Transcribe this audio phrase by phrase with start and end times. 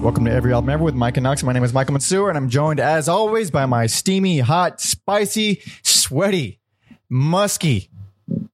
[0.00, 1.42] Welcome to Every Album Ever with Mike and Knox.
[1.42, 5.60] My name is Michael Mansour, and I'm joined, as always, by my steamy, hot, spicy,
[5.82, 6.60] sweaty,
[7.10, 7.90] musky,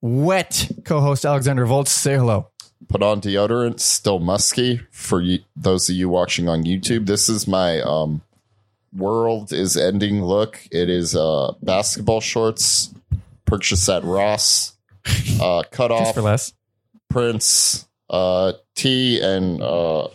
[0.00, 1.92] wet co-host Alexander Volts.
[1.92, 2.48] Say hello.
[2.88, 4.80] Put on deodorant, still musky.
[4.90, 8.22] For you, those of you watching on YouTube, this is my um,
[8.96, 10.66] world is ending look.
[10.72, 12.92] It is uh, basketball shorts,
[13.44, 14.76] purchased at Ross,
[15.40, 16.54] uh, cut off for less.
[17.10, 20.08] Prince uh, tee, and uh,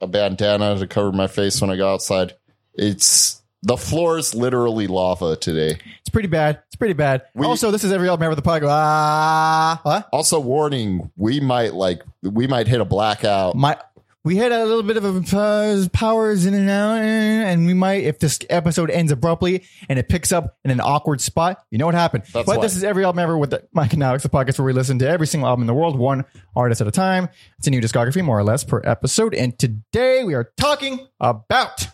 [0.00, 2.34] a bandana to cover my face when I go outside.
[2.74, 5.78] It's the floor is literally lava today.
[6.00, 6.60] It's pretty bad.
[6.66, 7.22] It's pretty bad.
[7.34, 8.68] We- also, this is Every Album Ever the podcast.
[8.70, 10.08] Ah, what?
[10.12, 13.54] Also, warning: we might like we might hit a blackout.
[13.56, 13.76] My
[14.26, 18.18] we had a little bit of a powers in and out, and we might if
[18.18, 21.64] this episode ends abruptly and it picks up in an awkward spot.
[21.70, 22.24] You know what happened.
[22.32, 22.60] That's but why.
[22.60, 24.98] this is every album ever with the Mike and Alex, the podcast where we listen
[24.98, 26.24] to every single album in the world, one
[26.56, 27.28] artist at a time.
[27.58, 29.32] It's a new discography, more or less, per episode.
[29.32, 31.86] And today we are talking about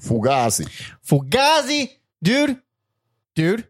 [0.00, 0.66] Fugazi.
[1.06, 1.90] Fugazi,
[2.22, 2.62] dude,
[3.34, 3.68] dude.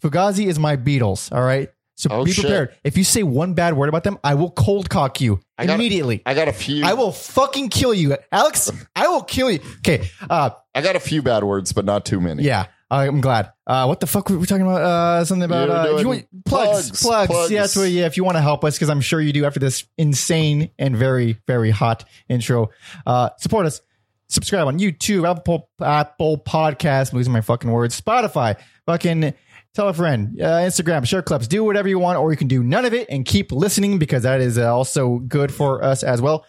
[0.00, 1.34] Fugazi is my Beatles.
[1.34, 1.68] All right.
[1.98, 2.44] So Oh, be shit.
[2.44, 2.74] prepared.
[2.84, 6.22] If you say one bad word about them, I will cold cock you I immediately.
[6.24, 6.84] I got a few.
[6.84, 8.70] I will fucking kill you, Alex.
[8.94, 9.58] I will kill you.
[9.78, 10.08] Okay.
[10.30, 12.44] Uh, I got a few bad words, but not too many.
[12.44, 12.66] yeah.
[12.90, 13.52] I'm glad.
[13.66, 14.80] Uh, what the fuck were we talking about?
[14.80, 17.30] Uh, something about uh, want- plugs, plugs, plugs.
[17.30, 17.50] plugs.
[17.50, 18.06] Yeah, that's what, yeah.
[18.06, 20.96] If you want to help us, because I'm sure you do after this insane and
[20.96, 22.70] very, very hot intro.
[23.04, 23.82] Uh, support us.
[24.30, 27.12] Subscribe on YouTube, Apple, Apple Podcast.
[27.12, 27.98] I'm losing my fucking words.
[28.00, 28.56] Spotify.
[28.86, 29.34] Fucking
[29.74, 30.40] tell a friend.
[30.40, 31.06] Uh, Instagram.
[31.06, 31.46] Share clips.
[31.48, 34.22] Do whatever you want, or you can do none of it and keep listening because
[34.24, 36.44] that is uh, also good for us as well.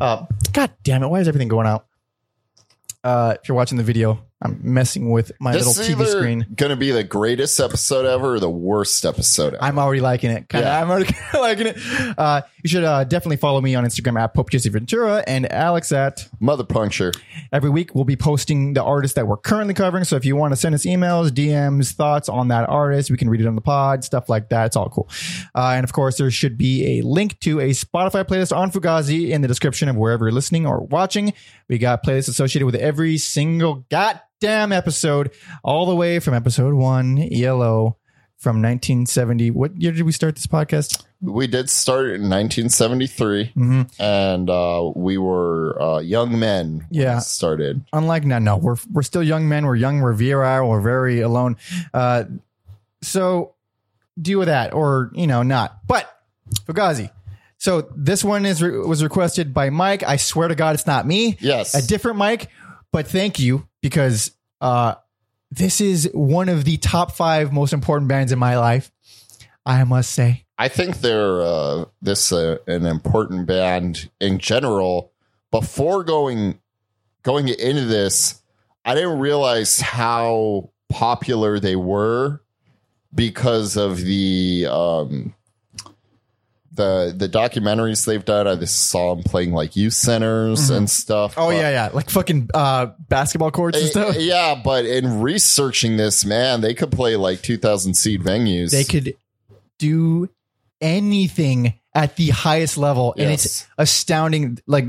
[0.00, 1.08] Uh, God damn it!
[1.08, 1.86] Why is everything going out?
[3.04, 6.46] Uh, if you're watching the video, I'm messing with my This little TV screen.
[6.54, 9.62] going to be the greatest episode ever or the worst episode ever.
[9.64, 10.48] I'm already liking it.
[10.48, 10.80] Kinda, Yeah.
[10.80, 11.78] I'm already liking it.
[12.16, 15.90] Uh, you should uh, definitely follow me on Instagram at Pope Jesse Ventura and Alex
[15.92, 17.12] at Mother puncture.
[17.52, 17.94] every week.
[17.94, 20.04] We'll be posting the artists that we're currently covering.
[20.04, 23.28] So if you want to send us emails, DMs, thoughts on that artist, we can
[23.28, 24.66] read it on the pod, stuff like that.
[24.66, 25.08] It's all cool.
[25.54, 29.30] Uh, and of course, there should be a link to a Spotify playlist on Fugazi
[29.30, 31.32] in the description of wherever you're listening or watching.
[31.68, 37.16] We got playlists associated with every single goddamn episode, all the way from episode one,
[37.16, 37.98] Yellow.
[38.38, 39.52] From 1970.
[39.52, 41.04] What year did we start this podcast?
[41.24, 43.82] We did start in 1973, Mm-hmm.
[44.02, 46.78] and uh, we were uh, young men.
[46.78, 47.18] when Yeah.
[47.20, 47.84] started.
[47.92, 49.64] unlike now, no, we're we're still young men.
[49.64, 50.00] We're young.
[50.00, 50.68] We're virile.
[50.68, 51.56] We're very alone.
[51.94, 52.24] Uh,
[53.02, 53.54] so
[54.20, 55.78] deal with that, or you know, not.
[55.86, 56.08] But
[56.66, 57.10] Fugazi.
[57.58, 60.02] So this one is re- was requested by Mike.
[60.02, 61.36] I swear to God, it's not me.
[61.40, 62.48] Yes, A different Mike.
[62.92, 64.96] But thank you because uh,
[65.52, 68.90] this is one of the top five most important bands in my life.
[69.64, 70.44] I must say.
[70.62, 75.10] I think they're uh, this uh, an important band in general.
[75.50, 76.60] Before going
[77.24, 78.40] going into this,
[78.84, 82.42] I didn't realize how popular they were
[83.12, 85.34] because of the um,
[86.70, 88.46] the the documentaries they've done.
[88.46, 91.34] I just saw them playing like youth centers and stuff.
[91.36, 94.14] Oh but- yeah, yeah, like fucking uh, basketball courts and stuff.
[94.14, 98.70] Uh, yeah, but in researching this, man, they could play like two thousand seat venues.
[98.70, 99.16] they could
[99.80, 100.28] do
[100.82, 104.86] anything at the highest level and it's astounding like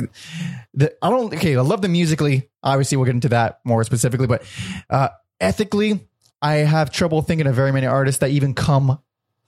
[0.74, 4.26] the i don't okay i love the musically obviously we'll get into that more specifically
[4.28, 4.44] but
[4.90, 5.10] uh
[5.40, 6.00] ethically
[6.42, 8.98] i have trouble thinking of very many artists that even come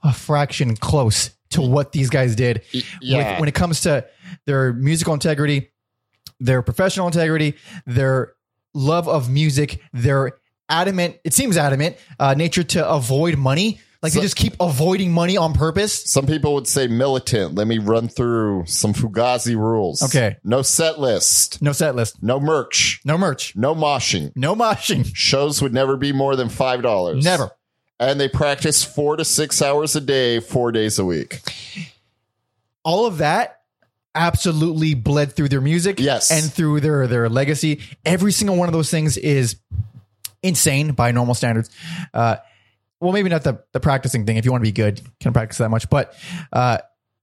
[0.04, 3.40] a fraction close to what these guys did Y- with, yeah.
[3.40, 4.06] when it comes to
[4.46, 5.72] their musical integrity
[6.40, 7.56] their professional integrity
[7.86, 8.34] their
[8.74, 14.22] love of music their adamant it seems adamant uh nature to avoid money like they
[14.22, 17.56] just keep avoiding money on purpose Some people would say militant.
[17.56, 20.02] Let me run through some Fugazi rules.
[20.04, 20.38] Okay.
[20.44, 21.62] No set list.
[21.62, 23.02] no set list No merch.
[23.04, 24.32] no merch No moshing.
[24.36, 27.24] no moshing Shows would never be more than five dollars.
[27.24, 27.52] never
[28.00, 31.42] And they practice four to six hours a day, four days a week.
[32.84, 33.62] all of that
[34.14, 36.32] absolutely bled through their music Yes.
[36.32, 39.58] and through their their legacy every single one of those things is
[40.42, 41.70] insane by normal standards
[42.14, 42.38] uh
[43.00, 44.38] well maybe not the the practicing thing.
[44.38, 45.90] If you want to be good you can practice that much.
[45.90, 46.14] But
[46.54, 46.80] uh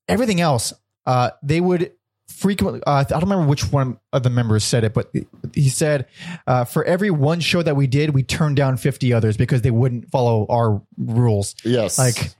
[0.08, 0.72] everything else
[1.06, 1.92] uh they would
[2.28, 5.12] frequently uh, i don't remember which one of the members said it but
[5.54, 6.06] he said
[6.46, 9.70] uh, for every one show that we did we turned down 50 others because they
[9.70, 11.54] wouldn't follow our rules.
[11.64, 11.98] Yes.
[11.98, 12.30] like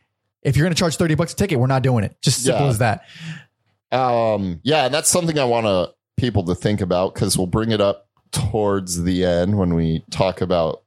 [0.42, 2.16] if you're going to charge 30 bucks a ticket we're not doing it.
[2.22, 2.70] Just simple Yeah.
[2.70, 3.04] as that.
[3.90, 7.70] Um, yeah, and that's something I want to people to think about because we'll bring
[7.72, 10.82] it up towards the end when we talk about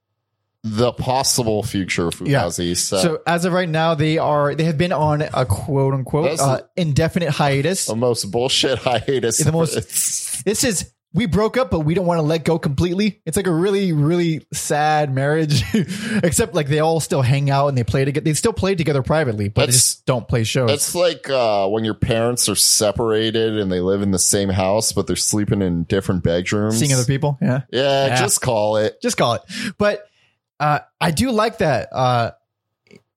[0.68, 2.46] the possible future of Yeah.
[2.46, 2.76] Fugazi.
[2.76, 6.40] So, So as of right now, they are they have been on a quote unquote
[6.40, 7.86] uh, indefinite hiatus.
[7.86, 9.38] the most bullshit hiatus.
[9.38, 13.22] The most- This is we broke up, but we don't want to let go completely.
[13.26, 15.64] It's like a really, really sad marriage.
[16.24, 18.26] Except like they all still hang out and they play together.
[18.26, 20.72] They still play together privately, but they just don't play shows.
[20.72, 24.92] It's like uh, when your parents are separated and they live in the same house,
[24.92, 26.78] but they're sleeping in different bedrooms.
[26.80, 27.38] Seeing other people.
[27.42, 27.62] Yeah.
[27.72, 28.16] Yeah, Yeah.
[28.20, 29.02] just call it.
[29.02, 29.42] just call it.
[29.78, 30.06] But
[30.60, 31.90] uh, I do like that.
[31.92, 32.32] Uh,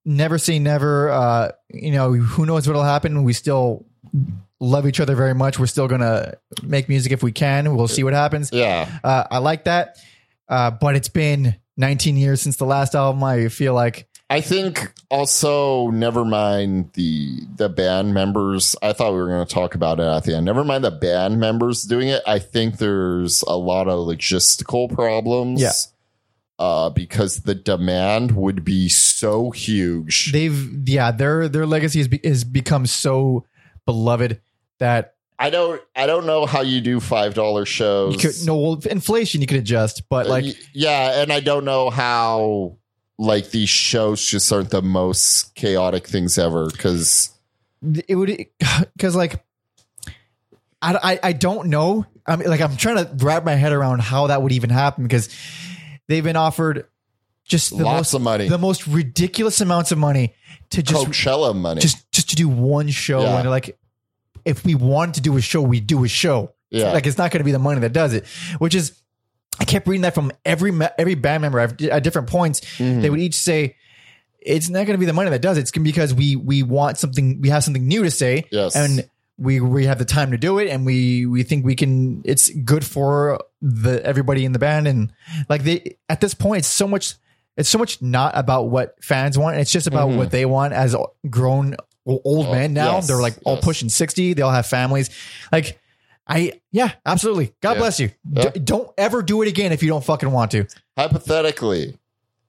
[0.05, 1.11] never say never.
[1.11, 3.25] Uh, you know, who knows what'll happen?
[3.25, 3.87] We still
[4.61, 5.59] love each other very much.
[5.59, 7.77] We're still gonna make music if we can.
[7.77, 8.51] We'll see what happens.
[8.53, 8.99] Yeah.
[9.05, 9.99] Uh, I like that.
[10.49, 13.23] Uh, but it's been 19 years since the last album.
[13.23, 18.77] I feel like I think also never mind the the band members.
[18.83, 20.45] I thought we were going to talk about it at the end.
[20.45, 22.23] Never mind the band members doing it.
[22.27, 25.63] I think there's a lot of logistical problems.
[25.63, 25.73] Yeah.
[26.59, 30.33] Uh, because the demand would be so huge.
[30.33, 33.45] they've yeah their their legacy has, be, has become so
[33.87, 34.41] beloved
[34.79, 35.81] that I don't.
[35.95, 38.15] I don't know how you do five dollar shows.
[38.15, 41.65] you could no well, inflation you could adjust, but like Uh, yeah, and I don't
[41.65, 42.77] know how
[43.19, 47.31] like these shows just aren't the most chaotic things ever because
[48.09, 48.47] it would
[48.97, 49.45] because like
[50.83, 52.05] I, I I don't know.
[52.27, 55.05] I mean, like I'm trying to wrap my head around how that would even happen
[55.05, 55.29] because
[56.09, 56.87] they've been offered
[57.45, 60.35] just the lots most of money, the most ridiculous amounts of money
[60.71, 61.81] to just Coachella money.
[61.81, 63.37] just just to do one show Yeah.
[63.37, 63.79] and they're like
[64.45, 67.31] if we wanted to do a show we do a show yeah, like it's not
[67.31, 68.27] going to be the money that does it
[68.59, 69.01] which is
[69.61, 73.01] i kept reading that from every every band member at different points Mhm.
[73.03, 73.77] they would each say
[74.41, 76.99] it's not going to be the money that does it it's because we we want
[76.99, 79.09] something we have something new to say yes, and
[79.39, 82.51] we we have the time to do it and we we think we can it's
[82.51, 84.87] good for the everybody in the band.
[84.89, 85.13] And
[85.49, 87.15] like they at this point it's so much
[87.57, 89.57] it's so much not about what fans want.
[89.59, 90.17] It's just about Mhm.
[90.17, 90.95] what they want as
[91.29, 91.77] grown
[92.07, 92.95] old Oh, men now.
[92.97, 93.65] Yes, they're like all yes.
[93.65, 95.11] pushing 60 they all have families.
[95.53, 95.79] Like
[96.27, 97.53] i yeah absolutely.
[97.61, 97.79] God Yeah.
[97.79, 98.11] bless you.
[98.31, 98.51] Yeah.
[98.51, 100.67] D- don't ever do it again if you don't fucking want to.
[100.97, 101.97] Hypothetically,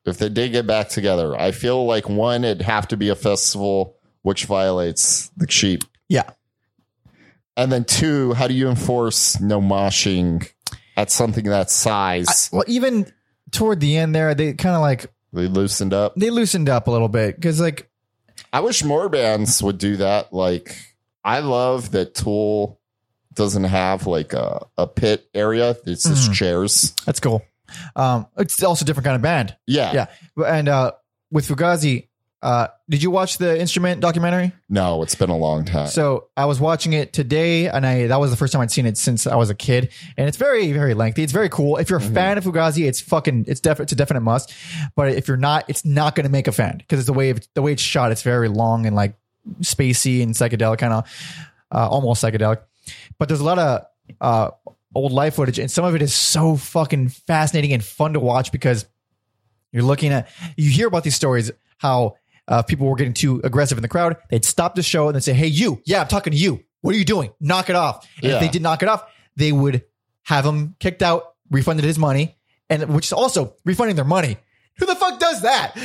[0.06, 3.16] if they did get back together, I feel like one, it'd have to be a
[3.16, 6.30] festival which violates the sheep, yeah.
[7.58, 10.50] And then two, how do you enforce no moshing
[11.00, 12.50] at something that size?
[12.52, 13.12] well even
[13.52, 16.14] toward the end there they kind of like they loosened up.
[16.16, 17.90] they loosened up a little bit because like
[18.52, 20.34] I wish more bands would do that.
[20.34, 20.76] Like,
[21.24, 22.80] I love that Tool
[23.36, 25.76] doesn't have like a, a pit area.
[25.86, 26.34] It's just Mhm.
[26.34, 26.94] chairs.
[27.06, 27.44] that's cool
[27.96, 29.94] um it's also a different kind of band Yeah.
[29.94, 30.44] Yeah.
[30.46, 30.94] And uh,
[31.32, 32.08] with Fugazi,
[32.42, 34.54] uh, did you watch the instrument documentary?
[34.70, 35.88] No, it's been a long time.
[35.88, 38.86] So I was watching it today, and I that was the first time I'd seen
[38.86, 41.24] it since I was a kid, and it's very very lengthy.
[41.24, 41.78] It's very cool.
[41.78, 42.14] If you're a Mhm.
[42.14, 44.54] fan of Fugazi, it's fucking it's definite it's a definite must.
[44.96, 47.34] But if you're not, it's not going to make a fan because it's the way
[47.56, 48.12] the way it's shot.
[48.14, 49.16] It's very long and like
[49.62, 51.06] spacey and psychedelic, kind of
[51.74, 52.62] uh, almost psychedelic.
[53.18, 53.86] But there's a lot of
[54.22, 54.52] uh,
[54.96, 58.52] old live footage, and some of it is so fucking fascinating and fun to watch
[58.52, 58.86] because
[59.72, 62.16] you're looking at you hear about these stories how
[62.50, 64.18] uh, people were getting too aggressive in the crowd.
[64.30, 66.62] They'd stop the show and they'd say, "Hey, you, yeah, I'm talking to you.
[66.82, 67.32] What are you doing?
[67.40, 68.36] Knock it off." And Yeah.
[68.36, 69.04] if they did knock it off,
[69.38, 69.84] they would
[70.24, 72.36] have him kicked out, refunded his money,
[72.70, 74.38] and which is also refunding their money.
[74.80, 75.76] Who the fuck does that?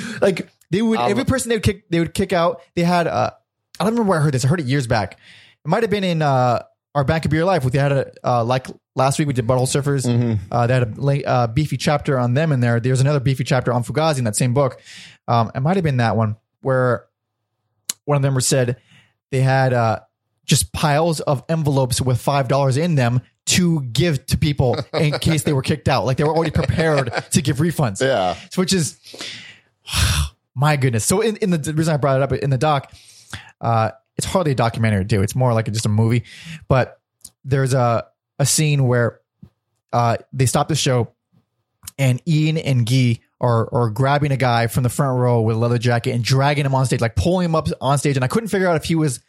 [0.20, 2.60] like they would Um, every person they would kick they would kick out.
[2.74, 3.30] They had uh,
[3.80, 4.44] I don't remember where I heard this.
[4.44, 5.12] I heard it years back.
[5.64, 6.62] It might have been in uh,
[6.94, 7.62] our Band Could Be Your Life.
[7.64, 10.04] They had a uh, like last week we did Butthole Surfers.
[10.06, 10.38] Mhm.
[10.50, 12.80] Uh, they had a uh, beefy chapter on them in there.
[12.80, 14.80] There's another beefy chapter on Fugazi in that same book.
[15.28, 17.06] Um, it might have been that one where
[18.04, 18.76] one of them said
[19.30, 20.00] they had uh,
[20.44, 25.42] just piles of envelopes with five dollars in them to give to people in case
[25.44, 26.04] they were kicked out.
[26.04, 28.34] Like they were already prepared to give refunds, Yeah.
[28.50, 28.98] So, which is
[30.54, 31.04] my goodness.
[31.04, 32.92] So in, in the, the reason I brought it up in the doc,
[33.60, 35.22] uh, it's hardly a documentary too.
[35.22, 36.24] It's more like just a movie,
[36.68, 37.00] but
[37.44, 38.06] there's a
[38.38, 39.20] a scene where
[39.92, 41.12] uh, they stop the show
[41.98, 45.58] and Ian and Guy are, are grabbing a guy from the front row with a
[45.58, 48.16] leather jacket and dragging him on stage, like pulling him up on stage.
[48.16, 49.20] And I couldn't figure out if he was,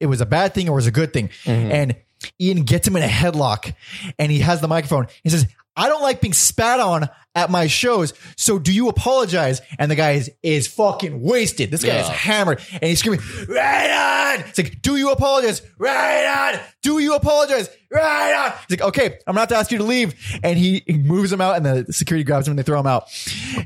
[0.00, 1.30] it was a bad thing or was a good thing.
[1.72, 1.96] And
[2.40, 3.74] Ian gets him in a headlock
[4.18, 5.06] and he has the microphone.
[5.22, 5.46] He says,
[5.76, 8.14] I don't like being spat on at my shows.
[8.36, 9.60] So do you apologize?
[9.78, 11.70] And the guy is, is fucking wasted.
[11.70, 14.48] This guy is hammered and he's screaming, right on.
[14.48, 15.60] It's like, do you apologize?
[15.78, 16.60] Right on.
[16.82, 17.68] Do you apologize?
[17.90, 18.52] Right on.
[18.68, 20.14] He's like, okay, I'm not to ask you to leave.
[20.42, 22.86] And he, he moves him out and the security grabs him and they throw him
[22.86, 23.04] out.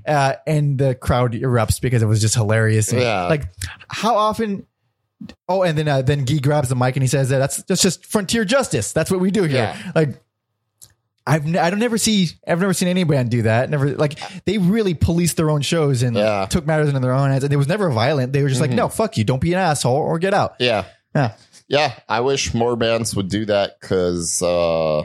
[0.05, 2.93] Uh, and the crowd erupts because it was just hilarious.
[2.93, 3.27] Yeah.
[3.29, 3.45] Like
[3.89, 4.67] how often
[5.49, 7.83] Oh, and then uh, then Guy grabs the mic and he says that that's that's
[7.83, 8.93] just frontier justice.
[8.93, 9.75] That's what we do here.
[9.77, 9.93] Yeah.
[9.95, 10.19] Like
[11.31, 13.71] I've n- I don't never see I've never seen any band do that.
[13.71, 16.47] Never like they really police their own shows and Yeah.
[16.47, 17.45] took matters into their own hands.
[17.45, 18.33] And it was never violent.
[18.33, 20.55] They were just like, no, fuck you, don't be an asshole or get out.
[20.59, 20.85] Yeah.
[21.15, 21.35] Yeah.
[21.69, 21.95] Yeah.
[22.09, 25.03] I wish more bands would do that because uh,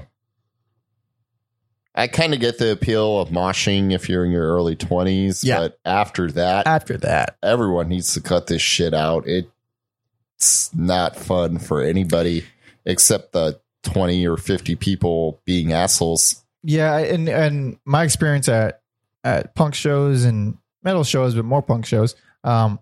[1.97, 5.59] I kind of get the appeal of moshing if you're in your early 20s, Yeah.
[5.59, 9.25] but after that, After that, everyone needs to cut this shit out.
[9.27, 12.43] It's not fun for anybody
[12.85, 16.43] except the 20 or 50 people being assholes.
[16.63, 18.81] yeah, and and my experience at
[19.23, 22.15] at punk shows and metal shows, but more punk shows.
[22.43, 22.79] Um,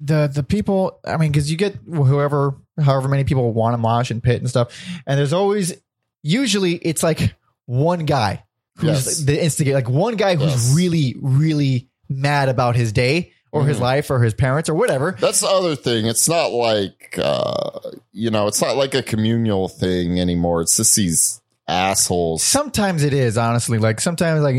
[0.00, 4.10] the the people, I mean, because you get whoever, however many people want to mosh
[4.10, 4.74] and pit and stuff,
[5.06, 5.74] and there's always
[6.22, 7.34] usually it's like
[7.66, 8.44] one guy
[8.78, 9.18] who's Yes.
[9.18, 10.74] the instigator, like one guy who's Yes.
[10.74, 13.82] really really mad about his day or his Mhm.
[13.82, 15.16] life or his parents or whatever.
[15.20, 16.06] That's the other thing.
[16.06, 17.70] It's not like, uh,
[18.12, 20.60] you know, it's not like a communal thing anymore.
[20.62, 22.42] It's just these assholes.
[22.42, 24.54] Sometimes it is honestly like sometimes like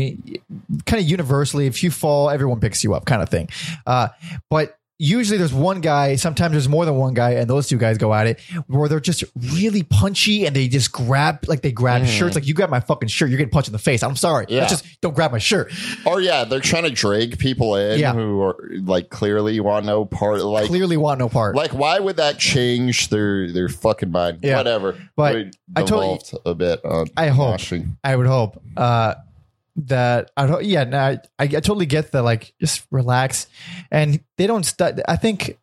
[0.86, 3.48] kind of universally if you fall everyone picks you up kind of thing.
[3.86, 4.08] Uh,
[4.50, 6.16] but usually there's one guy.
[6.16, 9.00] Sometimes there's more than one guy, and those two guys go at it where they're
[9.00, 9.24] just
[9.54, 12.06] really punchy and they just grab like they grab Mhm.
[12.06, 12.34] shirts.
[12.34, 14.02] Like you grab my fucking shirt, you're getting punched in the face.
[14.02, 14.46] I'm sorry.
[14.48, 14.66] Yeah.
[14.66, 15.72] Just don't grab my shirt.
[16.04, 18.12] Or yeah, they're trying to drag people in Yeah.
[18.14, 20.42] who are like clearly want no part.
[20.42, 21.56] Like, Clearly want no part.
[21.56, 24.38] like why would that change their their fucking mind?
[24.42, 24.56] Yeah.
[24.56, 24.96] Whatever.
[25.16, 27.56] But We I totally- a bit on I hope.
[27.56, 27.96] moshing.
[28.04, 29.14] I would hope uh,
[29.76, 30.64] that I don't.
[30.64, 33.46] Yeah, no, I, I I totally get the like just relax,
[33.90, 34.64] and they don't.
[34.64, 35.58] St- I think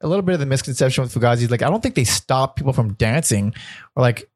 [0.00, 2.56] a little bit of the misconception with Fugazi is like I don't think they stop
[2.56, 3.54] people from dancing,
[3.94, 4.30] or like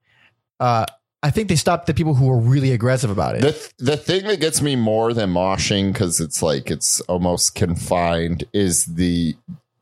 [0.61, 0.87] uh,
[1.23, 3.43] I think they stop the people who are really aggressive about it.
[3.43, 7.55] The th- the thing that gets me more than moshing because it's like it's almost
[7.55, 9.35] confined is the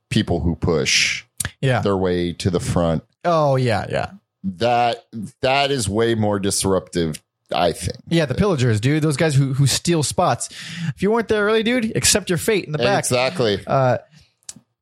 [0.09, 1.25] people who push
[1.61, 1.81] yeah.
[1.81, 3.03] their way to the front.
[3.25, 4.11] Oh yeah, yeah,
[4.45, 5.05] That
[5.41, 7.21] that is way more disruptive.
[7.55, 7.97] I think.
[8.09, 8.27] yeah.
[8.27, 9.03] The pillagers, dude.
[9.03, 10.49] Those guys who who steal spots.
[10.95, 13.01] If you weren't there early, dude, accept your fate in the back.
[13.01, 13.61] Exactly.
[13.67, 13.99] uh,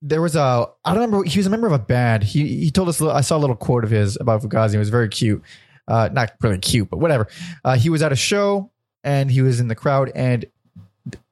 [0.03, 2.23] there was a I don't remember he was a member of a band.
[2.23, 4.75] He he told us a little- I saw a little quote of his about Fugazi.
[4.75, 5.43] It was very cute.
[5.87, 7.27] Uh, not really cute, but whatever.
[7.65, 8.71] Uh, he was at a show
[9.05, 10.45] and he was in the crowd and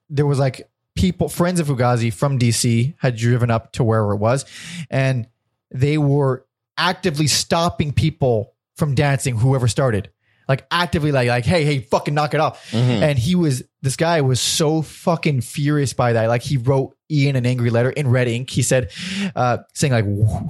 [0.09, 4.17] there was like people friends of Fugazi from DC had driven up to wherever it
[4.17, 4.45] was
[4.89, 5.27] and
[5.71, 6.45] they were
[6.77, 10.09] actively stopping people from dancing whoever started.
[10.49, 12.71] Like actively like like hey hey fucking knock it off.
[12.71, 13.01] Mhm.
[13.01, 16.27] And he was this guy was so fucking furious by that.
[16.27, 18.49] Like he wrote Ian an angry letter in red ink.
[18.49, 18.91] He said,
[19.35, 20.05] uh, saying like,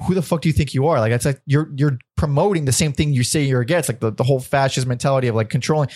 [0.06, 0.98] "Who the fuck do you think you are?
[1.00, 4.10] Like that's like you're you're promoting the same thing you say you're against, like the,
[4.10, 5.90] the whole fascist mentality of like controlling."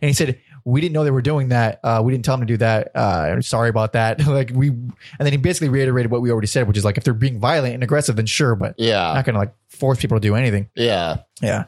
[0.00, 1.78] And he said, "We didn't know they were doing that.
[1.84, 2.92] Uh, we didn't tell them to do that.
[2.94, 4.18] Uh, I'm sorry about that.
[4.26, 7.04] like we." And then he basically reiterated what we already said, which is like if
[7.04, 9.12] they're being violent and aggressive, then sure, but Yeah.
[9.14, 10.68] not gonna like force people to do anything.
[10.74, 11.18] Yeah.
[11.42, 11.64] Yeah,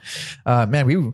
[0.46, 1.12] uh, man, we.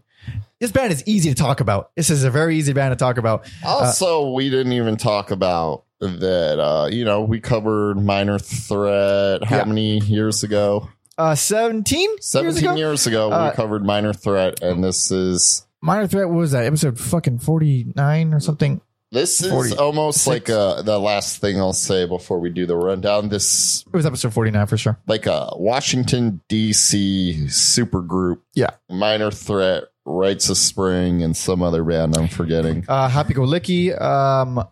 [0.60, 1.90] This band is easy to talk about.
[1.96, 3.46] This is a very easy band to talk about.
[3.64, 6.58] Also, we didn't even talk about that.
[6.58, 9.64] Uh, you know, we covered Minor Threat how Yeah.
[9.64, 10.88] many years ago?
[11.18, 12.08] Uh, 17?
[12.20, 13.26] Seventeen years years ago?
[13.28, 16.98] ago, Uh, we covered Minor Threat, and this is Minor Threat what was that episode
[16.98, 18.80] fucking 49 or something?
[19.12, 22.76] this is 40 almost like uh, the last thing I'll say before we do the
[22.76, 23.28] rundown.
[23.28, 24.98] This It was episode 49 for sure.
[25.06, 27.48] like a Washington D.C.
[27.48, 28.42] super group.
[28.54, 28.70] Yeah.
[28.90, 32.84] Minor Threat, Rites of Spring, and some other band I'm forgetting.
[32.88, 34.00] Uh, Happy Go Licky.
[34.00, 34.64] Um,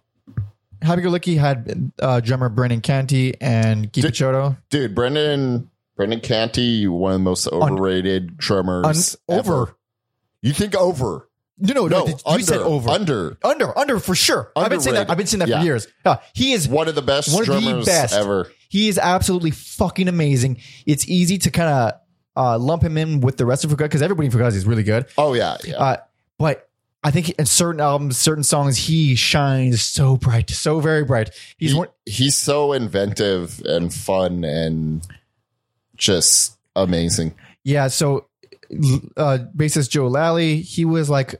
[0.80, 4.56] Happy Go Licky had uh, drummer Brendan Canty and Guy.
[4.70, 9.52] Dude, Brendan Brendan Canty, one of the most overrated drummers Un- ever.
[9.54, 9.76] over.
[10.42, 11.28] You think over?
[11.58, 11.98] No, no, no.
[12.04, 12.90] No, you under, said over.
[12.90, 13.38] Under.
[13.44, 14.50] under, under for sure.
[14.56, 15.08] I've been saying that.
[15.10, 15.60] I've been saying that Yeah.
[15.60, 15.86] for years.
[16.32, 18.12] He is One of the best One of the best.
[18.14, 18.50] ever.
[18.68, 20.58] he is absolutely fucking amazing.
[20.84, 21.92] It's easy to kind of
[22.36, 24.82] uh, lump him in with the rest of Fugazi because everybody in Fugazi is really
[24.82, 25.06] good.
[25.18, 25.76] Oh yeah, yeah.
[25.76, 25.96] Uh,
[26.38, 26.68] but
[27.02, 31.30] I think in certain albums, certain songs, he shines so bright, so very bright.
[31.58, 31.88] He's He- one.
[32.06, 35.06] he's so inventive and fun and
[35.96, 37.34] just amazing.
[37.62, 37.88] Yeah.
[37.88, 38.26] So,
[39.16, 41.34] uh, bassist Joe Lally, he was like,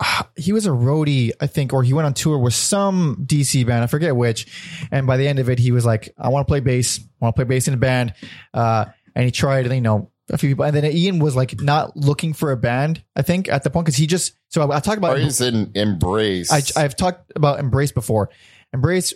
[0.36, 3.84] he was a roadie, I think, or he went on tour with some DC band.
[3.84, 4.46] I forget which.
[4.90, 6.98] And by the end of it, he was like, I want to play bass.
[7.00, 8.14] I want to play bass in a band.
[8.52, 10.64] Uh, and he tried, you know, a few people.
[10.64, 13.86] And then Ian was like not looking for a band, I think, at the point,
[13.86, 16.50] because he just, so I, I talk about Or he's in Embrace.
[16.50, 18.30] I, I've talked about Embrace before.
[18.72, 19.12] Embrace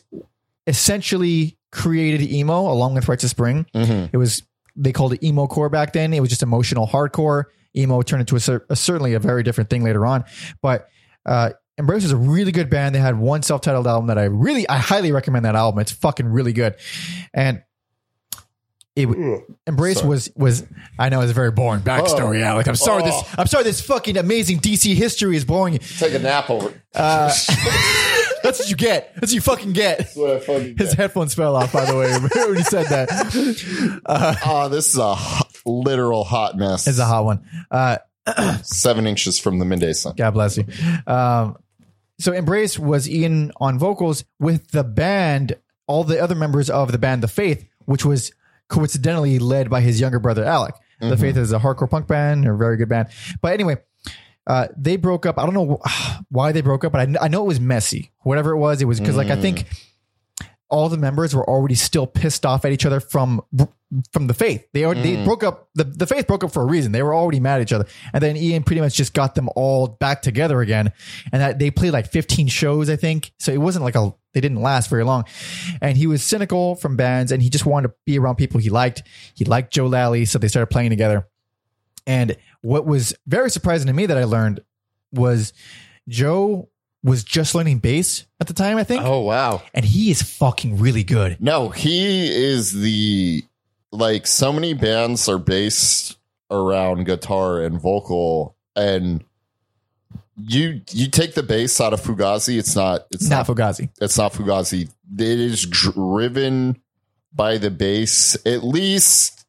[0.67, 3.67] essentially created emo along with Rites of Spring.
[3.75, 4.11] Mhm.
[4.13, 4.43] It was
[4.77, 6.13] they called it emo core back then.
[6.13, 7.45] It was just emotional hardcore.
[7.77, 10.25] Emo turned into a, a certainly a very different thing later on.
[10.63, 10.89] But
[11.27, 12.95] uh, Embrace is a really good band.
[12.95, 15.81] They had one self-titled album that I really, I highly recommend that album.
[15.81, 16.77] It's fucking really good.
[17.35, 17.63] And
[18.99, 20.09] it Embrace Sorry.
[20.09, 20.65] was was
[20.99, 22.21] I know it's a very boring backstory.
[22.21, 22.33] Oh.
[22.33, 23.07] Yeah, like I'm sorry Oh.
[23.07, 25.75] this I'm sorry this fucking amazing DC history is boring.
[25.75, 25.79] you.
[25.81, 26.69] Take a nap over.
[26.95, 27.29] Uh,
[28.43, 29.15] that's what you get.
[29.15, 29.99] That's what you fucking get.
[29.99, 30.97] That's what I fucking His get.
[30.99, 32.11] headphones fell off, by the way,
[32.47, 34.01] when he said that.
[34.07, 36.87] Uh, Oh, this is a hot- literal hot mess.
[36.87, 37.45] it's a hot one.
[37.71, 37.99] Uh,
[38.63, 40.15] seven inches from the midday sun.
[40.17, 40.65] God bless you.
[41.07, 41.57] Um,
[42.19, 45.55] so Embrace was Ian on vocals with the band,
[45.87, 48.33] all the other members of the band The Faith, which was
[48.69, 50.75] coincidentally led by his younger brother Alec.
[51.01, 53.09] The Faith is a hardcore punk band, a very good band.
[53.41, 53.77] But anyway,
[54.49, 55.39] uh, they broke up.
[55.39, 55.81] I don't know
[56.31, 58.11] why they broke up, but I, I know it was messy.
[58.23, 59.67] Whatever it was, it was because like I think
[60.71, 63.41] all the members were already still pissed off at each other from
[64.13, 64.67] from the faith.
[64.73, 65.25] They already they mm.
[65.25, 65.69] broke up.
[65.75, 66.93] The, the faith broke up for a reason.
[66.93, 69.49] They were already mad at each other, and then Ian pretty much just got them
[69.57, 70.93] all back together again.
[71.33, 73.33] And that they played like 15 shows, I think.
[73.39, 75.25] So it wasn't like a they didn't last very long.
[75.81, 78.71] And he was cynical from bands, and he just wanted to be around people he
[78.71, 79.03] liked.
[79.35, 81.27] He liked Joe Lally, so they started playing together.
[82.07, 84.61] And what was very surprising to me that I learned
[85.13, 85.53] was
[86.09, 86.69] Joe
[87.03, 89.03] was just learning bass at the time, I think.
[89.05, 89.63] Oh wow!
[89.75, 91.37] And he is fucking really good.
[91.41, 93.45] No, he is the
[93.93, 96.17] like so many bands are based
[96.51, 99.25] around guitar and vocal, and
[100.37, 103.89] you you take the bass out of Fugazi, it's not it's Not not, Fugazi.
[104.01, 104.83] it's not Fugazi.
[105.19, 106.81] It is driven
[107.33, 109.45] by the bass at least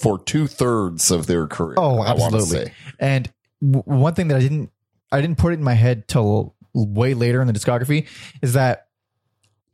[0.00, 1.74] for two thirds of their career.
[1.78, 2.72] Oh, absolutely.
[2.98, 3.30] And
[3.60, 4.70] w- one thing that I didn't
[5.12, 8.08] I didn't put it in my head till way later in the discography
[8.40, 8.88] is that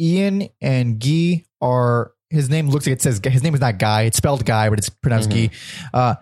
[0.01, 4.03] Ian and Guy are his name looks like it says his name is not Guy.
[4.03, 5.51] It's spelled Guy, but it's pronounced Guy.
[5.95, 6.17] Uh,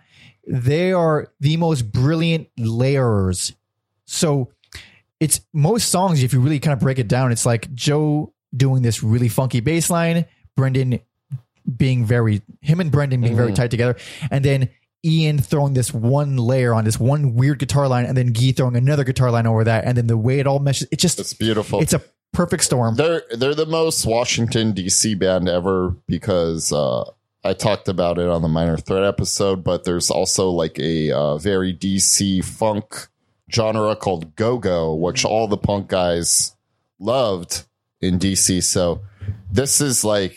[0.47, 3.55] they are the most brilliant layerers.
[4.07, 4.53] So
[5.19, 8.83] it's most songs, if you really kind of break it down, it's like Joe doing
[8.83, 11.01] this really funky bass line, Brendan
[11.77, 13.97] being very him and Brendan being very tight together,
[14.31, 14.69] and then
[15.07, 18.77] Ian throwing this one layer on this one weird guitar line, and then Guy throwing
[18.77, 21.33] another guitar line over that, and then the way it all meshes, it just It's
[21.33, 21.81] beautiful.
[21.81, 22.97] it's a perfect storm.
[22.97, 25.15] They're they're the most Washington D.C.
[25.15, 27.09] band ever because uh,
[27.45, 29.63] I talked about it on the Minor Threat episode.
[29.63, 32.43] But there's also like a uh, very D.C.
[32.43, 33.09] funk
[33.53, 36.57] genre called go go, which all the punk guys
[36.99, 37.65] loved
[38.01, 38.61] in D.C.
[38.61, 39.03] So
[39.53, 40.37] this is like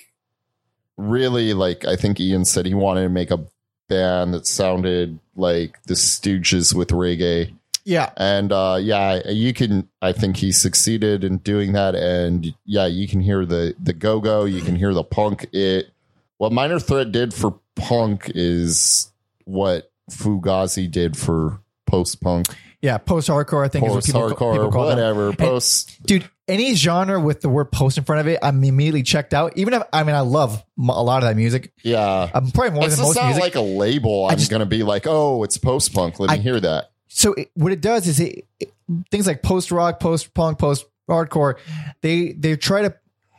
[0.96, 3.46] really like I think Ian said he wanted to make a
[3.90, 7.54] band that sounded like the Stooges with reggae.
[7.86, 11.96] Yeah, and uh yeah you can i think he succeeded in doing that.
[11.96, 14.46] And yeah you can hear the the go-go.
[14.46, 15.48] You can hear the punk.
[15.52, 15.90] It
[16.38, 19.12] what minor threat did for punk is
[19.46, 22.48] what fugazi did for post-punk.
[22.82, 22.98] Yeah.
[22.98, 24.38] Post hardcore, I think is what people, people
[24.72, 24.98] call them.
[24.98, 25.34] whatever.
[25.34, 29.34] Post dude any genre with the word post in front of it i'm immediately checked
[29.34, 29.56] out.
[29.58, 31.72] Even if i mean i love a lot of that music.
[31.84, 32.30] Yeah.
[32.34, 33.44] I'm probably more it's than most not music.
[33.44, 36.60] like a label i'm just- gonna be like oh it's post-punk let me I- hear
[36.60, 36.92] that.
[37.08, 38.74] So it, what it does is it, it-
[39.12, 41.58] things like post rock post punk post hardcore
[42.02, 42.94] they they try to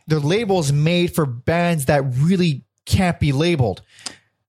[0.07, 3.83] they're labels made for bands that really can't be labeled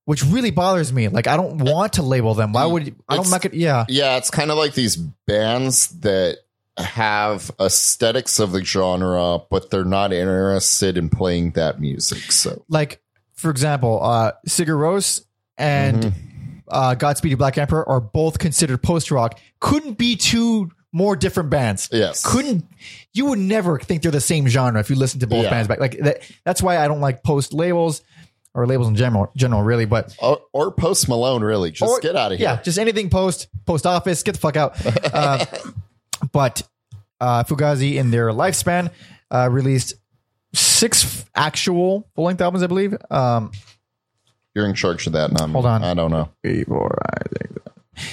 [0.05, 1.07] which really bothers me.
[1.07, 2.51] Like i don't want to label them.
[2.53, 3.85] Why mm, would i don't It's- make it yeah.
[3.87, 6.37] Yeah, it's kind of like these bands that
[6.77, 12.31] have aesthetics of the genre, but they're not interested in playing that music.
[12.31, 13.01] So like
[13.33, 15.23] for example uh sigur Rós
[15.57, 16.13] and Mhm.
[16.69, 21.49] uh godspeed You black emperor are both considered post rock couldn't be two more different
[21.49, 22.65] bands yes, couldn't
[23.13, 25.49] you would never think they're the same genre if you listen to both Yeah.
[25.49, 28.01] bands back like that that's why i don't like post labels
[28.53, 31.41] or labels in general general really but or, or Post Malone.
[31.43, 32.47] Really, just or- get out of here.
[32.49, 34.75] yeah just anything post post office get the fuck out
[35.13, 35.45] uh,
[36.31, 36.61] but
[37.19, 38.91] uh fugazi in their lifespan
[39.31, 39.93] uh released
[40.53, 43.51] six actual full-length albums i believe um
[44.53, 45.29] You're in charge of that.
[45.29, 45.83] And I'm, Hold on.
[45.83, 46.29] I don't know.
[46.43, 47.57] three, four, I think.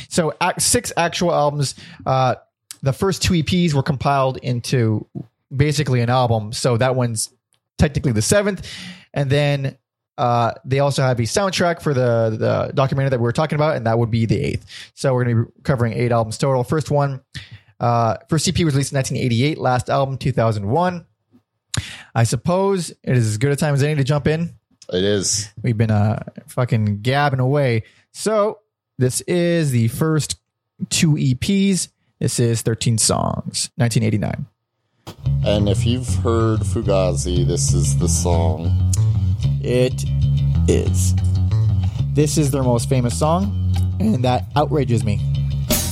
[0.09, 1.75] So ac- six actual albums.
[2.07, 2.37] Uh,
[2.83, 5.05] the first two EPs were compiled into
[5.55, 6.53] basically an album.
[6.53, 7.31] So that one's
[7.77, 8.71] technically the seventh,
[9.13, 9.77] and then
[10.17, 13.75] uh, they also have a soundtrack for the the documentary that we were talking about,
[13.77, 14.65] and that would be the eighth.
[14.95, 16.63] So we're going to be covering eight albums total.
[16.63, 17.21] First one,
[17.81, 19.59] uh, first EP was released in 1988.
[19.59, 21.07] Last album 2001.
[22.15, 24.55] I suppose it is as good a time as any to jump in.
[24.93, 25.49] It is.
[25.63, 27.85] We've been uh fucking gabbing away.
[28.13, 28.61] So
[28.99, 30.37] this is the first
[30.89, 31.89] two EPs.
[32.19, 34.47] This is 13 songs, 1989.
[35.47, 38.93] And if you've heard Fugazi, this is the song.
[39.63, 40.05] It
[40.69, 41.15] is.
[42.15, 45.21] This is their most famous song, and that outrages me.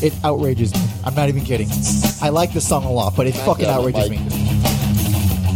[0.03, 0.81] It outrages me.
[1.05, 1.69] I'm not even kidding.
[2.23, 4.21] I like this song a lot, but it fucking damn it, outrages Mike.
[4.21, 5.47] me.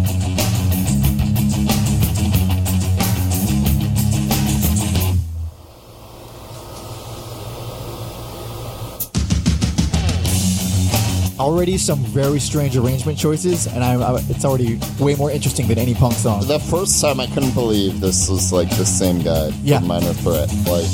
[11.38, 15.79] Already some very strange arrangement choices, and I'm, I, it's already way more interesting than
[15.79, 16.46] any punk song.
[16.46, 19.79] The first time I couldn't believe this was like the same guy Yeah.
[19.79, 20.50] from Minor Threat.
[20.66, 20.85] Like,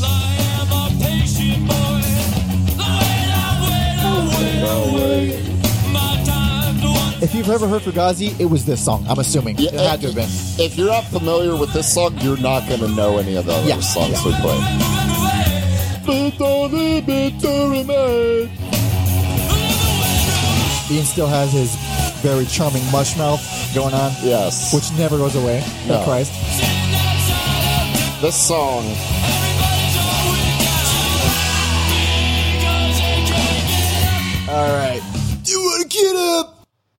[7.22, 9.07] If you've ever heard Fugazi, it was this song.
[9.09, 10.29] I'm assuming Yeah, it had to have been.
[10.64, 13.55] If you're not familiar with this song, you're not going to know any of the
[13.55, 13.81] other Yeah.
[13.81, 15.66] songs we play.
[20.88, 21.74] Ian still has his
[22.22, 23.42] very charming mush mouth
[23.74, 24.72] going on, Yes.
[24.72, 25.64] which never goes away.
[25.88, 26.02] No.
[26.05, 26.33] Christ.
[28.22, 28.85] this song,
[34.48, 35.02] All right.
[35.44, 36.56] You want to get up?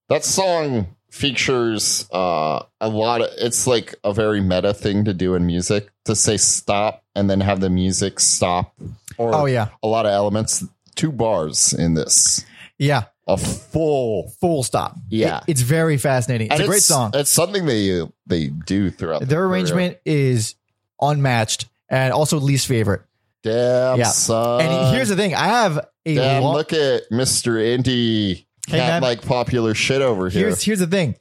[0.09, 3.29] That song features uh, a lot of.
[3.37, 7.41] It's like a very meta thing to do in music to say stop and then
[7.41, 8.73] have the music stop.
[9.17, 9.69] Or Oh, yeah.
[9.83, 10.63] a lot of elements.
[10.95, 12.45] Two bars in this.
[12.77, 13.03] Yeah.
[13.27, 14.29] A full.
[14.39, 14.95] Full stop.
[15.09, 15.37] Yeah.
[15.39, 16.47] It- it's very fascinating.
[16.47, 17.11] It's and a great song.
[17.13, 19.49] It's something they they do throughout the Their career.
[19.51, 20.55] arrangement is
[21.01, 23.01] unmatched and also least favorite.
[23.43, 24.05] Damn, Yeah.
[24.05, 24.61] son.
[24.61, 27.53] and here's the thing: I have a Damn, lo- look at Mr.
[27.57, 30.47] Indie Hey, cat like popular shit over here.
[30.47, 31.15] here's here's the thing.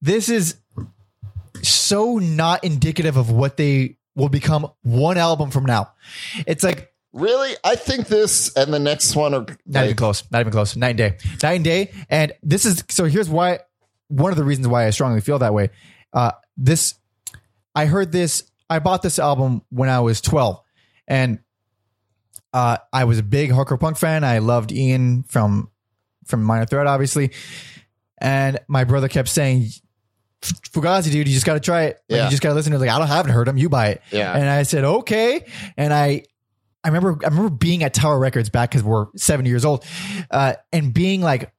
[0.00, 0.56] This is
[1.62, 5.92] so not indicative of what they will become one album from now.
[6.46, 7.54] It's like really?
[7.64, 10.24] I think this and the next one are not even close.
[10.30, 10.76] Not even close.
[10.76, 11.18] Night and day.
[11.42, 11.90] Night and day.
[12.08, 13.04] And this is so.
[13.04, 13.60] Here's why.
[14.08, 15.70] One of the reasons why I strongly feel that way.
[16.12, 16.94] Uh, this,
[17.76, 18.50] I heard this.
[18.68, 20.60] I bought this album when I was 12,
[21.06, 21.38] and
[22.52, 24.24] uh, I was a big hardcore punk fan.
[24.24, 25.70] I loved Ian from
[26.30, 27.32] from Minor Threat, obviously,
[28.18, 29.68] and my brother kept saying,
[30.42, 32.00] "Fugazi, dude, you just got to try it.
[32.08, 32.24] Like, Yeah.
[32.24, 32.80] You just got to listen to it.
[32.80, 33.56] Like I don't haven't heard him.
[33.56, 34.32] You buy it." Yeah.
[34.34, 35.44] And I said, "Okay,"
[35.76, 36.24] and I.
[36.82, 39.84] I remember, I remember being at Tower Records back because we're 70 years old,
[40.30, 41.52] uh, and being like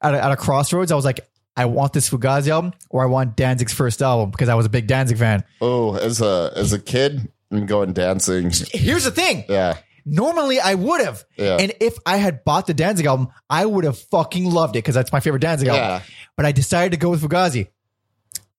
[0.00, 0.92] at a, at a crossroads.
[0.92, 1.18] I was like,
[1.56, 4.68] I want this Fugazi album or I want Danzig's first album because I was a
[4.68, 5.42] big Danzig fan.
[5.60, 8.52] oh, as a as a kid, I'm going dancing.
[8.70, 9.44] Here's the thing.
[9.48, 9.78] Yeah.
[10.04, 11.24] Normally I would have.
[11.36, 11.56] Yeah.
[11.60, 14.94] And if I had bought the Danzig album, I would have fucking loved it because
[14.94, 15.82] that's my favorite Danzig album.
[15.84, 16.02] Yeah.
[16.36, 17.68] But I decided to go with Fugazi.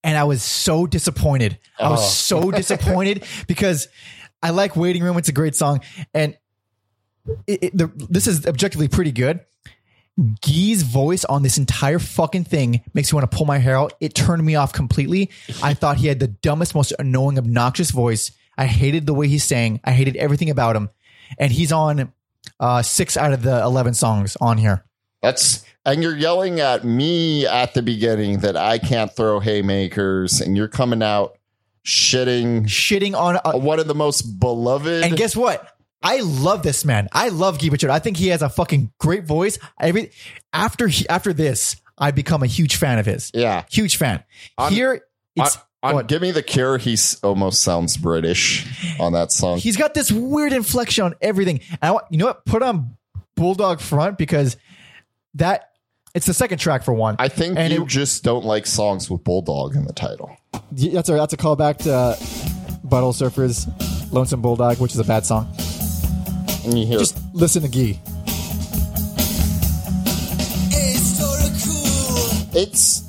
[0.06, 1.60] And I was so disappointed.
[1.79, 2.39] I was Oh.
[2.41, 3.88] so disappointed because
[4.41, 5.17] I like Waiting Room.
[5.17, 5.79] It's a great song.
[6.13, 6.38] And
[7.47, 9.39] it, it, the, this is objectively pretty good.
[10.41, 13.93] Guy's voice on this entire fucking thing makes me want to pull my hair out.
[13.99, 15.32] It turned me off completely.
[15.63, 18.32] I thought he had the dumbest, most annoying, obnoxious voice.
[18.56, 19.79] I hated the way he sang.
[19.84, 20.89] I hated everything about him.
[21.38, 22.12] And he's on
[22.59, 24.83] uh, six out of the 11 songs on here.
[25.21, 30.55] That's and you're yelling at me at the beginning that I can't throw haymakers, and
[30.55, 31.38] you're coming out
[31.86, 33.38] shitting Shitting on.
[33.43, 35.03] Uh, one of the most beloved.
[35.03, 35.69] and guess what?
[36.01, 37.07] I love this man.
[37.13, 37.89] I love Guy Picciotto.
[37.89, 39.57] I think he has a fucking great voice.
[39.79, 40.12] Every
[40.51, 43.31] after he, after this, I become a huge fan of his.
[43.33, 44.23] yeah, Huge fan.
[44.57, 45.01] On- Here,
[45.36, 46.07] it's on what?
[46.07, 48.65] "Give Me the Cure," he almost sounds British
[48.99, 49.57] on that song.
[49.57, 51.59] he's got this weird inflection on everything.
[51.71, 52.45] And I want, you know what?
[52.45, 52.95] Put on
[53.35, 54.55] Bulldog Front because
[55.35, 55.71] that
[56.15, 57.15] it's the second track for one.
[57.19, 60.37] I think And you it- just don't like songs with Bulldog in the title.
[60.71, 62.15] that's a that's a callback to uh,
[62.87, 63.67] Butthole Surfers,
[64.13, 65.51] Lonesome Bulldog, which is a bad song.
[66.65, 67.99] You hear Just listen to Guy.
[72.55, 73.02] it's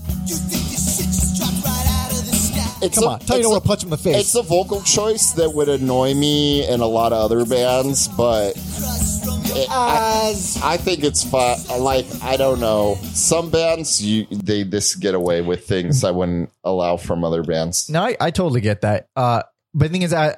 [2.85, 4.17] it's Come a, on, tell you don't want to punch him in the face.
[4.17, 8.55] It's a vocal choice that would annoy me in a lot of other bands, but
[8.57, 11.59] it- I, I think it's fun.
[11.81, 16.51] Like I don't know, some bands you they this get away with things I wouldn't
[16.63, 17.89] allow from other bands.
[17.89, 19.09] No, I, I totally get that.
[19.17, 19.43] Uh,
[19.73, 20.37] but the thing is, I,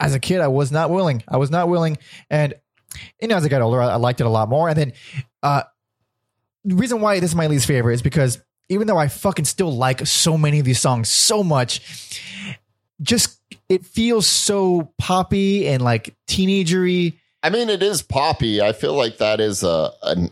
[0.00, 1.22] as a kid, I was not willing.
[1.28, 1.98] I was not willing,
[2.30, 2.54] and
[3.20, 4.68] you know, as I got older, I, I liked it a lot more.
[4.68, 4.92] And then,
[5.42, 5.62] uh,
[6.64, 9.74] the reason why this is my least favorite is because even though I fucking still
[9.74, 11.80] like so many of these songs so much,
[13.00, 17.14] just it feels so poppy and like teenagery.
[17.42, 18.60] I mean, it is poppy.
[18.60, 20.30] I feel like that is a, a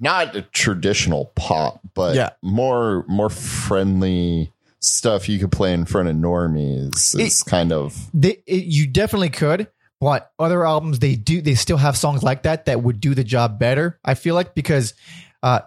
[0.00, 2.30] not a traditional pop, but Yeah.
[2.42, 7.18] more more friendly stuff you could play in front of normies.
[7.18, 9.68] Is kind of They, it, you definitely could,
[10.00, 13.24] but other albums they do they still have songs like that that would do the
[13.24, 13.98] job better.
[14.04, 14.94] I feel like because
[15.42, 15.60] uh,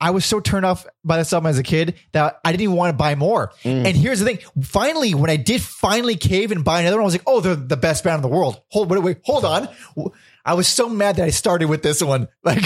[0.00, 2.76] I was so turned off by this album as a kid that I didn't even
[2.76, 3.52] want to buy more.
[3.62, 3.86] Mm.
[3.86, 7.06] And here's the thing: finally, when I did finally cave and buy another one, I
[7.06, 9.68] was like, "Oh, they're the best band in the world." Hold, wait, wait, hold on.
[10.44, 12.28] I was so mad that I started with this one.
[12.44, 12.62] Like,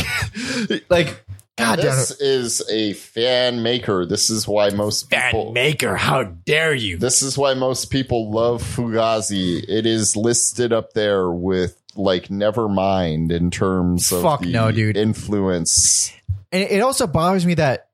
[0.91, 1.25] like,
[1.57, 4.07] God damn this it, is a fan maker.
[4.07, 5.53] This is why most people.
[5.53, 5.97] maker!
[5.97, 6.99] How dare you?
[6.99, 9.65] This is why most people love Fugazi.
[9.69, 14.97] It is listed up there with like Nevermind in terms of Fuck the no, dude.
[14.97, 16.13] influence.
[16.53, 17.89] And it also bothers me that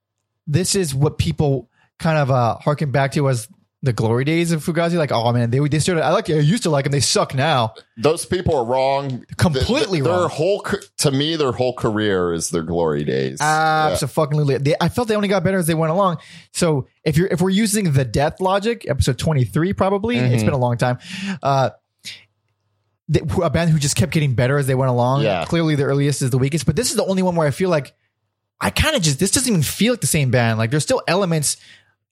[0.46, 3.48] this is what people kind of uh harken back to as
[3.82, 4.94] the glory days of Fugazi.
[4.96, 6.02] Like, oh man, they they started.
[6.04, 6.30] I like.
[6.30, 6.92] I used to like them.
[6.92, 7.74] They suck now.
[7.98, 9.26] Those people are wrong.
[9.36, 10.30] Completely Th- their wrong.
[10.30, 10.66] whole
[10.98, 13.38] to me, their whole career is their glory days.
[13.42, 13.90] Yeah.
[13.92, 14.56] Absolutely.
[14.56, 16.16] They, I felt they only got better as they went along.
[16.52, 20.46] So if you're if we're using the death logic, episode twenty three, probably it's Mhm.
[20.46, 20.98] been a long time.
[21.42, 21.70] Uh,
[23.42, 25.22] a band who just kept getting better as they went along.
[25.22, 25.44] Yeah.
[25.44, 27.68] Clearly, the earliest is the weakest, but this is the only one where I feel
[27.68, 27.92] like
[28.64, 30.58] I kind of just this doesn't even feel like the same band.
[30.58, 31.58] Like there's still elements.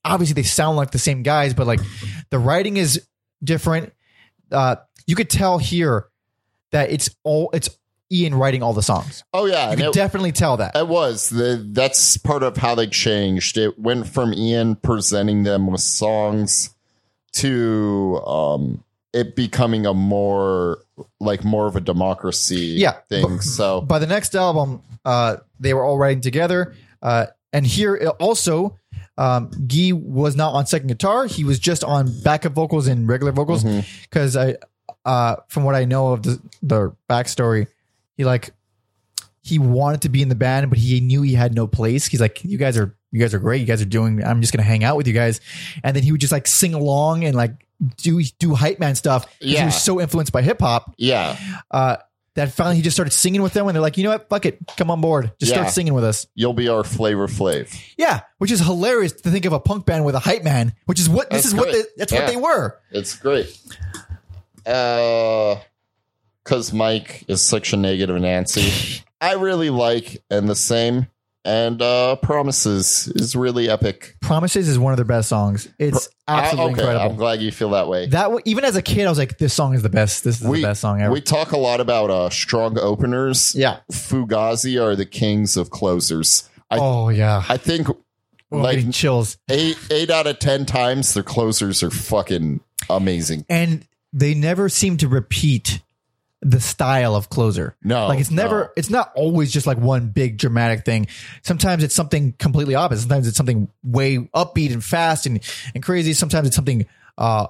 [0.04, 1.80] Obviously, they sound like the same guys, but like
[2.28, 3.06] the writing is
[3.42, 3.92] different.
[4.50, 6.08] Uh, you could tell here
[6.72, 7.70] that it's all it's
[8.12, 9.24] Ian writing all the songs.
[9.32, 10.76] Oh yeah, You can it, definitely tell that.
[10.76, 13.56] it was the that's part of how they changed.
[13.56, 16.74] It went from Ian presenting them with songs
[17.34, 20.78] to um it becoming a more
[21.20, 22.92] like more of a democracy Yeah.
[23.08, 23.40] thing.
[23.40, 26.74] So by the next album, uh, they were all writing together.
[27.02, 28.78] Uh, and here also,
[29.18, 31.26] um, Guy was not on second guitar.
[31.26, 33.64] He was just on backup vocals and regular vocals.
[34.02, 34.56] Because I,
[35.04, 37.66] uh, from what I know of the, the backstory,
[38.16, 38.52] he like
[39.42, 42.06] he wanted to be in the band, but he knew he had no place.
[42.06, 43.60] He's like, "You guys are you guys are great.
[43.60, 44.22] You guys are doing.
[44.24, 45.40] I'm just gonna hang out with you guys."
[45.82, 47.52] And then he would just like sing along and like
[47.96, 49.24] do do hype man stuff.
[49.26, 49.64] 'cause He Yeah.
[49.66, 51.36] was so influenced by hip hop yeah,
[51.72, 51.96] uh,
[52.36, 54.46] that finally he just started singing with them and they're like, you know what, fuck
[54.46, 55.58] it, come on board, just Yeah.
[55.58, 56.26] start singing with us.
[56.36, 57.68] you'll be our flavor flav.
[57.98, 61.00] Yeah, which is hilarious to think of a punk band with a hype man, which
[61.00, 61.82] is what this That's is what great.
[61.82, 62.20] they, that's Yeah.
[62.20, 62.78] what they were.
[62.92, 63.54] It's great.
[64.64, 65.56] Uh,
[66.44, 69.02] because Mike is such a negative Nancy.
[69.22, 71.06] I really like and the same.
[71.44, 74.16] And uh Promises is really epic.
[74.20, 75.68] Promises is one of their best songs.
[75.78, 77.16] It's I- absolutely okay, I'm incredible.
[77.16, 78.06] glad you feel that way.
[78.06, 80.22] That even as a kid, I was like, this song is the best.
[80.22, 81.12] This is we, the best song ever.
[81.12, 83.54] we talk a lot about uh strong openers.
[83.56, 83.80] yeah.
[83.90, 86.48] Fugazi are the kings of closers.
[86.70, 87.42] I oh yeah.
[87.48, 87.88] I think
[88.54, 89.38] Oh, like chills.
[89.50, 93.46] eight eight out of ten times their closers are fucking amazing.
[93.48, 95.80] And they never seem to repeat
[96.44, 97.76] the style of closer.
[97.84, 98.68] No, like it's never no.
[98.76, 101.06] it's not always just like one big dramatic thing
[101.42, 105.38] sometimes it's something completely opposite sometimes it's something way upbeat and fast and
[105.74, 106.84] and crazy sometimes it's something
[107.16, 107.46] uh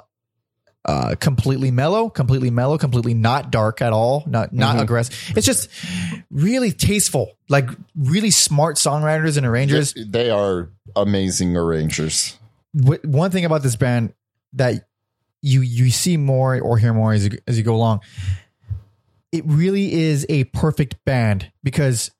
[0.85, 4.83] uh completely mellow completely mellow completely not dark at all not not Mhm.
[4.83, 5.71] aggressive it's just
[6.31, 12.37] really tasteful like really smart songwriters and arrangers They- they are amazing arrangers.
[12.75, 14.13] One thing about this band
[14.55, 14.87] that
[15.41, 18.01] you you see more or hear more as you, as you go along
[19.33, 22.11] it really is a perfect band because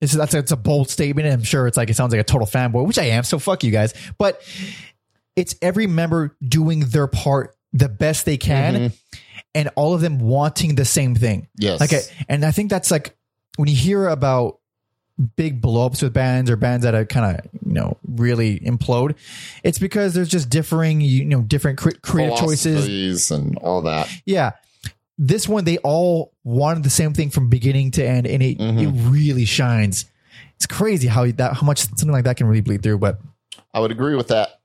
[0.00, 2.24] it's that's it's a bold statement and I'm sure it's like it sounds like a
[2.24, 4.40] total fanboy which I am so fuck you guys but
[5.36, 8.92] it's every member doing their part the best they can Mhm.
[9.54, 11.80] and all of them wanting the same thing Yes.
[11.80, 13.16] like, I, and I think that's like
[13.56, 14.58] when you hear about
[15.36, 19.14] big blowups with bands or bands that are kind of you know really implode,
[19.62, 23.30] it's because there's just differing you know different cre- creative choices.
[23.30, 24.08] And all that.
[24.24, 24.52] Yeah,
[25.24, 28.82] this one they all wanted the same thing from beginning to end, and it Mhm.
[28.82, 30.04] it really shines.
[30.56, 32.98] It's crazy how that how much something like that can really bleed through.
[32.98, 33.20] But
[33.72, 34.58] I would agree with that.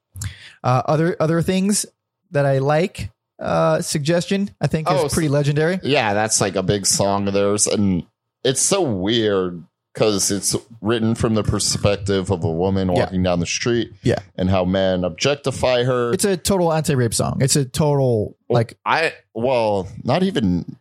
[0.63, 1.85] uh, other other things
[2.31, 3.11] that I like.
[3.39, 5.79] Uh, suggestion I think is Oh, pretty legendary.
[5.83, 8.03] Yeah, that's like a big song of theirs, and
[8.43, 9.63] it's so weird
[9.97, 14.19] because it's written from the perspective of a woman walking down the street, Yeah.
[14.35, 16.13] and how men objectify her.
[16.13, 17.39] It's a total anti-rape song.
[17.41, 20.77] It's a total like I well, not even.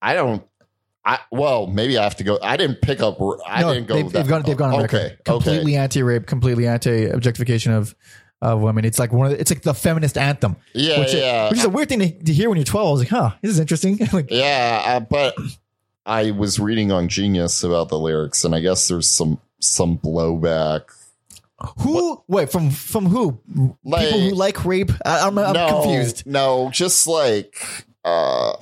[0.00, 0.44] I don't.
[1.04, 2.38] I well, maybe I have to go.
[2.40, 3.18] I didn't pick up.
[3.46, 3.94] I no, didn't go.
[3.94, 4.42] They've, that, they've gone.
[4.42, 5.16] They've gone on okay.
[5.24, 6.26] Completely anti-rape.
[6.26, 7.94] Completely anti-objectification of
[8.42, 8.84] of women.
[8.84, 11.64] It's like one of the, it's like the feminist anthem, Yeah, which, yeah, which is
[11.64, 12.88] a weird thing to, to hear when you're 12.
[12.88, 13.98] I was like, huh, this is interesting.
[14.12, 14.82] like, yeah.
[14.86, 15.34] Uh, but
[16.06, 20.82] I was reading on Genius about the lyrics, and I guess there's some some blowback.
[21.78, 22.22] who?
[22.26, 23.40] Wait, from from who?
[23.84, 24.90] Like- People who like rape?
[25.04, 26.26] I, I'm, I'm no, confused.
[26.26, 28.54] No, just like uh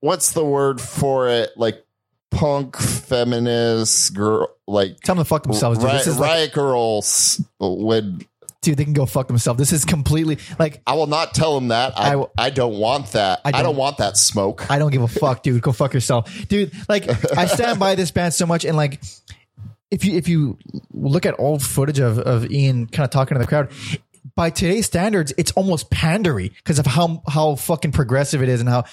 [0.00, 1.50] what's the word for it?
[1.56, 1.84] Like
[2.30, 5.82] punk feminist girl like Tell them to fuck themselves.
[5.82, 8.26] Riot, This is like, riot girls would
[8.66, 9.58] dude, they can go fuck themselves.
[9.58, 11.98] This is completely like I will not tell them that.
[11.98, 13.40] I, I- I, don't want that.
[13.44, 14.70] I I don't- don't, want that smoke.
[14.70, 15.62] I don't give a fuck, dude.
[15.62, 16.72] Go fuck yourself, dude.
[16.88, 19.00] Like I stand by this band so much, and like
[19.90, 20.58] if you if you
[20.92, 23.70] look at old footage of of Ian kind of talking to the crowd,
[24.34, 28.68] by today's standards, it's almost pandery because of how how fucking progressive it is, and
[28.68, 28.84] how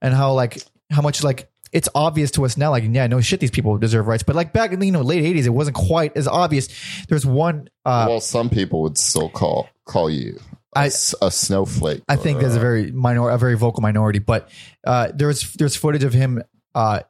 [0.00, 2.70] and how like how much like it's obvious to us now.
[2.70, 5.02] Like yeah, no shit, these people deserve rights, but like back in the you know
[5.02, 6.68] late eighties, it wasn't quite as obvious.
[7.08, 7.68] There's one.
[7.84, 10.38] uh well, some people would still call call you
[10.74, 12.02] a, I- a snowflake.
[12.08, 14.48] I think there's a very minor, a very vocal minority, but
[14.86, 16.42] uh, there's there's footage of him.
[16.74, 17.00] Uh,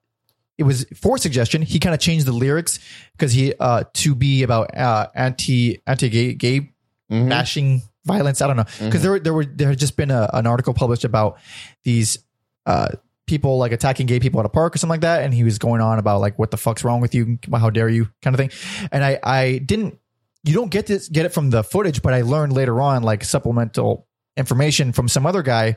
[0.59, 1.62] it was for suggestion.
[1.62, 2.79] He kind of changed the lyrics
[3.12, 6.73] because he uh, to be about uh, anti anti gay gay
[7.11, 7.29] mhm.
[7.29, 8.40] bashing violence.
[8.40, 11.05] I don't know because there there were there had just been a, an article published
[11.05, 11.38] about
[11.85, 12.19] these
[12.64, 12.88] uh,
[13.27, 15.59] people like attacking gay people at a park or something like that, and he was
[15.59, 18.39] going on about like what the fuck's wrong with you, how dare you, kind of
[18.39, 18.51] thing.
[18.93, 19.99] And I I didn't
[20.45, 23.25] you don't get this get it from the footage, but I learned later on like
[23.25, 25.77] supplemental information from some other guy.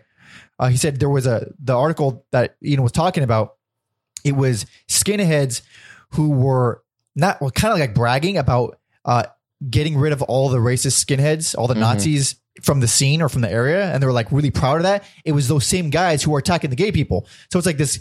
[0.60, 3.56] Uh, he said there was a the article that Ian was talking about.
[4.24, 5.62] It was skinheads
[6.12, 6.84] who were
[7.16, 9.24] not well, kind of like bragging about uh,
[9.68, 11.80] getting rid of all the racist skinheads, all the Mhm.
[11.80, 14.84] Nazis from the scene or from the area, and they were like really proud of
[14.84, 15.04] that.
[15.26, 17.28] It was those same guys who were attacking the gay people.
[17.52, 18.00] So it's like this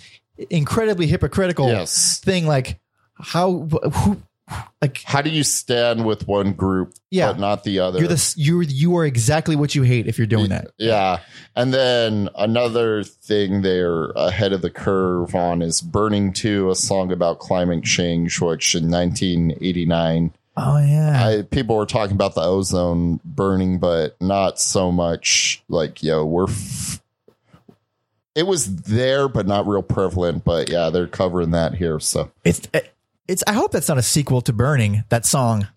[0.50, 2.20] incredibly hypocritical Yes.
[2.20, 2.46] thing.
[2.46, 2.78] Like
[3.20, 3.60] how
[3.92, 4.22] who
[4.80, 7.32] like How do you stand with one group Yeah.
[7.32, 7.98] but not the other?
[7.98, 10.68] you're this you're you are exactly what you hate if you're doing that.
[10.78, 11.18] Yeah.
[11.54, 17.12] And then another thing they're ahead of the curve on is Burning 2, a song
[17.12, 21.24] about climate change, which in 1989, Oh yeah.
[21.24, 26.48] I, people were talking about the ozone burning, but not so much like, yo, we're.
[26.48, 27.00] F-
[28.34, 30.44] it was there, but not real prevalent.
[30.44, 32.00] But yeah, they're covering that here.
[32.00, 32.80] So It's eh,
[33.28, 33.44] it's.
[33.46, 35.04] I hope that's not a sequel to Burning.
[35.10, 35.68] That song.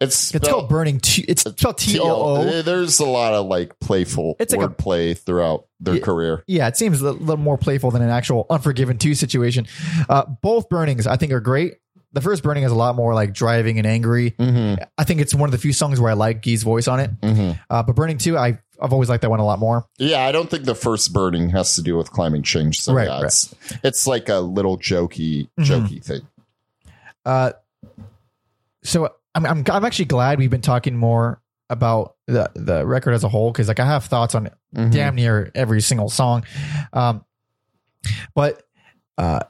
[0.00, 0.98] it's, It's called Burning.
[1.00, 2.42] T- it's uh, spelled T O O.
[2.46, 6.00] Eh, there's a lot of like playful It's like a- wordplay throughout their Yeah.
[6.00, 6.44] career.
[6.46, 9.66] Yeah, it seems a little more playful than an actual Unforgiven two situation.
[10.08, 11.74] Uh, both burnings I think are great.
[12.14, 14.32] The first burning is a lot more like driving and angry.
[14.32, 14.82] Mm-hmm.
[14.98, 17.20] I think it's one of the few songs where I like Guy's voice on it.
[17.20, 17.52] Mm-hmm.
[17.70, 19.86] Uh, but burning two, I I've always liked that one a lot more.
[19.98, 22.80] Yeah, I don't think the first burning has to do with climate change.
[22.80, 25.64] So Right, yeah, it's it's like a little jokey, Mhm.
[25.64, 26.20] jokey thing.
[27.24, 27.52] Uh,
[28.82, 33.24] so I'm, I'm I'm actually glad we've been talking more about the the record as
[33.24, 34.90] a whole because like I have thoughts on Mhm.
[34.92, 36.44] damn near every single song.
[36.92, 37.24] Um,
[38.34, 38.62] but
[39.16, 39.40] uh,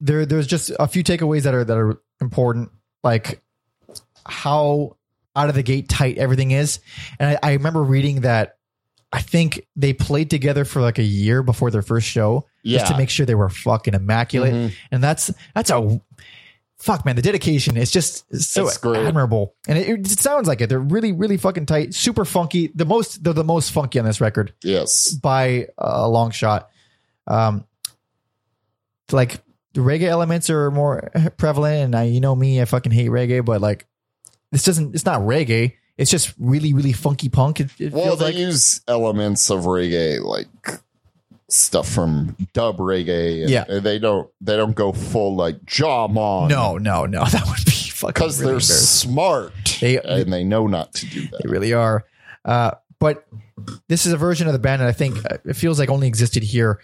[0.00, 2.70] there there's just a few takeaways that are that are important,
[3.02, 3.42] like
[4.24, 4.96] how
[5.34, 6.80] out of the gate tight everything is.
[7.18, 8.56] And I, I remember reading that
[9.12, 12.92] I think they played together for like a year before their first show Yeah, just
[12.92, 14.52] to make sure they were fucking immaculate.
[14.52, 14.74] Mhm.
[14.90, 16.00] And that's that's a
[16.78, 17.16] fuck man.
[17.16, 20.68] The dedication is just so admirable, and it, it sounds like it.
[20.68, 22.70] They're really really fucking tight, super funky.
[22.74, 26.68] The most they're the most funky on this record yes, by a long shot.
[27.26, 27.64] Um,
[29.12, 29.40] like
[29.76, 33.44] the reggae elements are more prevalent, and I, you know me, I fucking hate reggae,
[33.44, 33.86] but like
[34.50, 34.94] this doesn't.
[34.94, 35.74] It's not reggae.
[35.98, 37.60] It's just really, really funky punk.
[37.60, 40.48] It, it well, feels they like use elements of reggae, like
[41.48, 43.42] stuff from dub reggae.
[43.42, 43.64] and Yeah.
[43.80, 46.48] they don't they don't go full like jam on.
[46.48, 47.24] no, no, no.
[47.30, 51.28] That would be fucking because really they're smart They- and they know not to do
[51.28, 51.42] that.
[51.44, 52.04] They really are.
[52.44, 53.26] Uh, but
[53.88, 56.08] this is a version of the band that I think uh, it feels like only
[56.08, 56.80] existed here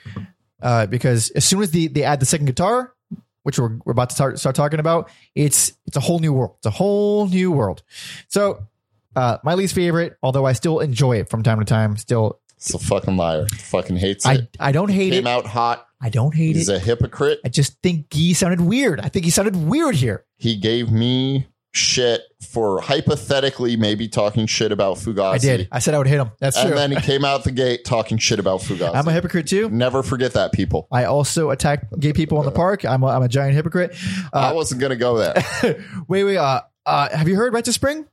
[0.62, 2.94] uh, because as soon as they, they add the second guitar,
[3.42, 6.54] which we're, we're about to start, start talking about, it's it's a whole new world.
[6.58, 7.82] It's a whole new world.
[8.28, 8.66] So
[9.16, 12.72] uh, my least favorite, although I still enjoy it from time to time, still It's
[12.72, 13.46] a fucking liar.
[13.48, 14.56] Fucking hates I, it.
[14.60, 15.30] I don't hate Came it.
[15.30, 15.86] out hot.
[16.00, 16.76] I don't hate He's it.
[16.76, 17.40] a hypocrite.
[17.44, 19.00] I just think he sounded weird.
[19.00, 20.24] I think he sounded weird here.
[20.38, 25.32] He gave me shit for hypothetically maybe talking shit about Fugazi.
[25.32, 25.68] I did.
[25.72, 26.30] I said I would hit him.
[26.38, 26.78] That's And true.
[26.78, 28.94] And then he came out the gate talking shit about Fugazi.
[28.94, 29.70] I'm a hypocrite too.
[29.70, 30.86] Never forget that, people.
[30.92, 32.84] I also attack gay people in the park.
[32.84, 33.94] I'm a, I'm a giant hypocrite.
[34.32, 35.34] I Uh, wasn't gonna go there.
[36.08, 36.36] wait, wait.
[36.36, 38.06] Uh, uh, have you heard Rites of Spring?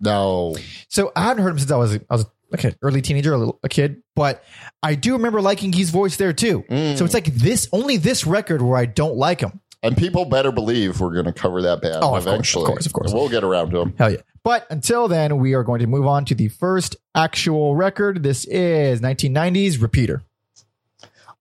[0.00, 0.56] No.
[0.88, 3.38] So I hadn't heard him since I was I was like an early teenager, a,
[3.38, 4.42] little, a kid, but
[4.82, 6.64] I do remember liking his voice there too.
[6.68, 6.96] Mm.
[6.96, 9.60] So it's like this only this record where I don't like him.
[9.82, 12.92] And people better believe we're gonna cover that band Oh, of course, of course, of
[12.92, 13.12] course.
[13.12, 13.94] We'll get around to him.
[13.96, 14.18] Hell yeah!
[14.42, 18.22] But until then, we are going to move on to the first actual record.
[18.22, 20.22] This is 1990s Repeater.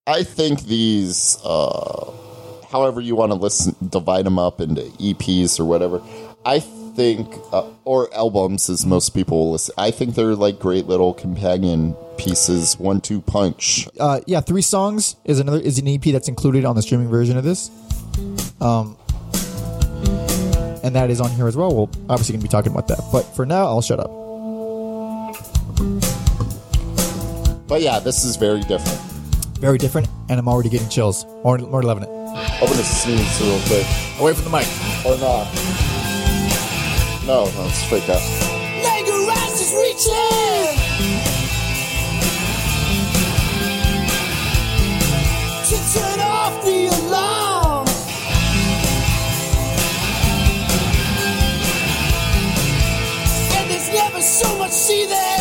[0.08, 2.12] I think these, uh,
[2.72, 6.02] however you want to listen, divide them up into EPs or whatever.
[6.46, 6.60] I
[6.96, 9.74] think, uh, or albums, as most people will listen.
[9.78, 13.88] I think they're like great little companion pieces, one-two punch.
[14.00, 17.38] Uh, yeah, three songs is another is an EP that's included on the streaming version
[17.38, 17.70] of this.
[18.62, 18.98] Um,
[20.84, 21.74] and that is on here as well.
[21.74, 24.10] We'll obviously going to be talking about that, but for now, I'll shut up.
[27.68, 29.00] But yeah, this is very different.
[29.60, 31.26] Very different, and I'm already getting chills.
[31.44, 32.10] More, more loving it.
[32.10, 33.86] I'm gonna sneeze real quick,
[34.20, 34.68] Away from the mic.
[35.06, 35.99] or not.
[37.30, 38.20] No, it's fake out.
[39.54, 40.14] Is reaching
[45.68, 47.88] to turn off the alarm.
[53.58, 54.72] And there's never so much.
[54.72, 55.39] That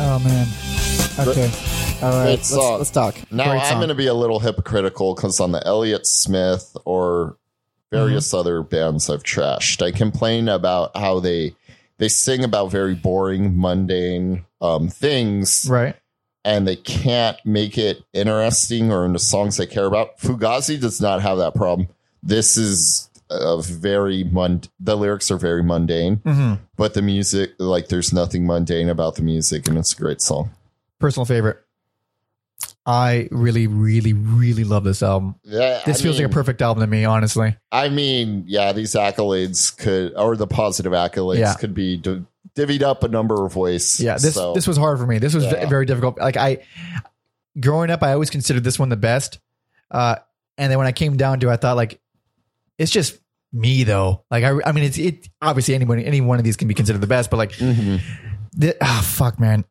[0.00, 0.48] Oh man.
[1.28, 1.50] Okay.
[2.02, 2.30] All right.
[2.30, 3.16] Let's, let's, talk.
[3.30, 7.36] Now Great I'm going to be a little hypocritical because on the Elliott Smith or
[7.90, 8.38] various mm-hmm.
[8.38, 11.54] other bands I've trashed, I complain about how they
[11.98, 15.96] they sing about very boring, mundane um, things, right?
[16.44, 20.18] And they can't make it interesting or into songs they care about.
[20.18, 21.88] Fugazi does not have that problem.
[22.22, 24.68] This is a very mund.
[24.80, 29.22] The lyrics are very mundane, hmm but the music, like, there's nothing mundane about the
[29.22, 30.50] music, and it's a great song.
[31.00, 31.58] Personal favorite.
[32.86, 35.34] I really, really, really love this album.
[35.44, 37.56] Yeah, This I feels like a perfect album to me, honestly.
[37.70, 41.54] I mean, yeah, these accolades could, or the positive accolades Yeah.
[41.54, 42.22] could be d-
[42.56, 44.00] divvied up a number of ways.
[44.00, 45.18] Yeah, this So, this was hard for me.
[45.18, 45.66] This was Yeah.
[45.68, 46.18] very difficult.
[46.18, 46.58] Like I,
[47.60, 49.38] growing up, I always considered this one the best.
[49.90, 50.16] Uh,
[50.56, 52.00] and then when I came down to, it, I thought like,
[52.78, 53.18] it's just
[53.52, 54.24] me though.
[54.30, 57.00] Like I, I mean, it's it obviously anyone any one of these can be considered
[57.00, 58.00] the best, but like, Mhm.
[58.56, 59.64] the, ah, fuck, man,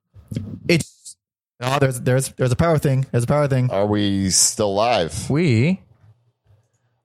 [0.68, 1.16] it's
[1.62, 3.06] oh, there's there's there's a power thing.
[3.12, 3.70] There's a power thing.
[3.72, 5.30] are we still live?
[5.30, 5.82] We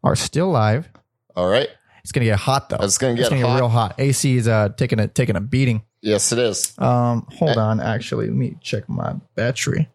[0.04, 0.88] are still live.
[1.36, 1.68] All right.
[2.02, 2.78] It's gonna get hot though.
[2.80, 3.56] It's gonna It's get gonna get hot.
[3.56, 3.94] real hot.
[3.98, 5.82] AC is uh taking a taking a beating.
[6.00, 6.74] Yes, it is.
[6.78, 7.36] Um, Eh.
[7.36, 7.78] hold on.
[7.80, 9.88] Actually, let me check my battery.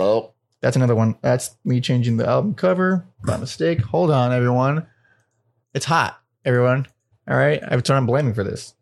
[0.00, 1.16] Oh, That's another one.
[1.22, 3.80] That's me changing the album cover by mistake.
[3.82, 4.86] Hold on, everyone.
[5.74, 6.86] It's hot, everyone.
[7.28, 7.60] All right.
[7.66, 8.74] I've turned on blaming for this.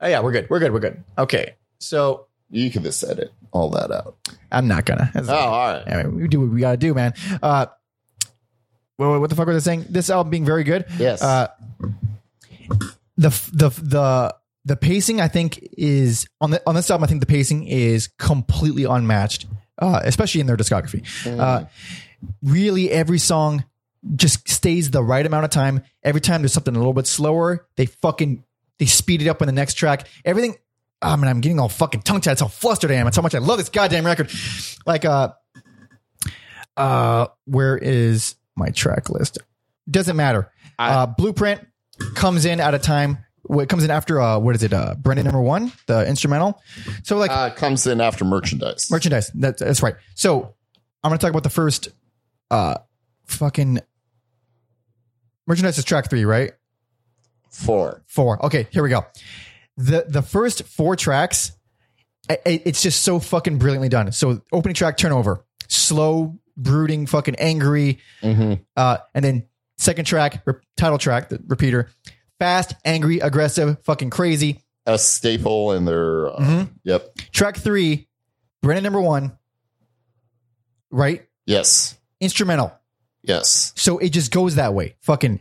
[0.00, 0.48] Oh, yeah, we're good.
[0.50, 0.72] We're good.
[0.72, 1.02] We're good.
[1.18, 1.54] Okay.
[1.78, 4.16] So you can just edit all that out.
[4.52, 5.10] I'm not gonna.
[5.14, 5.82] That's- Oh, all right.
[5.88, 7.14] I mean, we do what we gotta do, man.
[7.42, 7.66] Uh,
[8.96, 9.86] what, what the fuck was I saying?
[9.88, 10.84] This album being very good.
[10.98, 11.22] Yes.
[11.22, 11.48] Uh,
[13.16, 14.34] the the the
[14.64, 17.04] the pacing I think is on the on this album.
[17.04, 19.46] I think the pacing is completely unmatched,
[19.78, 21.02] uh, especially in their discography.
[21.26, 21.64] Uh,
[22.42, 23.64] really, every song
[24.14, 25.82] just stays the right amount of time.
[26.02, 28.44] Every time there's something a little bit slower, they fucking
[28.78, 30.06] they speed it up in the next track.
[30.24, 30.54] Everything.
[31.02, 32.32] I mean, I'm getting all fucking tongue tied.
[32.32, 33.04] That's how flustered I am.
[33.04, 34.30] That's how much I love this goddamn record.
[34.86, 35.32] Like, uh,
[36.76, 39.38] uh, where is my track list?
[39.90, 40.50] Doesn't matter.
[40.78, 41.66] I- uh, Blueprint
[42.14, 43.18] comes in at a time.
[43.42, 44.20] What comes in after?
[44.20, 44.72] Uh, what is it?
[44.72, 46.60] Uh, Brendan number one, the instrumental.
[47.04, 48.90] So like uh, comes in after merchandise.
[48.90, 49.30] merchandise.
[49.34, 49.94] That, that's right.
[50.16, 50.54] So
[51.04, 51.90] I'm to talk about the first,
[52.50, 52.78] uh,
[53.26, 53.80] fucking
[55.46, 56.52] merchandise is track three, right?
[57.50, 58.02] Four.
[58.06, 58.44] Four.
[58.46, 59.04] Okay, here we go.
[59.76, 61.52] The the first four tracks,
[62.30, 64.10] i- i- it's just so fucking brilliantly done.
[64.12, 69.46] So opening track, turnover, slow, brooding, fucking angry, hmm uh, and then
[69.78, 71.88] second track, re- title track, the repeater,
[72.38, 74.62] fast, angry, aggressive, fucking crazy.
[74.86, 76.28] A staple in their.
[76.28, 76.70] Uh, Mhm.
[76.84, 77.14] Yep.
[77.32, 78.08] Track three,
[78.62, 79.36] Brendan number one,
[80.90, 81.26] right?
[81.44, 81.96] Yes.
[82.20, 82.72] Instrumental.
[83.26, 83.72] Yes.
[83.76, 84.94] So it just goes that way.
[85.00, 85.40] Fucking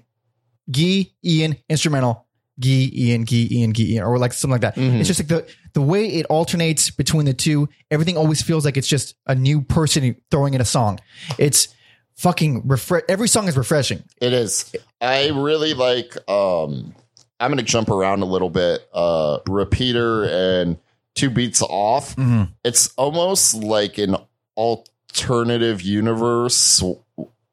[0.69, 2.25] Gee, Ian, instrumental,
[2.59, 4.75] Gee, Ian, Gee, Ian, Gee, Ian, or like something like that.
[4.75, 4.99] Mhm.
[4.99, 7.69] It's just like the the way it alternates between the two.
[7.91, 10.99] Everything always feels like it's just a new person throwing in a song.
[11.37, 11.67] It's
[12.15, 13.03] fucking refresh.
[13.09, 14.01] Every song is refreshing.
[14.21, 14.73] It is.
[15.01, 16.17] I really like.
[16.29, 16.95] um
[17.39, 18.87] I'm going to jump around a little bit.
[18.93, 20.77] Uh Repeater and
[21.13, 22.15] Two Beats Off.
[22.15, 22.49] Mhm.
[22.63, 24.15] It's almost like an
[24.57, 26.81] alternative universe,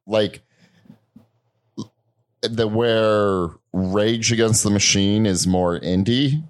[0.07, 0.43] like
[2.43, 6.43] the where Rage Against the Machine is more indie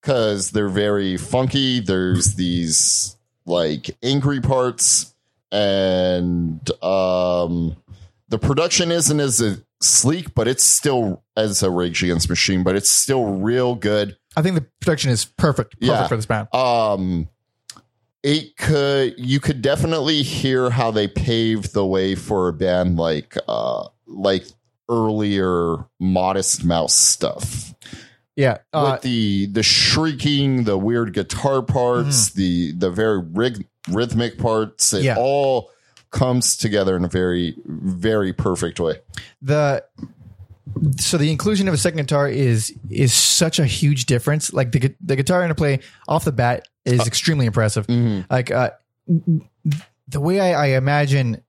[0.00, 1.80] because they're very funky.
[1.80, 3.16] There's these
[3.46, 5.14] like angry parts,
[5.50, 7.76] and um,
[8.28, 12.76] the production isn't as uh, sleek, but it's still as a Rage Against Machine, but
[12.76, 14.16] it's still real good.
[14.36, 16.06] I think the production is perfect, perfect Yeah.
[16.08, 16.48] for this band.
[16.54, 17.28] Um,
[18.22, 23.36] it could you could definitely hear how they paved the way for a band like
[23.48, 24.44] uh like
[24.88, 27.74] earlier Modest Mouse stuff
[28.36, 34.38] Yeah, uh, with the the shrieking, the weird guitar parts, the the very rig, rhythmic
[34.38, 34.92] parts.
[34.92, 35.04] It Mm-hmm.
[35.06, 35.16] Yeah.
[35.18, 35.70] all
[36.10, 39.00] comes together in a very very perfect way.
[39.40, 39.84] the
[40.98, 44.52] so the inclusion of a second guitar is is such a huge difference.
[44.52, 47.86] Like the the guitar interplay off the bat is extremely impressive.
[48.30, 48.70] Like uh,
[50.08, 51.42] the way I, I imagine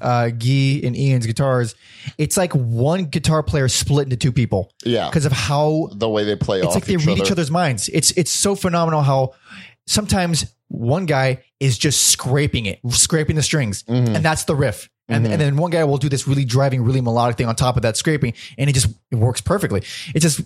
[0.00, 1.74] uh, Guy and Ian's guitars,
[2.16, 6.24] it's like one guitar player split into two people Yeah, because of how the way
[6.24, 7.24] they play it's like they each read other.
[7.24, 7.88] each other's minds.
[7.88, 9.34] It's it's so phenomenal how
[9.86, 14.16] sometimes one guy is just scraping it, scraping the strings, Mhm.
[14.16, 14.88] and that's the riff.
[15.10, 15.30] And, Mhm.
[15.32, 17.82] and then one guy will do this really driving, really melodic thing on top of
[17.82, 19.82] that scraping, and it just it works perfectly.
[20.14, 20.40] It's just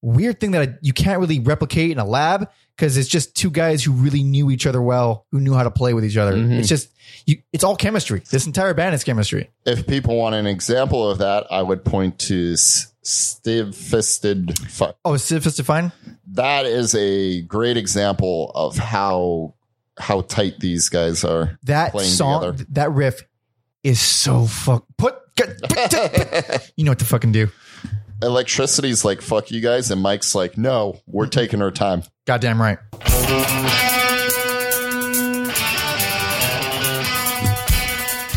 [0.00, 2.48] weird thing that you can't really replicate in a lab
[2.78, 5.70] because it's just two guys who really knew each other well, who knew how to
[5.70, 6.34] play with each other.
[6.34, 6.52] Mm-hmm.
[6.52, 6.88] It's just
[7.26, 8.22] you, it's all chemistry.
[8.30, 9.50] This entire band is chemistry.
[9.66, 14.56] If people want an example of that, I would point to S- Sieve-Fisted.
[14.70, 15.92] Fu- Oh, is Sieve-Fisted Find?
[16.32, 19.54] That is a great example of how
[19.98, 21.58] how tight these guys are.
[21.64, 22.66] That Playing song, together.
[22.70, 23.22] that riff
[23.82, 24.84] is so fuck.
[24.96, 27.48] Put, get, put- you know what to fucking do.
[28.20, 31.30] Electricity's like fuck you guys, and Mike's like, no, we're mm-hmm.
[31.30, 32.02] taking our time.
[32.26, 32.78] Goddamn right.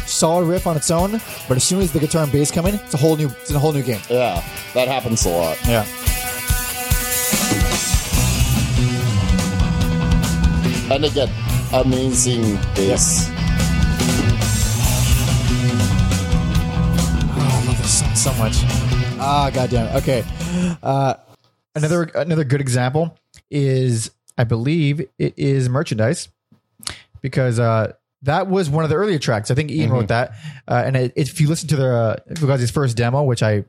[0.06, 1.14] Solid riff on its own,
[1.48, 3.50] but as soon as the guitar and bass come in, it's a whole new, it's
[3.50, 4.00] a whole new game.
[4.08, 4.44] Yeah,
[4.76, 5.58] that happens a lot.
[5.66, 5.84] Yeah.
[10.94, 11.30] And again,
[11.74, 13.30] amazing bass.
[17.34, 19.01] Oh, I love this song so much.
[19.24, 19.96] Ah, goddamn.
[19.98, 20.24] Okay.
[20.82, 21.14] Uh,
[21.76, 23.18] another another good example
[23.50, 26.30] is, I believe, it is merchandise
[27.22, 27.94] because uh,
[28.24, 29.52] that was one of the earlier tracks.
[29.52, 30.32] I think Ian wrote that,
[30.68, 33.64] uh, and it, if you listen to the uh, Fugazi's first demo, which I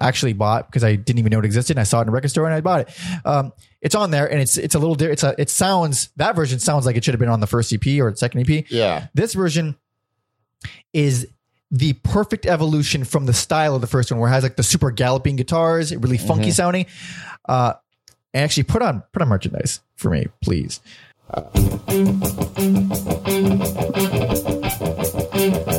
[0.00, 2.12] actually bought because I didn't even know it existed, and I saw it in a
[2.12, 2.90] record store and I bought it.
[3.24, 6.36] Um, it's on there, and it's it's a little di- it's a it sounds that
[6.36, 8.70] version sounds like it should have been on the first EP or the second EP.
[8.70, 9.06] Yeah.
[9.14, 9.76] This version
[10.92, 11.28] is
[11.72, 14.62] the perfect evolution from the style of the first one, where it has like the
[14.62, 16.86] super galloping guitars, really funky sounding.
[17.48, 17.72] Uh,
[18.34, 20.80] and actually put on put on merchandise for me, please.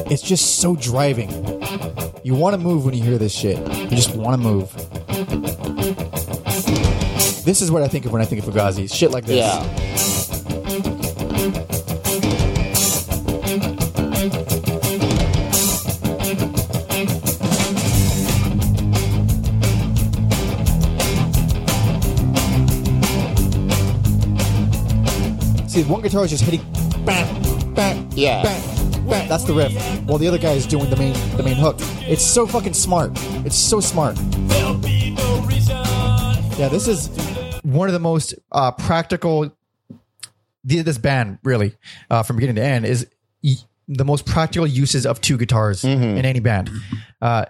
[0.10, 1.30] It's just so driving.
[2.24, 3.58] You want to move when you hear this shit.
[3.58, 4.74] You just want to move.
[7.46, 8.92] This is what I think of when I think of Fugazi.
[8.92, 9.38] Shit like this.
[9.38, 9.64] Yeah.
[25.74, 26.62] See, one guitar is just hitting
[27.04, 28.44] bang, bang, Yeah.
[28.44, 29.28] bang, bang.
[29.28, 29.74] That's the riff.
[30.08, 31.78] While the other guy is doing the main the main hook.
[32.08, 33.10] It's so fucking smart.
[33.44, 34.16] It's so smart.
[36.60, 37.08] Yeah, this is
[37.64, 39.52] one of the most uh, practical.
[40.64, 41.76] The, this band really,
[42.10, 43.08] uh, from beginning to end, is
[43.44, 43.56] y-
[43.88, 46.70] the most practical uses of two guitars in any band.
[47.20, 47.46] Uh,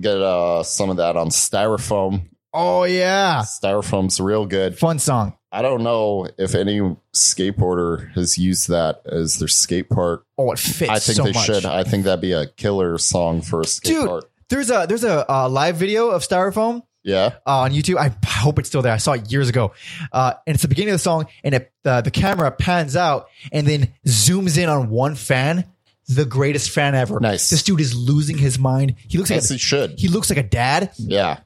[0.00, 2.22] Get uh, some of that on styrofoam.
[2.54, 4.78] oh yeah, Styrofoam's real good.
[4.78, 5.34] fun song.
[5.54, 6.80] I don't know if any
[7.12, 10.24] skateboarder has used that as their skate part.
[10.38, 10.90] Oh, it fits.
[10.90, 11.44] I think so they much.
[11.44, 11.66] should.
[11.66, 14.08] I think that'd be a killer song for a skate dude.
[14.08, 14.24] part.
[14.48, 17.34] There's a there's a uh, live video of styrofoam Yeah.
[17.46, 17.96] uh, on YouTube.
[17.96, 18.92] I hope it's still there.
[18.92, 19.72] I saw it years ago.
[20.10, 23.28] Uh, and it's the beginning of the song, and it, uh, the camera pans out
[23.52, 25.64] and then zooms in on one fan.
[26.08, 27.20] The greatest fan ever.
[27.20, 27.48] Nice.
[27.48, 28.96] This dude is losing his mind.
[29.08, 29.98] He looks like Yes, a, he should.
[29.98, 30.90] he looks like a dad.
[30.98, 31.38] Yeah.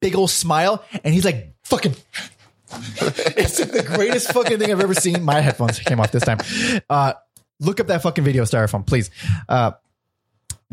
[0.00, 1.94] Big old smile, and he's like fucking.
[3.36, 5.22] it's the greatest fucking thing I've ever seen.
[5.22, 6.38] My headphones came off this time.
[6.88, 7.14] Uh,
[7.60, 9.10] look up that fucking video, Styrofoam, please.
[9.48, 9.72] Uh.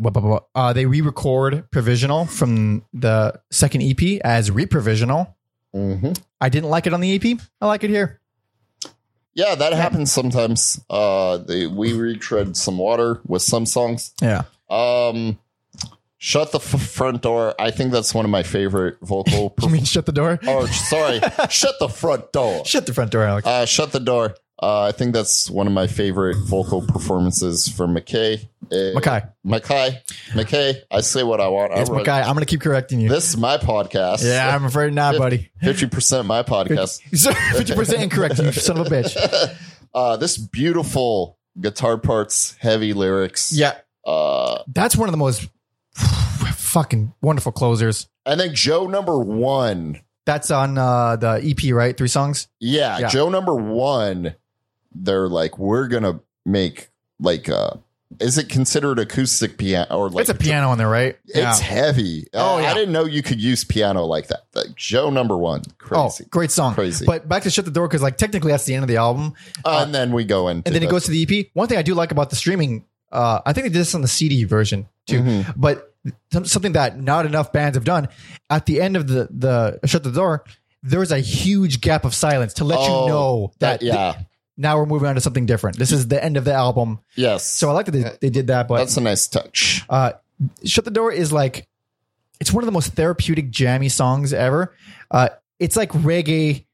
[0.04, 5.34] Uh, they re-record provisional from the second EP as reprovisional.
[5.72, 7.38] hmm I didn't like it on the EP.
[7.60, 8.20] I like it here.
[9.34, 10.80] Yeah, that happens sometimes.
[10.90, 14.12] Uh, they, we retread some water with some songs.
[14.20, 14.42] Yeah.
[14.68, 15.38] Um,
[16.22, 17.52] shut the f- front door.
[17.58, 19.54] I think that's one of my favorite vocal.
[19.62, 20.38] You mean shut the door?
[20.46, 21.20] oh, sorry.
[21.50, 22.64] shut the front door.
[22.64, 23.46] Shut the front door, Alex.
[23.46, 24.36] Uh, shut the door.
[24.62, 28.44] Uh, I think that's one of my favorite vocal performances from McKay.
[28.70, 29.22] Uh, Mackay.
[29.44, 29.98] McKay.
[30.30, 30.76] McKay.
[30.88, 31.72] I say what I want.
[31.74, 32.12] It's I Mackay.
[32.12, 33.08] I'm going to keep correcting you.
[33.08, 34.24] This is my podcast.
[34.24, 35.50] yeah, I'm afraid not, buddy.
[35.60, 37.02] Fifty percent my podcast.
[37.10, 39.56] 50% incorrect, you son of a bitch.
[39.92, 43.52] Uh, this beautiful guitar parts, heavy lyrics.
[43.52, 43.74] Yeah.
[44.06, 45.48] Uh, That's one of the most
[45.94, 48.08] fucking wonderful closers.
[48.26, 50.00] and then Joe number one.
[50.24, 51.96] That's on uh, the EP, right?
[51.96, 52.46] Three songs.
[52.60, 53.08] Yeah, Yeah.
[53.08, 54.34] Joe number one.
[54.94, 56.88] They're like, we're gonna make
[57.18, 57.70] like uh
[58.20, 61.16] is it considered acoustic piano or like it's a piano in there, right?
[61.24, 62.26] It's heavy.
[62.34, 62.70] Oh, Uh, yeah.
[62.70, 64.42] I didn't know you could use piano like that.
[64.54, 66.24] Like Joe number one, crazy.
[66.24, 66.74] Oh, great song.
[66.74, 67.06] Crazy.
[67.06, 69.32] But back to Shut the Door, because like technically that's the end of the album.
[69.64, 71.46] Uh, and then we go into And then it goes to the EP.
[71.54, 74.02] One thing I do like about the streaming, uh, I think they did this on
[74.02, 75.20] the CD version too.
[75.20, 75.50] Mm-hmm.
[75.56, 75.94] But
[76.32, 78.08] some- something that not enough bands have done
[78.50, 80.44] at the end of the the Shut the Door,
[80.82, 84.14] there's a huge gap of silence to let Oh, you know that, that- yeah.
[84.56, 85.78] now we're moving on to something different.
[85.78, 86.98] This is the end of the album.
[87.16, 87.46] yes.
[87.46, 88.66] So I like that they, they did that.
[88.68, 89.84] But that's a nice touch.
[89.88, 90.12] uh,
[90.64, 91.68] Shut the Door is like,
[92.40, 94.74] it's one of the most therapeutic, jammy songs ever.
[95.10, 95.28] Uh,
[95.60, 96.64] it's like reggae.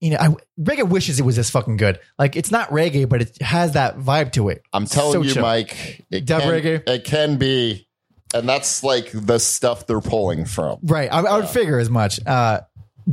[0.00, 0.28] You know, I,
[0.58, 2.00] reggae wishes it was this fucking good.
[2.18, 4.62] Like, it's not reggae, but it has that vibe to it.
[4.72, 5.42] I'm telling So you, chill.
[5.42, 6.88] Mike, it Dub can, reggae?
[6.88, 7.86] it can be,
[8.32, 10.78] and that's like the stuff they're pulling from.
[10.82, 11.12] Right.
[11.12, 12.18] I, I would figure as much.
[12.26, 12.60] Uh,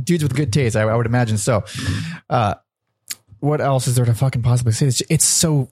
[0.02, 0.76] dudes with good taste.
[0.76, 1.64] I, I would imagine so.
[2.30, 2.54] Uh,
[3.40, 4.86] what else is there to fucking possibly say?
[4.86, 5.70] It's, it's so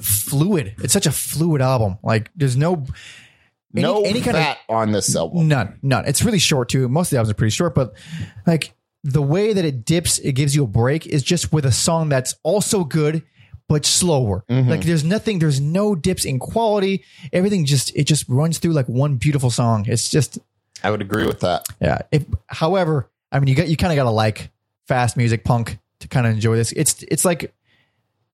[0.00, 0.74] fluid.
[0.82, 1.98] It's such a fluid album.
[2.02, 2.84] Like there's no
[3.74, 5.48] any- no any kind of- on this album.
[5.48, 6.06] None, none.
[6.06, 6.88] It's really short too.
[6.88, 7.94] Most of the albums are pretty short, but
[8.46, 8.74] like
[9.04, 12.08] the way that it dips, it gives you a break is just with a song
[12.08, 13.22] that's also good
[13.68, 14.44] but slower.
[14.48, 17.04] Like there's nothing, there's no dips in quality.
[17.32, 19.86] Everything just it just runs through like one beautiful song.
[19.88, 20.38] It's just
[20.84, 21.66] I would agree with that.
[21.80, 21.98] yeah.
[22.10, 24.50] If, however, I mean, you got you kind of got to like
[24.88, 26.72] fast music, punk to kind of enjoy this.
[26.72, 27.54] It's it's like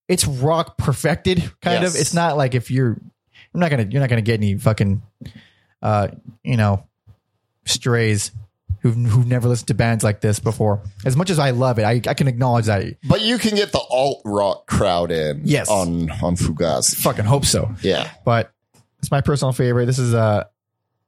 [0.08, 1.94] it's rock perfected, kind Yes.
[1.94, 2.00] of.
[2.00, 2.96] It's not like if you're,
[3.54, 5.02] I'm not gonna, you're not gonna get any fucking,
[5.82, 6.08] uh,
[6.42, 6.84] you know,
[7.64, 8.32] strays
[8.80, 10.80] who've who've never listened to bands like this before.
[11.04, 12.96] As much as I love it, I I can acknowledge that.
[13.08, 15.68] But you can get the alt rock crowd in Yes.
[15.68, 16.96] on on Fugazi.
[16.96, 17.70] Fucking hope so.
[17.82, 18.10] Yeah.
[18.24, 18.52] but
[19.00, 19.86] it's my personal favorite.
[19.86, 20.44] This is uh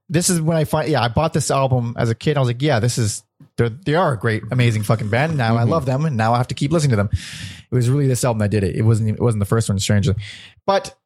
[0.08, 2.36] this is when I find yeah, I bought this album as a kid.
[2.36, 3.22] I was like, yeah, this is
[3.56, 5.36] they're they are a great, amazing fucking band.
[5.36, 7.10] Now I love them and now I have to keep listening to them.
[7.12, 8.74] It was really this album that did it.
[8.76, 10.14] It wasn't it wasn't the first one, strangely.
[10.66, 10.96] But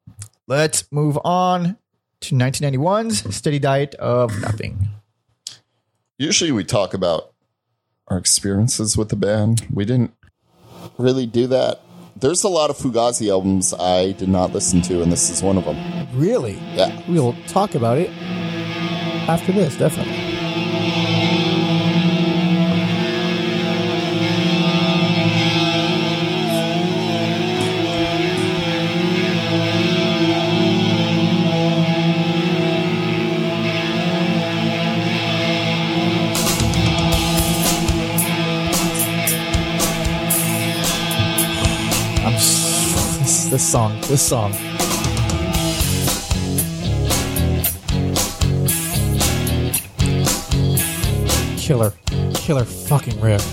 [0.46, 1.76] let's move on
[2.20, 4.88] to 1991's Steady Diet of Nothing.
[6.18, 7.32] Usually we talk about
[8.06, 9.66] our experiences with the band.
[9.72, 10.14] We didn't
[10.96, 11.80] really do that.
[12.14, 15.58] There's a lot of Fugazi albums I did not listen to, and this is one
[15.58, 15.76] of them.
[16.14, 16.54] Really?
[16.74, 17.02] Yeah.
[17.08, 18.10] We'll talk about it
[19.28, 20.14] after this, definitely.
[43.54, 44.52] This, song, this song.
[51.56, 51.92] Killer,
[52.34, 53.44] killer fucking riff.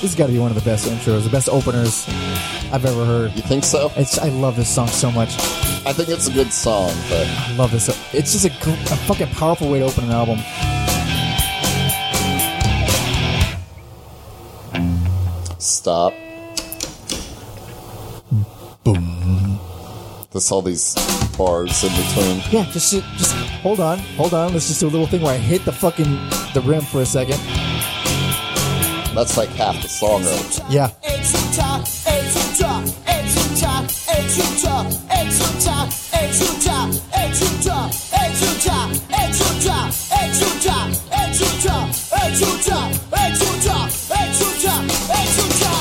[0.00, 2.08] This has got to be one of the best intros, the best openers
[2.72, 3.36] I've ever heard.
[3.36, 3.92] You think so?
[3.94, 5.73] It's I love this song so much.
[5.86, 7.88] I think it's a good song, but I love this.
[8.14, 10.38] It's just a, a fucking powerful way to open an album.
[15.84, 16.14] stop.
[18.84, 19.58] Boom.
[20.32, 20.94] There's all these
[21.36, 22.42] bars in between.
[22.50, 24.52] Yeah, just just hold on, hold on.
[24.54, 26.10] Let's just do a little thing where I hit the fucking
[26.54, 27.38] the rim for a second.
[29.14, 30.60] That's like half the song, right?
[30.70, 31.43] Yeah, Exulta, exulta,
[34.34, 34.76] exulta,
[35.10, 35.76] exulta,
[36.12, 36.90] exulta,
[37.22, 37.78] exulta,
[38.22, 38.78] exulta,
[39.22, 39.78] exulta,
[40.10, 40.76] exulta, exulta,
[41.22, 41.76] exulta,
[42.22, 42.88] exulta,
[43.22, 43.76] exulta,
[44.10, 44.74] exulta,
[45.14, 45.72] exulta.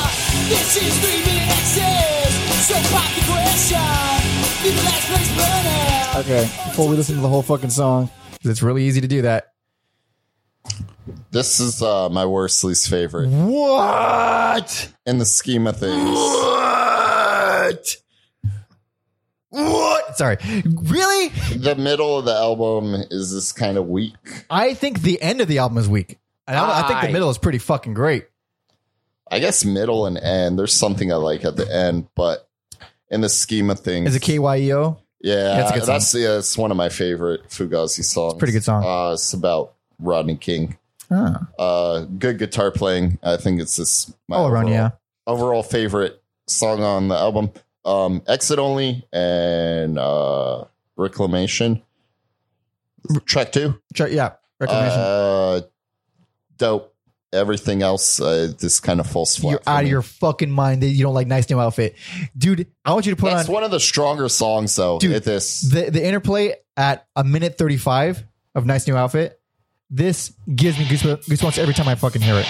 [0.49, 2.31] This is three minute access.
[2.67, 3.81] So pop the question.
[4.63, 6.17] Leave the last place burning.
[6.21, 6.43] okay.
[6.69, 8.09] Before we listen to the whole fucking song,
[8.41, 9.45] 'Cause It's really easy to do that.
[11.31, 14.89] This is uh, my worst least favorite What?
[15.07, 16.09] in the scheme of things.
[16.15, 17.95] What?
[19.53, 20.17] What?
[20.17, 20.37] Sorry.
[20.65, 21.29] Really?
[21.55, 24.15] The middle of the album is this kind of weak.
[24.49, 26.17] I think the end of the album is weak.
[26.47, 28.25] I, don't, I think the middle is pretty fucking great.
[29.29, 30.57] I guess middle and end.
[30.57, 32.49] There's something I like at the end, but
[33.09, 34.97] in the scheme of things, Is it KYEO?
[35.21, 35.93] Yeah, That's a good song.
[35.95, 38.33] that's yeah, it's one of my favorite Fugazi songs.
[38.33, 38.83] It's a pretty good song.
[38.83, 40.77] Uh, it's about Rodney King.
[41.09, 41.47] Ah.
[41.57, 43.19] Uh, good guitar playing.
[43.23, 44.89] I think it's this my All around, overall, yeah.
[45.27, 47.51] overall favorite song on the album.
[47.85, 50.65] Um, Exit Only and uh,
[50.95, 51.81] Reclamation.
[53.25, 53.79] Track two.
[53.93, 54.33] Try- yeah.
[54.59, 54.99] Reclamation.
[54.99, 55.61] Uh,
[56.57, 56.89] dope.
[57.33, 59.49] Everything else, uh, this kind of falls flat.
[59.53, 61.95] You're out of your fucking mind that you don't like Nice New Outfit.
[62.37, 64.99] Dude, I want you to put That's on one of the stronger songs, though.
[64.99, 65.61] Dude, at this.
[65.61, 68.23] the, the interplay at a minute 35
[68.53, 69.41] of Nice New Outfit.
[69.89, 72.47] This gives me goosebumps, goosebumps every time I fucking hear it.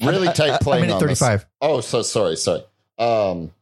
[0.00, 1.18] really tight a- a playing minute this.
[1.20, 1.46] 35.
[1.60, 2.62] Oh, so sorry, sorry.
[2.98, 3.52] Um,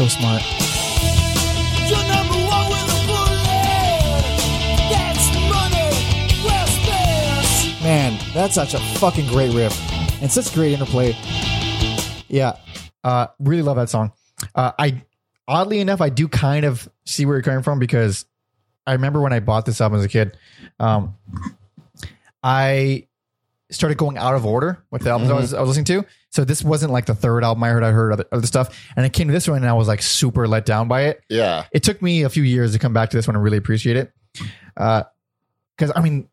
[0.00, 0.42] well smart.
[7.82, 9.76] Man, that's such a fucking great riff
[10.22, 11.16] and such great interplay.
[12.28, 12.56] Yeah.
[13.02, 14.12] Uh, really love that song.
[14.54, 15.02] Uh, I
[15.48, 18.24] oddly enough, I do kind of see where you're coming from because
[18.86, 20.36] I remember when I bought this album as a kid.
[20.78, 21.16] Um,
[22.42, 23.08] I
[23.72, 26.06] started going out of order with the albums I, was, I was listening to.
[26.30, 27.82] So this wasn't like the third album I heard.
[27.82, 30.02] I heard other, other stuff, and I came to this one and I was like
[30.02, 31.22] super let down by it.
[31.28, 31.64] Yeah.
[31.72, 33.96] It took me a few years to come back to this one and really appreciate
[33.96, 34.12] it.
[34.74, 36.28] Because I mean,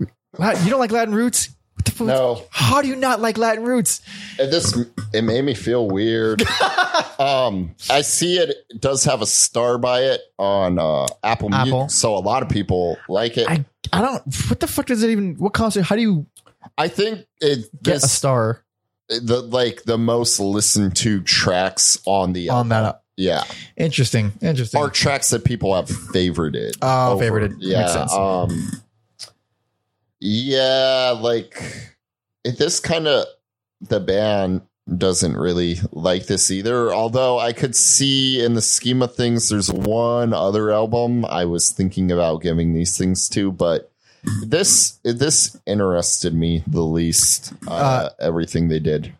[0.00, 0.06] you
[0.38, 1.50] don't like Latin roots?
[1.74, 2.06] What the fuck?
[2.08, 2.42] No.
[2.50, 4.02] How do you not like Latin roots?
[4.38, 4.76] It just
[5.14, 6.42] it made me feel weird.
[7.18, 11.82] um, I see it, it does have a star by it on uh, Apple, Apple.
[11.82, 13.48] Music, so a lot of people like it.
[13.48, 14.22] I, I I don't.
[14.48, 15.36] What the fuck does it even?
[15.36, 15.82] What concert?
[15.82, 16.26] How do you
[16.88, 18.64] think it get this a star
[19.08, 22.68] the like the most listened to tracks on the on album.
[22.70, 23.02] that?
[23.16, 23.42] Yeah,
[23.76, 24.32] Interesting.
[24.40, 24.80] Interesting.
[24.80, 26.72] are tracks that people have favorited.
[26.82, 27.52] Oh, over- favorited.
[27.58, 27.86] Makes Yeah.
[27.88, 28.12] sense.
[28.12, 28.70] Um,
[30.20, 31.60] yeah, like
[32.44, 33.26] this kind of
[33.80, 34.62] the band
[34.96, 36.92] doesn't really like this either.
[36.92, 41.70] Although I could see in the scheme of things, there's one other album I was
[41.70, 43.87] thinking about giving these things to, but
[44.46, 47.52] this this interested me the least.
[47.66, 49.12] Uh, Uh, everything they did.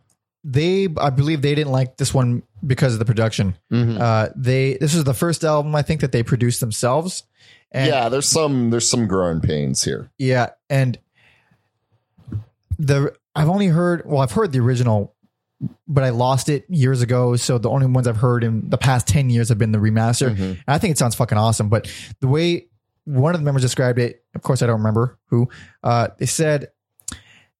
[0.45, 3.57] they, I believe, they didn't like this one because of the production.
[3.73, 4.01] Mm-hmm.
[4.01, 7.25] Uh, they this is the first album I think that they produced themselves.
[7.71, 10.11] And yeah, there's some there's some growing pains here.
[10.19, 10.99] Yeah, and
[12.79, 15.15] the I've only heard well, I've heard the original,
[15.87, 17.37] but I lost it years ago.
[17.37, 20.35] So the only ones I've heard in the past ten years have been the remaster.
[20.35, 20.51] Mhm.
[20.51, 21.69] And I think it sounds fucking awesome.
[21.69, 21.91] But
[22.21, 22.68] the way
[23.09, 25.49] one of the members described it, of course I don't remember who,
[25.83, 26.69] uh, they said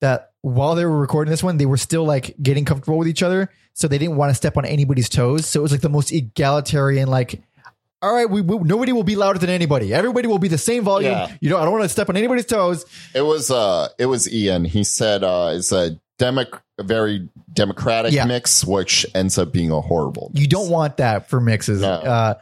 [0.01, 3.23] that while they were recording this one, they were still like getting comfortable with each
[3.23, 3.51] other.
[3.75, 5.47] So they didn't want to step on anybody's toes.
[5.47, 7.41] So it was like the most egalitarian, like,
[8.03, 9.93] all right, we, we nobody will be louder than anybody.
[9.93, 11.13] Everybody will be the same volume.
[11.13, 11.33] Yeah.
[11.41, 12.85] You know, I don't want to step on anybody's toes.
[13.15, 14.65] It was uh it was Ian.
[14.65, 18.25] He said uh it's a democ very democratic Yeah.
[18.27, 20.31] mix, which ends up being a horrible.
[20.35, 21.81] You don't want that for mixes.
[21.83, 21.89] No.
[21.91, 22.35] Uh,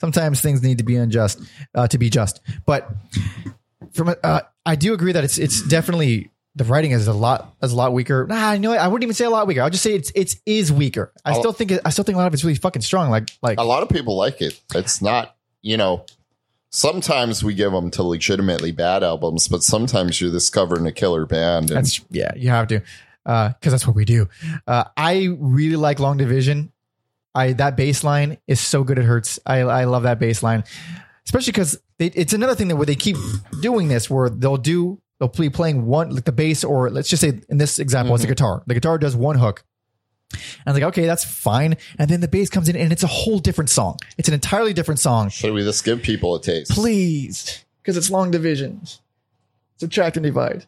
[0.00, 1.40] sometimes things need to be unjust
[1.74, 2.40] uh, to be just.
[2.66, 2.90] But
[3.92, 7.72] from uh, I do agree that it's it's definitely the writing is a lot is
[7.72, 8.26] a lot weaker.
[8.28, 8.80] Nah, you know what?
[8.80, 9.62] I wouldn't even say a lot weaker.
[9.62, 11.12] I'll just say it's it's is weaker.
[11.24, 13.10] I still think it, I still think a lot of it's really fucking strong.
[13.10, 14.60] Like like A lot of people like it.
[14.74, 16.04] It's not, you know,
[16.70, 21.70] sometimes we give them to legitimately bad albums, but sometimes you're discovering a killer band.
[21.70, 22.82] And That's yeah, you have to,
[23.24, 24.28] because that's what we do.
[24.66, 26.72] Uh, I really like Long Division.
[27.34, 29.38] I that bass line is so good it hurts.
[29.46, 30.64] I I love that bass line,
[31.24, 33.16] especially because it's another thing that where they keep
[33.60, 37.20] doing this, where they'll do they'll be playing one like the bass or let's just
[37.20, 38.32] say in this example it's a mm-hmm.
[38.32, 38.62] guitar.
[38.66, 39.64] The guitar does one hook.
[40.32, 41.76] And I'm like, okay, that's fine.
[41.98, 43.98] And then the bass comes in and it's a whole different song.
[44.16, 45.28] It's an entirely different song.
[45.28, 46.70] should we just give people a taste?
[46.70, 47.64] Please.
[47.82, 48.82] Because it's long division.
[49.78, 50.66] Subtract and divide.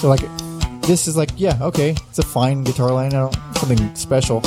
[0.00, 0.22] So like
[0.82, 4.40] this is like yeah okay it's a fine guitar line I don't something special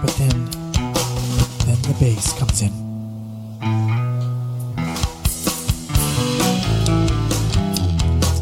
[0.00, 0.44] but then
[1.66, 2.70] then the bass comes in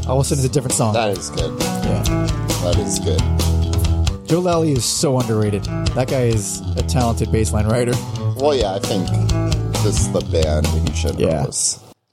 [0.08, 1.58] all of a sudden it's a different song That is good.
[1.62, 2.02] yeah
[2.62, 4.28] That is good.
[4.28, 7.92] Joe Lally is so underrated that guy is a talented bassline writer
[8.40, 9.06] Well, yeah, I think
[9.82, 11.18] this is the band in should.
[11.18, 11.46] Yeah.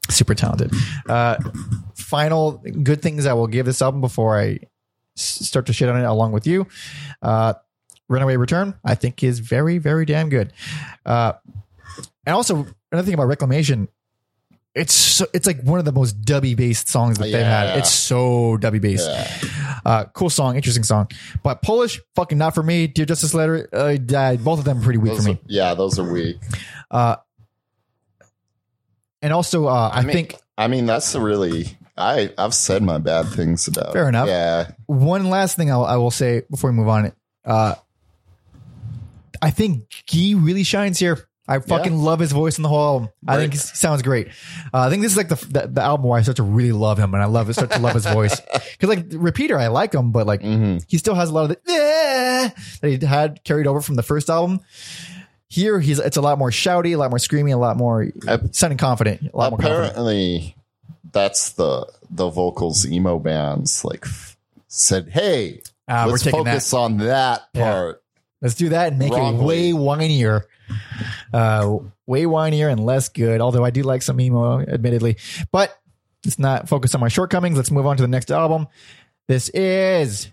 [0.10, 0.72] super talented
[1.10, 1.36] uh
[2.10, 4.60] final good things I will give this album before I
[5.16, 6.66] start to shit on it along with you
[7.22, 7.54] uh
[8.08, 10.54] Runaway Return I think is very very damn good
[11.06, 11.34] uh
[12.26, 13.88] and also another thing about Reclamation
[14.76, 17.80] it's so, it's like one of the most dubby based songs that they've had.
[17.80, 19.10] It's so dubby based.
[19.10, 19.80] Yeah.
[19.84, 21.08] Uh, cool song, interesting song.
[21.44, 22.86] But Polish, fucking not for me.
[22.86, 23.98] Dear Justice Letter, uh,
[24.38, 25.42] both of them are pretty weak Those for are, me.
[25.48, 26.38] yeah, those are weak.
[26.92, 27.16] Uh,
[29.22, 31.78] and also, uh, I, mean- think I mean, that's really.
[32.00, 33.94] I I've said my bad things about.
[33.94, 34.28] Fair enough.
[34.28, 37.12] Yeah, one last thing I'll, I will say before we move on.
[37.46, 37.76] Uh,
[39.42, 41.26] I think Guy really shines here.
[41.48, 43.10] I fucking love his voice in the whole album.
[43.28, 44.28] I think he sounds great.
[44.72, 46.72] Uh, I think this is like the, the the album where I start to really
[46.74, 47.54] love him, and I love it.
[47.54, 48.40] Start to love his voice
[48.80, 50.84] because like Repeater, I like him, but like Mhm.
[50.88, 52.50] he still has a lot of the "Eh,"
[52.82, 54.60] that he had carried over from the first album.
[55.48, 58.54] Here, he's it's a lot more shouty, a lot more screamy, a lot more Ap-
[58.54, 60.54] sounding confident, a lot more confident.
[61.10, 64.38] Apparently that's the the vocals emo bands like f-
[64.68, 66.52] said, "Hey, Uh, we're let's taking that.
[66.52, 67.72] focus on that Yeah.
[67.72, 68.04] part."
[68.42, 69.44] Let's do that and make Wrongly.
[69.44, 70.44] it way whinier.
[71.34, 73.42] Uh, way whinier and less good.
[73.42, 75.18] Although I do like some emo, admittedly.
[75.52, 75.78] But
[76.26, 77.58] let's not focus on my shortcomings.
[77.58, 78.68] Let's move on to the next album.
[79.28, 80.30] This is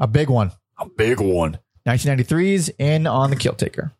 [0.00, 0.52] a big one.
[0.78, 1.58] A big one.
[1.86, 3.92] 1993's In on the Kill Taker.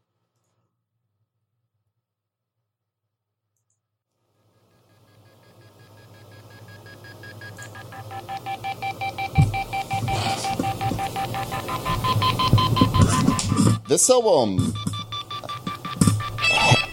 [13.89, 14.74] This album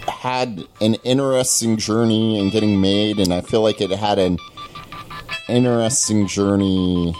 [0.06, 4.38] had an interesting journey in getting made, and I feel like it had an
[5.48, 7.14] interesting journey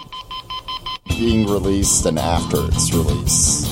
[1.09, 3.67] being released and after its release.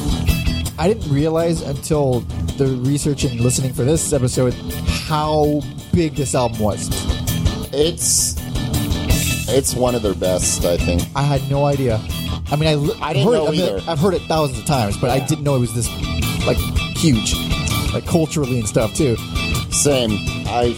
[0.79, 2.21] I didn't realize until
[2.57, 4.55] the research and listening for this episode
[5.07, 5.61] how
[5.93, 6.89] big this album was.
[7.73, 8.37] It's
[9.49, 11.03] it's one of their best, I think.
[11.15, 12.01] I had no idea.
[12.53, 13.91] I mean, I, I didn't heard know it, I mean, either.
[13.91, 15.89] I've heard it thousands of times, but I didn't know it was this
[16.47, 16.57] like
[16.97, 17.35] huge,
[17.93, 19.17] like culturally and stuff too.
[19.71, 20.11] Same.
[20.47, 20.75] I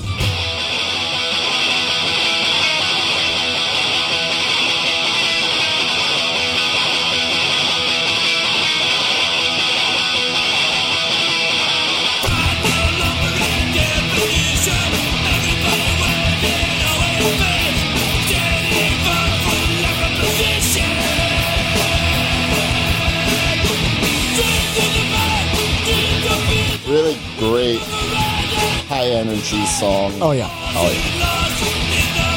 [29.22, 30.12] energy song.
[30.20, 32.32] Oh yeah, Oh, yeah.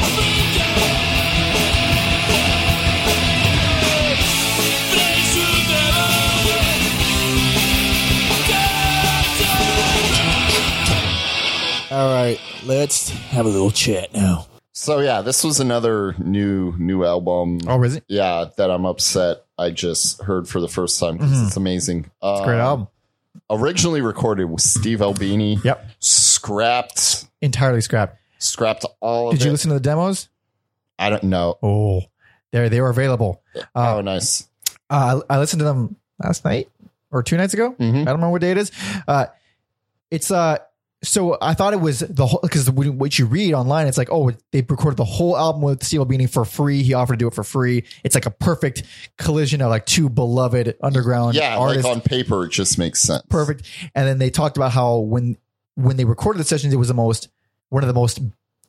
[11.92, 12.40] all right.
[12.66, 14.48] Let's have a little chat now.
[14.74, 17.60] So yeah, this was another new new album.
[17.68, 18.04] Oh, is it?
[18.08, 22.10] Yeah, that I'm upset I just heard for the first time because it's amazing.
[22.22, 22.88] Uh, Great album.
[23.50, 25.58] Originally recorded with Steve Albini.
[25.64, 25.86] Yep.
[26.50, 28.18] Scrapped Entirely scrapped.
[28.38, 29.54] scrapped all of Did you it.
[29.54, 30.30] listen to the demos?
[31.00, 31.58] I don't know.
[31.64, 32.02] Oh,
[32.52, 33.42] they they were available.
[33.74, 34.48] Uh, oh, nice.
[34.88, 36.70] Uh, I, I listened to them last night
[37.12, 37.72] or two nights ago.
[37.80, 38.02] Mhm.
[38.02, 38.72] I don't remember what day it is.
[39.08, 39.26] Uh,
[40.12, 40.60] it's uh,
[41.04, 44.32] so I thought it was the whole because what you read online, it's like oh
[44.52, 46.84] they recorded the whole album with Steve Albini for free.
[46.84, 47.86] He offered to do it for free.
[48.04, 48.84] It's like a perfect
[49.18, 51.86] collision of like two beloved underground Yeah, artists.
[51.86, 53.24] like on paper, it just makes sense.
[53.30, 53.64] perfect.
[53.96, 55.38] And then they talked about how when
[55.76, 57.30] when they recorded the sessions, it was the most
[57.70, 58.20] one of the most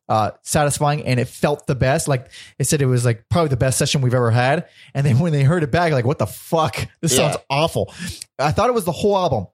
[0.09, 2.07] uh, satisfying, and it felt the best.
[2.09, 4.69] Like they said, it was like probably the best session we've ever had.
[4.95, 7.31] And then when they heard it back, like what the fuck, this Yeah.
[7.33, 7.93] sounds awful.
[8.39, 9.47] I thought it was the whole album.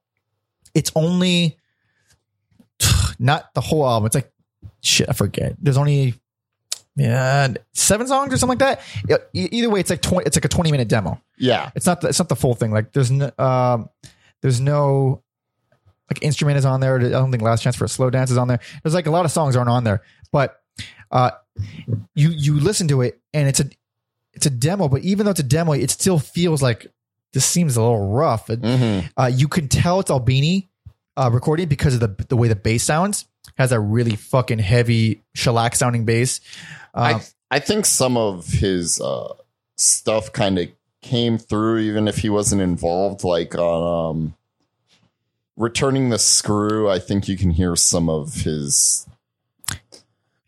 [0.74, 1.57] It's only
[3.18, 4.07] not the whole album.
[4.07, 4.32] It's like
[4.80, 5.09] shit.
[5.09, 5.55] I forget.
[5.61, 6.14] There's only
[6.96, 9.28] yeah seven songs or something like that.
[9.32, 10.26] Either way, it's like twenty.
[10.26, 12.70] It's like a twenty minute demo Yeah, it's not the, it's not the full thing.
[12.72, 13.88] Like there's no um,
[14.42, 15.22] there's no
[16.12, 16.96] like instrument is on there.
[17.00, 18.60] I don't think Last Chance for a Slow Dance is on there.
[18.82, 20.60] There's like a lot of songs aren't on there, but
[21.10, 21.30] uh,
[22.14, 23.64] you you listen to it and it's a
[24.34, 24.88] it's a demo.
[24.88, 26.86] But even though it's a demo, it still feels like
[27.32, 28.48] this seems a little rough.
[28.48, 29.10] Mhm.
[29.16, 30.68] uh, you can tell it's Albini
[31.16, 33.26] uh, recording because of the the way the bass sounds.
[33.56, 36.40] Has a really fucking heavy shellac sounding bass.
[36.94, 39.34] Um, I I think some of his uh,
[39.76, 40.68] stuff kind of
[41.02, 43.24] came through, even if he wasn't involved.
[43.24, 44.34] Like on um,
[45.57, 49.07] returning the screw, I think you can hear some of his.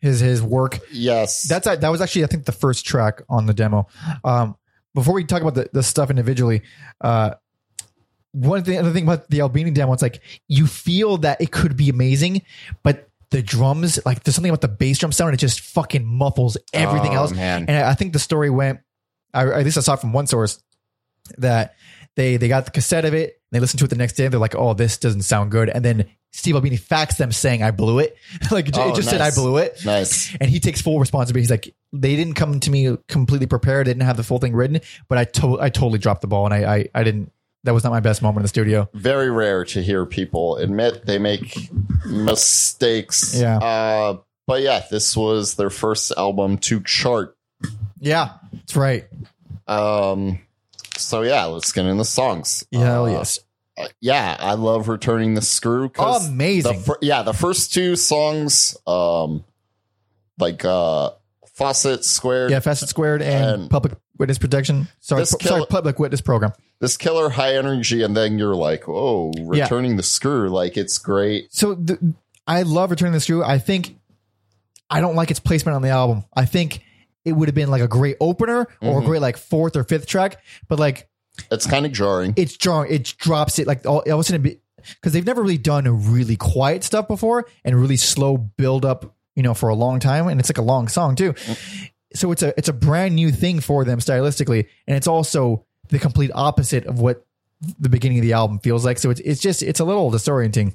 [0.01, 3.55] his his work Yes, that's that was actually I think the first track on the
[3.55, 3.87] demo.
[4.25, 4.57] Um,
[4.95, 6.63] before we talk about the, the stuff individually,
[7.01, 7.35] uh,
[8.33, 11.77] one thing, other thing about the Albini demo, it's like you feel that it could
[11.77, 12.43] be amazing,
[12.83, 16.57] but the drums, like there's something about the bass drum sound, it just fucking muffles
[16.73, 17.33] everything Oh, else.
[17.33, 17.65] man.
[17.67, 18.81] And I, I think the story went,
[19.33, 20.63] I, at least I saw it from one source
[21.39, 21.75] that
[22.17, 24.33] they they got the cassette of it, they listened to it the next day, and
[24.33, 27.71] they're like, oh, this doesn't sound good, and then Steve Albini faxed them saying I
[27.71, 28.17] blew it,
[28.51, 30.35] like it, Oh, it just said I blew it nice.
[30.41, 31.43] and he takes full responsibility.
[31.43, 33.87] He's like, they didn't come to me completely prepared.
[33.87, 36.45] They didn't have the full thing written, but I to- I totally dropped the ball,
[36.47, 37.31] and I, I I didn't.
[37.65, 38.91] That was not my best moment in the studio.
[38.93, 41.57] Very rare to hear people admit they make
[42.05, 43.35] mistakes.
[43.41, 43.57] Yeah.
[43.59, 47.37] Uh, but yeah, this was their first album to chart.
[48.01, 49.07] Yeah, that's right.
[49.67, 50.41] Um,
[50.97, 52.65] so yeah, let's get into the songs.
[52.71, 53.39] Yeah, Uh, yes,
[54.01, 55.91] yeah, I love returning the screw.
[55.99, 56.73] Amazing.
[56.77, 59.45] The fir- yeah, the first two songs, um,
[60.39, 61.11] like uh,
[61.55, 62.61] Facet Squared, yeah.
[62.61, 64.89] Facet squared and, And- public witness protection.
[65.01, 66.53] Sorry, pu- sorry, public witness program.
[66.81, 69.65] this killer high energy, and then you're like, oh, Yeah.
[69.65, 71.53] returning the screw, like it's great.
[71.53, 72.15] So the,
[72.47, 73.43] I love returning the screw.
[73.43, 73.97] I think
[74.91, 76.25] I don't like its placement on the album.
[76.35, 76.83] I think
[77.25, 79.07] it would have been like a great opener or a Mhm.
[79.07, 81.09] great like fourth or fifth track, but like
[81.51, 82.35] It's kind of jarring.
[82.37, 82.93] it's jarring.
[82.93, 86.37] It drops it like all, all of a sudden because they've never really done really
[86.37, 90.29] quiet stuff before and really slow build up, you know, for a long time.
[90.29, 91.35] And it's like a long song too.
[92.15, 95.99] So it's a it's a brand new thing for them stylistically, and it's also the
[95.99, 97.27] complete opposite of what
[97.81, 98.99] the beginning of the album feels like.
[98.99, 100.75] So it's it's just it's a little disorienting.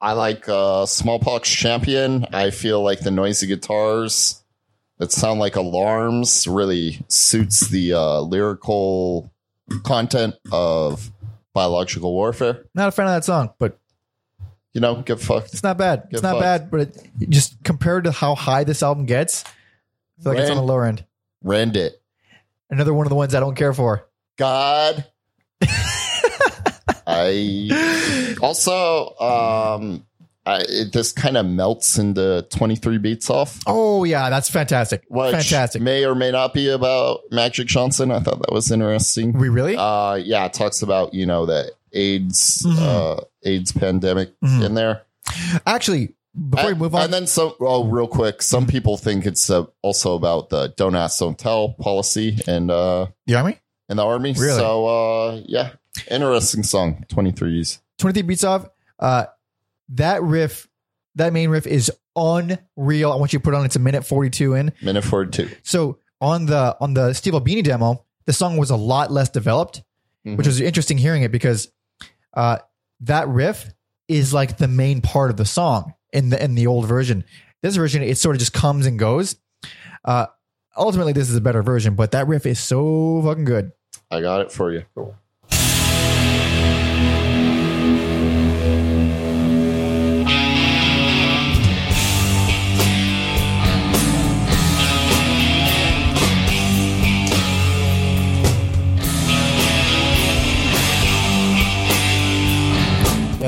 [0.00, 2.26] I like uh, Smallpox Champion.
[2.32, 4.42] I feel like the noisy guitars
[4.98, 9.30] that sound like alarms really suits the uh, lyrical
[9.84, 11.10] content of
[11.54, 12.64] Biological Warfare.
[12.74, 13.78] Not a fan of that song, but
[14.72, 15.52] You know, get fucked.
[15.52, 16.08] it's not bad.
[16.10, 16.42] It's not fucked.
[16.42, 20.50] bad, but it, just compared to how high this album gets, I feel like it's
[20.50, 21.04] on the lower end.
[21.42, 22.00] Rend it.
[22.70, 24.06] Another one of the ones I don't care for.
[24.36, 25.04] God.
[27.06, 30.06] I also um
[30.48, 33.58] I, it, this kind of melts into 23 beats off.
[33.66, 35.04] Oh yeah, that's fantastic.
[35.08, 35.82] Which fantastic.
[35.82, 38.10] may or may not be about Magic Johnson.
[38.10, 39.32] I thought that was interesting.
[39.32, 39.76] we really?
[39.76, 42.78] Uh, yeah, it talks about you know the AIDS Mhm.
[42.80, 44.64] uh, AIDS pandemic Mhm.
[44.66, 45.02] in there.
[45.66, 46.14] Actually,
[46.50, 47.52] before and, we move on, and then some.
[47.60, 51.70] Oh, real quick, some people think it's uh, also about the "don't ask, don't tell"
[51.80, 53.58] policy and uh, the army.
[53.88, 54.32] in the army.
[54.32, 54.56] Really?
[54.58, 55.70] So uh, yeah,
[56.10, 57.04] interesting song.
[57.08, 57.80] Twenty threes.
[57.98, 58.68] 23 beats off.
[59.00, 59.24] Uh,
[59.90, 60.68] that riff,
[61.14, 63.12] that main riff is unreal.
[63.12, 63.64] I want you to put on.
[63.64, 64.72] It's a minute 42 in.
[64.82, 65.54] Minute forty two.
[65.62, 69.82] So on the on the Steve Albini demo, the song was a lot less developed,
[70.26, 70.36] Mhm.
[70.36, 71.68] which was interesting hearing it because
[72.34, 72.58] uh,
[73.00, 73.70] that riff
[74.08, 77.24] is like the main part of the song in the in the old version.
[77.62, 79.36] This version, it sort of just comes and goes.
[80.04, 80.26] Uh,
[80.76, 83.72] ultimately, this is a better version, but that riff is so fucking good.
[84.10, 84.84] I got it for you.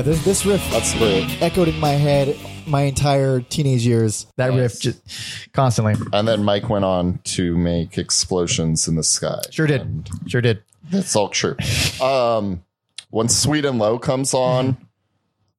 [0.00, 2.34] Yeah, this this riff That's the echoed in my head
[2.66, 4.26] my entire teenage years.
[4.36, 4.58] That Nice.
[4.58, 5.94] riff just constantly.
[6.14, 9.40] and then Mike went on to make explosions in the sky.
[9.50, 9.82] Sure did.
[9.82, 10.62] And Sure did.
[10.90, 11.54] That's all true.
[12.00, 12.64] Um,
[13.10, 14.78] when Sweet and Low comes on,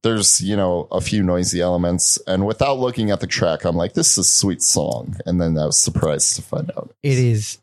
[0.01, 3.93] there's you know a few noisy elements, and without looking at the track, I'm like,
[3.93, 6.95] this is a sweet song, and then I was surprised to find out.
[7.03, 7.59] It is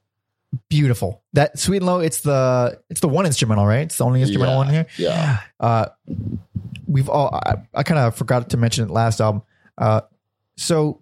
[0.69, 1.23] beautiful.
[1.35, 2.01] That sweet and low.
[2.01, 3.83] It's the it's the one instrumental, right?
[3.83, 4.87] It's the only instrumental Yeah, one here.
[4.97, 5.87] Yeah, Uh,
[6.87, 7.35] we've all.
[7.35, 9.43] I, I kind of forgot to mention it last album.
[9.77, 10.03] Uh,
[10.57, 11.01] so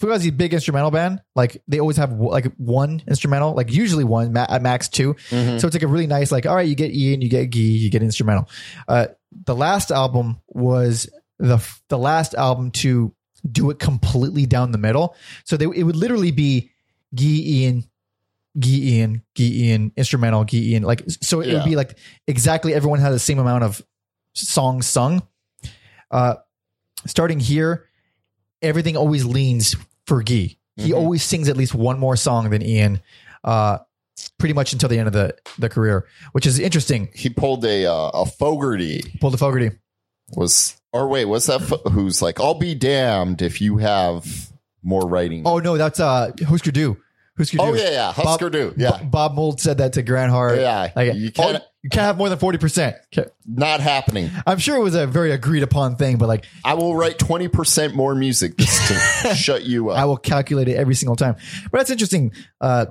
[0.00, 1.20] Fugazi's big instrumental band.
[1.34, 5.60] Like they always have like one instrumental, like usually one ma- at max 2 Mhm.
[5.60, 7.60] So it's like a really nice, like all right, you get Ian, you get Guy,
[7.60, 8.48] you get instrumental.
[8.88, 9.06] Uh,
[9.46, 13.12] the last album was the the last album to
[13.50, 15.16] do it completely down the middle.
[15.44, 16.70] So they, it would literally be
[17.14, 17.84] Guy Ian,
[18.58, 20.82] Guy Ian, Guy Ian, instrumental, Guy Ian.
[20.82, 21.96] Like so, it would be like
[22.26, 23.82] exactly everyone had the same amount of
[24.34, 25.22] songs sung.
[26.10, 26.34] Uh,
[27.06, 27.86] starting here,
[28.60, 29.74] everything always leans
[30.06, 30.56] for Guy.
[30.76, 30.94] He Mhm.
[30.96, 33.00] always sings at least one more song than Ian.
[33.44, 33.78] Uh,
[34.38, 37.08] pretty much until the end of the the career, which is interesting.
[37.14, 39.70] he pulled a uh, a Fogerty Pulled the Fogerty.
[40.36, 41.60] was, or wait, what's that?
[41.62, 44.50] Fo- who's like, I'll be damned if you have
[44.82, 45.42] more writing.
[45.46, 46.96] Oh no, that's uh Husker Du.
[47.38, 47.62] Husker Du.
[47.62, 48.90] Oh, yeah, yeah, Husker Du, yeah.
[48.90, 50.58] Bob, Bob Mould said that to Grant Hart.
[50.58, 52.94] Yeah, like you can't- can't you can't have more than forty percent.
[53.46, 54.30] not happening.
[54.46, 57.48] I'm sure it was a very agreed upon thing, but like I will write twenty
[57.48, 58.88] percent more music just
[59.22, 59.98] to shut you up.
[59.98, 61.36] I will calculate it every single time.
[61.72, 62.32] But that's interesting.
[62.60, 62.86] Uh,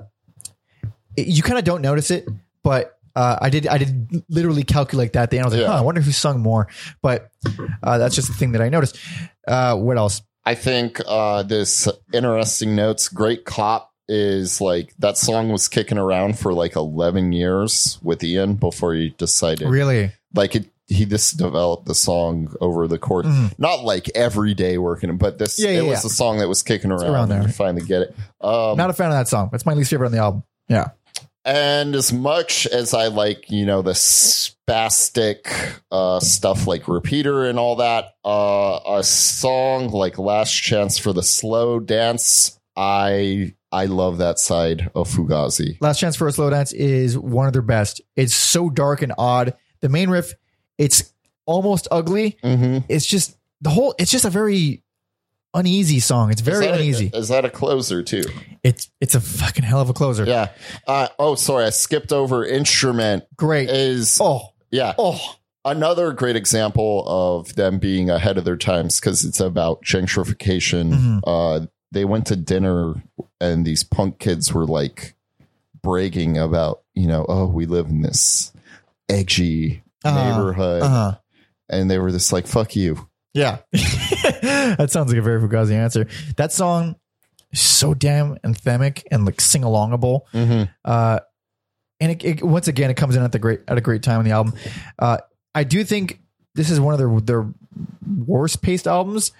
[1.16, 2.28] it- you kind of don't notice it,
[2.62, 3.66] but uh, I did.
[3.66, 5.30] I did literally calculate that.
[5.30, 5.38] Day.
[5.38, 5.68] And I was like, Yeah.
[5.72, 6.68] huh, I wonder who sung more.
[7.00, 7.30] But
[7.82, 8.98] uh, that's just the thing that I noticed.
[9.46, 10.22] Uh, what else?
[10.44, 13.08] I think uh, this interesting notes.
[13.08, 18.54] Great cop is like that song was kicking around for like eleven years with Ian
[18.54, 20.12] before he decided Really?
[20.34, 20.66] like it.
[20.88, 23.52] He just developed the song over the course, Mhm.
[23.58, 26.08] not like every day working, but this Yeah, it was yeah.
[26.08, 27.10] a song that was kicking around.
[27.10, 27.48] around there.
[27.48, 28.16] finally get it.
[28.42, 29.48] Um, Not a fan of that song.
[29.54, 30.42] It's my least favorite on the album.
[30.68, 30.88] Yeah.
[31.44, 35.48] And as much as I like, you know, the spastic
[35.90, 41.22] uh, stuff like Repeater and all that, uh, a song like Last Chance for the
[41.22, 45.78] Slow Dance, I I love that side of Fugazi.
[45.80, 48.00] Last Chance for a Slow Dance is one of their best.
[48.16, 49.54] It's so dark and odd.
[49.80, 50.34] The main riff,
[50.78, 51.12] it's
[51.46, 52.36] almost ugly.
[52.44, 52.84] Mm-hmm.
[52.88, 53.94] It's just the whole.
[53.98, 54.82] It's just a very
[55.54, 56.30] uneasy song.
[56.30, 57.10] It's very is uneasy.
[57.12, 58.24] A, is that a closer too?
[58.62, 60.24] it's it's a fucking hell of a closer.
[60.24, 60.48] Yeah.
[60.86, 63.24] Uh, oh, sorry, I skipped over instrument.
[63.36, 63.68] Great.
[63.70, 65.20] Is oh yeah oh
[65.64, 70.92] another great example of them being ahead of their times because it's about gentrification.
[70.92, 71.20] Mhm.
[71.26, 72.94] Uh, they went to dinner
[73.40, 75.14] and these punk kids were like
[75.82, 78.52] bragging about, you know, oh, we live in this
[79.08, 80.28] edgy Uh-huh.
[80.30, 80.82] neighborhood.
[80.82, 81.18] uh huh.
[81.68, 83.08] And they were just like, fuck you.
[83.34, 83.58] Yeah.
[83.72, 86.06] that sounds like a very Fugazi answer.
[86.36, 86.96] That song
[87.50, 90.22] is so damn anthemic and like sing alongable.
[90.34, 90.64] Mm-hmm.
[90.84, 91.20] Uh,
[92.00, 94.20] and it, it, once again, it comes in at the great at a great time
[94.20, 94.54] in the album.
[94.98, 95.18] Uh,
[95.54, 96.20] I do think
[96.54, 97.50] this is one of their their
[98.26, 99.32] worst paced albums.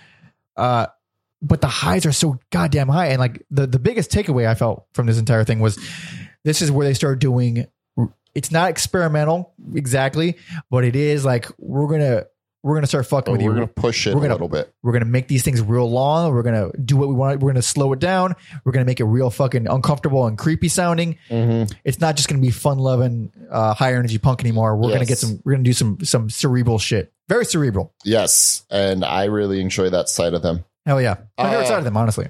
[0.56, 0.86] Uh,
[1.42, 4.86] but the highs are so goddamn high, and like the the biggest takeaway I felt
[4.94, 5.78] from this entire thing was
[6.44, 7.66] this is where they start doing
[8.34, 10.36] it's not experimental exactly,
[10.70, 12.24] but it is like we're gonna
[12.62, 13.54] we're gonna start fucking But with we're you.
[13.56, 14.72] gonna push it we're a gonna- little bit.
[14.82, 16.32] We're gonna make these things real long.
[16.32, 17.40] We're gonna do what we want.
[17.40, 18.34] We're gonna slow it down.
[18.64, 21.18] We're gonna make it real fucking uncomfortable and creepy sounding.
[21.28, 21.72] Mm-hmm.
[21.84, 24.76] It's not just gonna be fun loving, uh, higher energy punk anymore.
[24.76, 25.40] We're gonna get some.
[25.44, 27.12] We're gonna do some some cerebral shit.
[27.28, 27.92] Very cerebral.
[28.04, 30.64] Yes, and I really enjoy that side of them.
[30.86, 31.16] Hell yeah.
[31.38, 32.28] I'm very Uh, excited of them, honestly.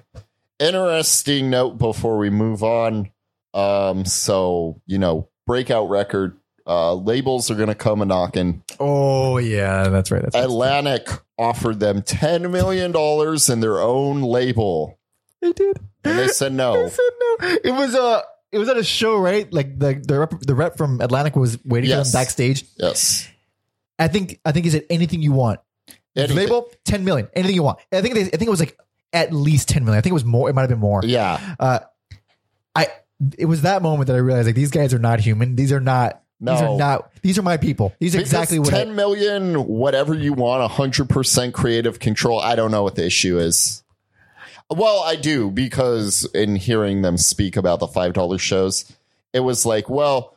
[0.58, 3.10] Interesting note before we move on.
[3.54, 8.62] Um, so you know, breakout record uh, labels are going to come a knocking.
[8.78, 10.22] Oh yeah, that's right.
[10.22, 10.44] That's right.
[10.44, 14.98] Atlantic offered them ten million dollars in their own label,
[15.40, 15.78] They did.
[16.04, 16.84] and they said no.
[16.84, 17.36] They said no.
[17.64, 18.22] It was uh
[18.52, 19.52] it was at a show, right?
[19.52, 22.06] Like the the rep, the rep from Atlantic was waiting Yes.
[22.10, 22.64] for them backstage.
[22.76, 23.28] Yes,
[23.98, 25.60] I think I think he said anything you want.
[26.16, 26.36] Anything.
[26.36, 27.28] Label ten million.
[27.34, 27.78] Anything you want.
[27.92, 28.78] I think they, I think it was like
[29.12, 29.98] at least ten million.
[29.98, 30.48] I think it was more.
[30.50, 31.00] It might have been more.
[31.04, 31.78] yeah, Uh,
[32.74, 32.88] I
[33.38, 35.56] it was that moment that I realized like these guys are not human.
[35.56, 36.22] These are not.
[36.40, 36.52] no.
[36.52, 37.12] These are not.
[37.22, 37.94] These are my people.
[38.00, 38.74] These are exactly what.
[38.74, 42.40] I, ten million, whatever you want, hundred percent creative control.
[42.40, 43.82] I don't know what the issue is.
[44.70, 48.90] Well, I do because in hearing them speak about the five dollar shows,
[49.32, 50.36] it was like, well,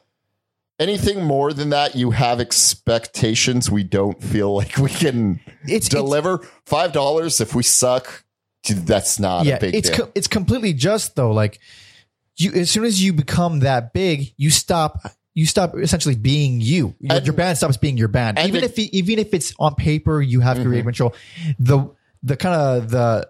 [0.79, 3.69] anything more than that, you have expectations.
[3.69, 7.41] We don't feel like we can it's it's- deliver five dollars.
[7.41, 8.23] If we suck,
[8.67, 10.05] that's not yeah, a big it's deal.
[10.07, 11.31] co- it's completely just though.
[11.31, 11.59] Like
[12.37, 14.99] you, as soon as you become that big, you stop.
[15.37, 16.95] You stop essentially being you.
[17.01, 18.39] Your, And- your band stops being your band.
[18.39, 20.65] Even it- if even if it's on paper, you have Mm-hmm.
[20.67, 21.15] creative control.
[21.59, 21.89] The
[22.23, 23.29] the kind of the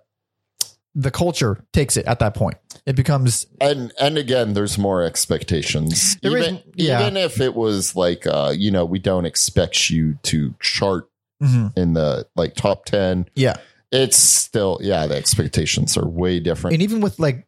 [0.94, 2.56] the culture takes it at that point.
[2.86, 7.02] It becomes and and again there's more expectations There is- even yeah.
[7.02, 11.10] even if it was like uh you know we don't expect you to chart
[11.42, 13.56] mhm, in the like top 10 yeah.
[13.92, 17.48] it's still yeah the expectations are way different And even with like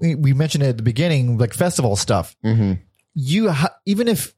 [0.00, 2.36] we, we mentioned it at the beginning, like festival stuff.
[2.42, 2.74] hmm
[3.14, 4.32] You ha- even if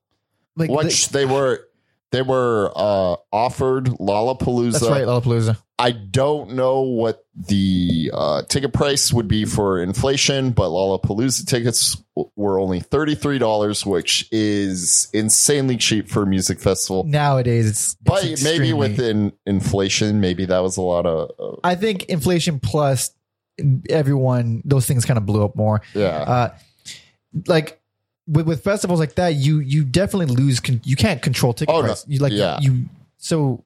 [0.56, 1.68] like which they were
[2.12, 5.56] they were uh offered lollapalooza that's right, Lollapalooza.
[5.78, 11.96] i don't know what the uh ticket price would be for inflation but lollapalooza tickets
[12.16, 18.24] w- were only $33 which is insanely cheap for a music festival Nowadays, it's, But
[18.24, 23.12] it's maybe within inflation, maybe that was a lot of uh, I think inflation plus
[23.88, 25.82] everyone, those things kind of blew up more.
[25.94, 26.08] yeah.
[26.08, 26.54] Uh,
[27.46, 27.79] like
[28.30, 30.60] with, with festivals like that, you you definitely lose.
[30.60, 31.94] Con- you can't control ticket Oh, no.
[32.06, 32.58] You like Yeah.
[32.60, 32.86] you
[33.18, 33.64] so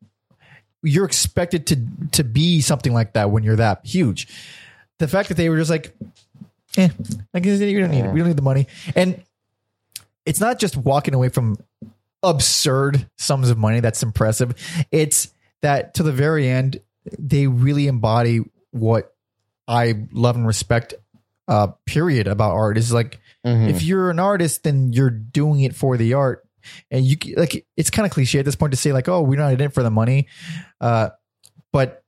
[0.83, 1.77] you're expected to
[2.13, 4.29] to be something like that when you're that huge.
[4.99, 5.95] The fact that they were just like,
[6.77, 6.89] eh,
[7.35, 8.13] guess we don't need it.
[8.13, 9.23] We don't need the money, and
[10.25, 11.59] it's not just walking away from
[12.23, 14.55] absurd sums of money that's impressive.
[14.91, 16.81] It's that to the very end,
[17.19, 18.41] they really embody
[18.71, 19.15] what
[19.69, 20.95] I love and respect.
[21.47, 23.69] Uh, period about art is like Mhm.
[23.71, 26.47] if you're an artist, then you're doing it for the art,
[26.91, 29.39] and you like it's kind of cliche at this point to say like, oh, we're
[29.39, 30.29] not in it for the money,
[30.81, 31.11] uh,
[31.73, 32.03] but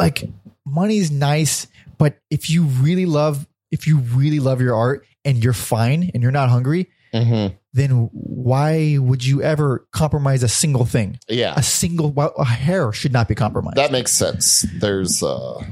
[0.00, 0.24] like
[0.66, 1.66] money's nice,
[1.98, 6.22] but if you really love, if you really love your art and you're fine and
[6.22, 7.54] you're not hungry, Mhm.
[7.72, 11.18] then why would you ever compromise a single thing?
[11.28, 13.76] Yeah, A single well, a hair should not be compromised.
[13.76, 14.66] that makes sense.
[14.74, 15.62] There's uh,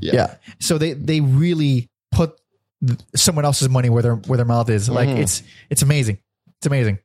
[0.00, 0.34] yeah, yeah.
[0.60, 2.38] So they they really put
[3.14, 4.88] someone else's money where their where their mouth is.
[4.88, 5.18] Like Mhm.
[5.18, 6.18] it's it's amazing.
[6.58, 6.98] It's amazing.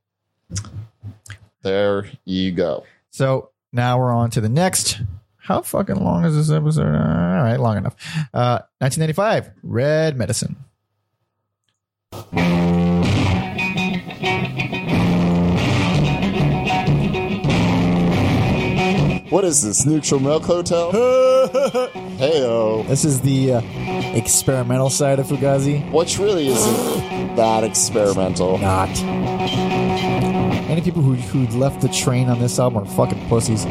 [1.61, 2.83] there you go.
[3.11, 5.01] So now we're on to the next.
[5.37, 6.85] How fucking long is this episode?
[6.93, 7.95] All right, long enough.
[8.33, 10.55] Uh, 1995, Red Medicine.
[19.29, 20.91] What is this neutral milk hotel?
[22.19, 23.61] Heyo, This is the uh,
[24.13, 25.89] experimental side of Fugazi.
[25.91, 28.57] which really isn't that experimental.
[28.57, 28.89] Not.
[30.69, 33.65] Any people who who left the train on this album are fucking pussies.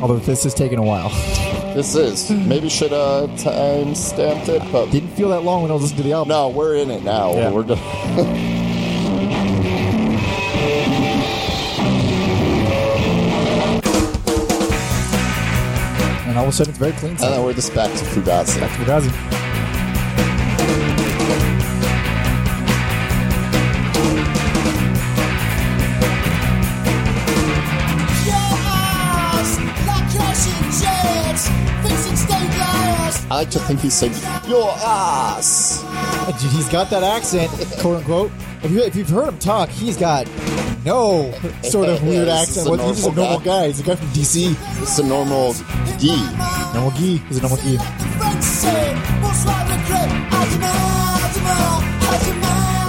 [0.00, 1.10] Although this has taken a while.
[1.74, 5.74] This is maybe should uh time stamped it, but Didn't feel that long when I
[5.74, 6.28] was listening to the album.
[6.28, 7.32] no, we're in it now.
[7.34, 7.50] Yeah.
[7.50, 7.78] We're done.
[16.26, 17.12] And all of a sudden it's very clean.
[17.12, 18.58] and then we're just back to Fugazi.
[18.68, 19.43] Fugazi.
[33.34, 34.12] I like to think he said
[34.48, 35.82] your ass.
[36.40, 37.50] Dude, he's got that accent,
[37.80, 38.30] quote unquote.
[38.62, 40.28] If, you, if you've heard him talk, he's got
[40.84, 41.32] no
[41.64, 42.80] sort of weird just accent.
[42.80, 43.44] he's just a normal guy.
[43.44, 43.66] guy.
[43.66, 44.82] He's a guy from DC.
[44.82, 45.52] It's a normal
[45.98, 46.14] D.
[46.74, 47.16] Normal gee.
[47.26, 47.76] He's a normal gee.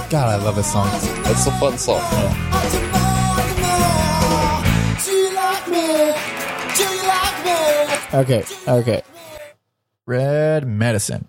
[0.08, 0.88] God, I love this song.
[0.92, 2.00] It's a fun song.
[5.04, 6.14] Do you like me?
[6.76, 8.20] Do you like me?
[8.20, 9.02] Okay, okay.
[10.06, 11.28] Red Medicine,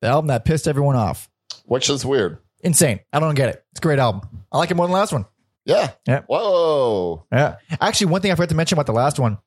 [0.00, 1.28] the album that pissed everyone off.
[1.64, 2.38] Which is weird.
[2.60, 3.00] Insane.
[3.12, 3.64] I don't get it.
[3.72, 4.22] It's a great album.
[4.52, 5.26] I like it more than the last one.
[5.64, 5.90] Yeah.
[6.06, 6.22] Yeah.
[6.26, 7.24] Whoa.
[7.32, 7.56] Yeah.
[7.80, 9.38] Actually, one thing I forgot to mention about the last one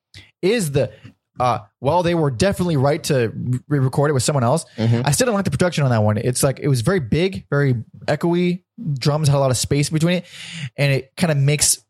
[0.42, 0.92] is the
[1.38, 3.30] uh while they were definitely right to
[3.68, 6.16] re-record it with someone else, I still don't like the production on that one.
[6.16, 7.74] It's like it was very big, very
[8.06, 8.62] echoey.
[8.98, 10.24] Drums had a lot of space between it,
[10.76, 11.84] and it kind of makes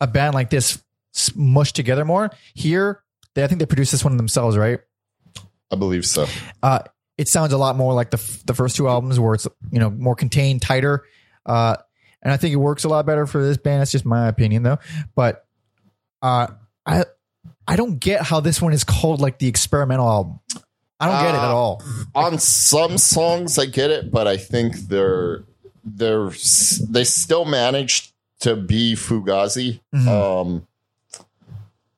[0.00, 0.82] a band like this
[1.12, 2.30] smush together more.
[2.54, 3.02] Here,
[3.34, 4.80] they, I think they produced this one themselves, right?
[5.70, 6.26] I believe so.
[6.62, 6.80] uh,
[7.18, 9.78] it sounds a lot more like the f- the first two albums where it's you
[9.78, 11.04] know more contained, tighter,
[11.46, 11.76] uh,
[12.22, 13.80] and I think it works a lot better for this band.
[13.80, 14.78] That's just my opinion, though.
[15.14, 15.46] But
[16.22, 16.48] uh,
[16.86, 17.04] I
[17.66, 20.40] I don't get how this one is called like the experimental album.
[20.98, 21.82] I don't get it at Uh, all.
[22.14, 25.44] On some songs, I get it, but I think they're
[25.84, 26.30] they're
[26.88, 29.80] they still managed to be Fugazi.
[29.94, 30.08] Mhm.
[30.08, 30.66] Um,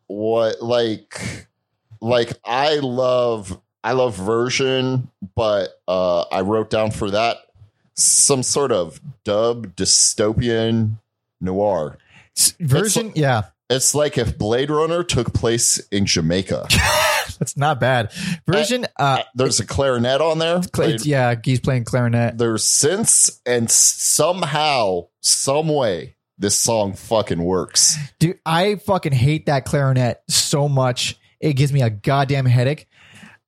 [0.09, 1.49] what like
[2.01, 7.39] like I love I love version, but uh, I wrote down for that
[7.95, 10.99] some sort of dub dystopian
[11.41, 11.99] noir.
[12.61, 16.67] Version, yeah, It's like if Blade Runner took place in Jamaica.
[17.39, 18.11] that's not bad.
[18.47, 20.59] Version, uh, There's a clarinet on there.
[20.59, 22.39] it's- yeah, he's playing clarinet.
[22.39, 27.97] There's synths, and somehow, some way, this song fucking works.
[28.19, 31.19] Dude, I fucking hate that clarinet so much.
[31.41, 32.87] It gives me a goddamn headache.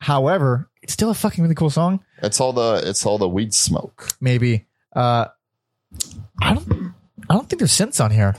[0.05, 2.01] However, it's still a fucking really cool song.
[2.23, 4.09] It's all the it's all the weed smoke.
[4.21, 4.67] maybe.
[4.95, 5.27] Uh,
[6.43, 6.95] I don't.
[7.31, 8.37] I don't think there's synths on here.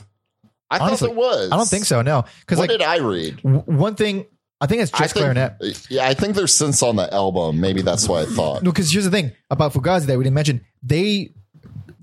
[0.70, 1.52] I Honestly, thought it was.
[1.52, 2.02] I don't think so.
[2.04, 3.38] No, because What like did I read?
[3.38, 4.26] w- one thing,
[4.62, 5.56] I think it's just think- clarinet.
[5.90, 7.60] Yeah, I think there's synths on the album.
[7.60, 8.62] Maybe that's what I thought.
[8.64, 10.62] No, because here's the thing about Fugazi that we didn't mention.
[10.84, 11.34] They,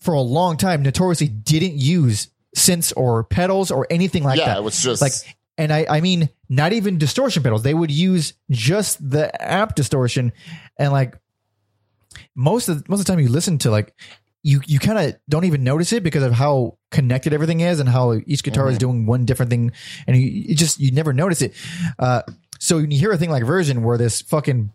[0.01, 4.59] for a long time, notoriously didn't use synths or pedals or anything like yeah, that.
[4.59, 5.13] it was just like,
[5.59, 7.63] and I, I mean, not even distortion pedals.
[7.63, 10.33] They would use just the amp distortion,
[10.79, 11.19] and like
[12.35, 13.95] most of most of the time, you listen to like
[14.43, 17.89] you you kind of don't even notice it because of how connected everything is and
[17.89, 19.73] how each guitar is doing one different thing,
[20.07, 21.55] and you, you just you never notice it.
[21.99, 22.23] Uh,
[22.59, 24.73] so when you hear a thing like version where this fucking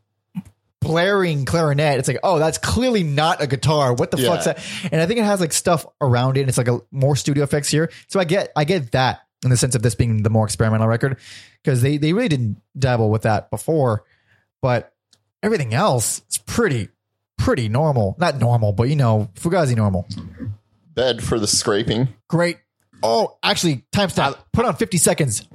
[0.82, 3.94] blaring clarinet, it's like, oh, that's clearly not a guitar.
[3.94, 4.30] What the Yeah.
[4.30, 4.60] fuck's that?
[4.92, 6.42] And I think it has like stuff around it.
[6.42, 7.92] And it's like a more studio effects here.
[8.08, 10.88] So I get I get that in the sense of this being the more experimental
[10.88, 11.18] record
[11.64, 14.04] because they they really didn't dabble with that before,
[14.62, 14.94] but
[15.44, 16.90] everything else is pretty
[17.38, 18.16] pretty normal.
[18.20, 20.08] Not normal, but you know, Fugazi normal.
[20.94, 22.10] bed for the scraping.
[22.28, 22.58] Great.
[23.04, 24.38] Oh, actually, timestamp.
[24.54, 25.48] Put on 50 seconds.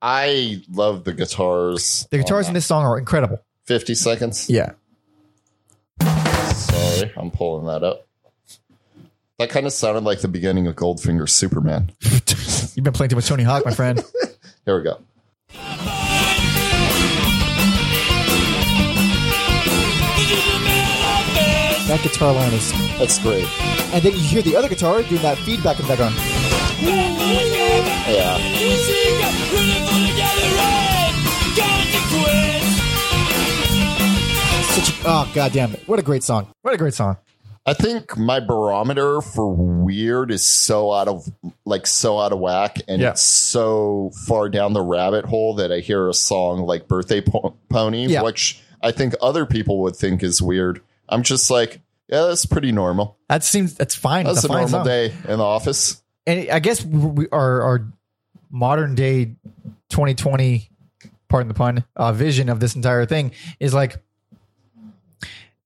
[0.00, 2.08] I love the guitars.
[2.10, 3.44] The guitars in this song are incredible.
[3.66, 4.48] 50 seconds.
[4.48, 4.72] Yeah.
[6.00, 8.07] Sorry, I'm pulling that up.
[9.38, 11.92] That kind of sounded like the beginning of Goldfinger Superman.
[12.74, 14.02] You've been playing too much Tony Hawk, my friend.
[14.64, 14.98] Here we go.
[21.88, 23.46] That guitar line is, That's great.
[23.94, 26.14] and then you hear the other guitar doing that feedback in the background.
[28.12, 28.36] Yeah.
[34.74, 35.82] Such a, oh god damn it!
[35.88, 36.48] What a great song.
[36.62, 37.16] What a great song.
[37.68, 41.30] I think my barometer for weird is so out of
[41.64, 43.10] like so out of whack and Yeah.
[43.10, 47.54] it's so far down the rabbit hole that I hear a song like Birthday Po-
[47.68, 48.22] Pony, Yeah.
[48.22, 50.80] which I think other people would think is weird.
[51.08, 53.16] I'm just like, yeah, that's pretty normal.
[53.28, 54.24] That seems that's fine.
[54.24, 54.86] That's it's a a, normal song.
[54.86, 56.02] day in the office.
[56.26, 57.86] And I guess we, our our
[58.50, 59.34] modern day
[59.90, 60.70] 2020,
[61.28, 63.98] pardon the pun, uh, vision of this entire thing is like,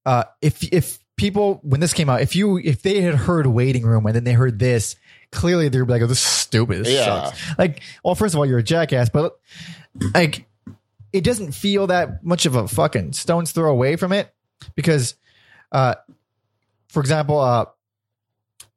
[0.04, 3.84] uh, if if people when this came out, if you if they had heard Waiting
[3.84, 4.96] Room and then they heard this,
[5.30, 6.84] clearly they'd be like, "Oh, this is stupid.
[6.84, 7.24] This Yeah.
[7.24, 9.38] sucks." Like, well, first of all, you're a jackass, but
[10.14, 10.46] like,
[11.12, 14.32] it doesn't feel that much of a fucking stone's throw away from it
[14.74, 15.14] because,
[15.70, 15.94] uh,
[16.88, 17.66] for example, uh,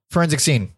[0.09, 0.71] forensic scene.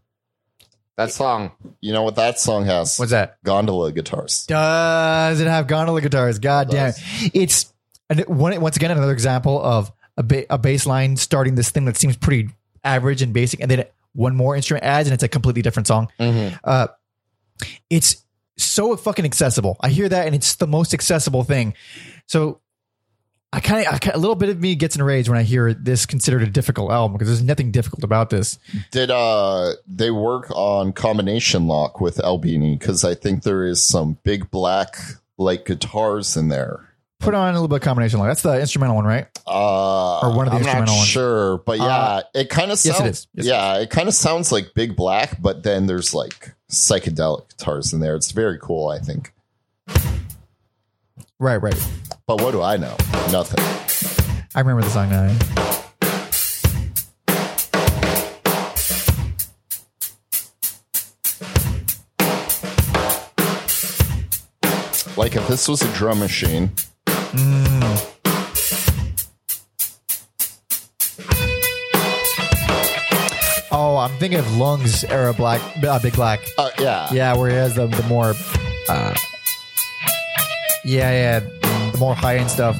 [0.97, 2.97] That song, you know what that song has?
[2.97, 3.37] What's that?
[3.43, 4.47] Gondola guitars.
[4.47, 6.39] Does it have gondola guitars?
[6.39, 6.95] God damn it.
[7.35, 7.71] It's
[8.09, 11.85] and it- once again another example of a, ba- a bass line starting this thing
[11.85, 12.49] that seems pretty
[12.83, 16.09] average and basic, and then one more instrument adds, and it's a completely different song.
[16.63, 16.87] Uh,
[17.89, 18.23] it's
[18.57, 19.77] so fucking accessible.
[19.81, 21.75] I hear that, and it's the most accessible thing.
[22.25, 22.59] So
[23.53, 26.41] I kind of a little bit of me gets enraged when I hear this considered
[26.41, 28.59] a difficult album because there's nothing difficult about this.
[28.91, 32.75] Did uh they work on combination lock with Albini?
[32.75, 34.97] Because I think there is some big black
[35.37, 36.86] like guitars in there.
[37.27, 38.19] Put on a little bit of combination.
[38.19, 39.27] Like that's the instrumental one, right?
[39.45, 41.07] Uh, Or one of the I'm not instrumental ones.
[41.09, 43.01] Sure, but yeah, Uh, it kind of yes, sounds.
[43.01, 43.27] it is.
[43.33, 47.91] Yes, yeah, it kind of sounds like Big Black, but then there's like psychedelic guitars
[47.91, 48.15] in there.
[48.15, 49.33] It's very cool, I think.
[51.37, 51.89] Right, right.
[52.27, 52.95] But what do I know?
[53.29, 53.61] Nothing.
[54.55, 55.27] I remember the song now.
[65.15, 66.71] Like if this was a drum machine,
[73.69, 76.39] Oh, I'm thinking of Lungs era Black, uh, Big Black.
[76.57, 78.33] uh, yeah, Yeah, where he has the, the more,
[78.89, 79.13] uh,
[80.85, 81.39] yeah, yeah,
[81.91, 82.77] the more high end stuff.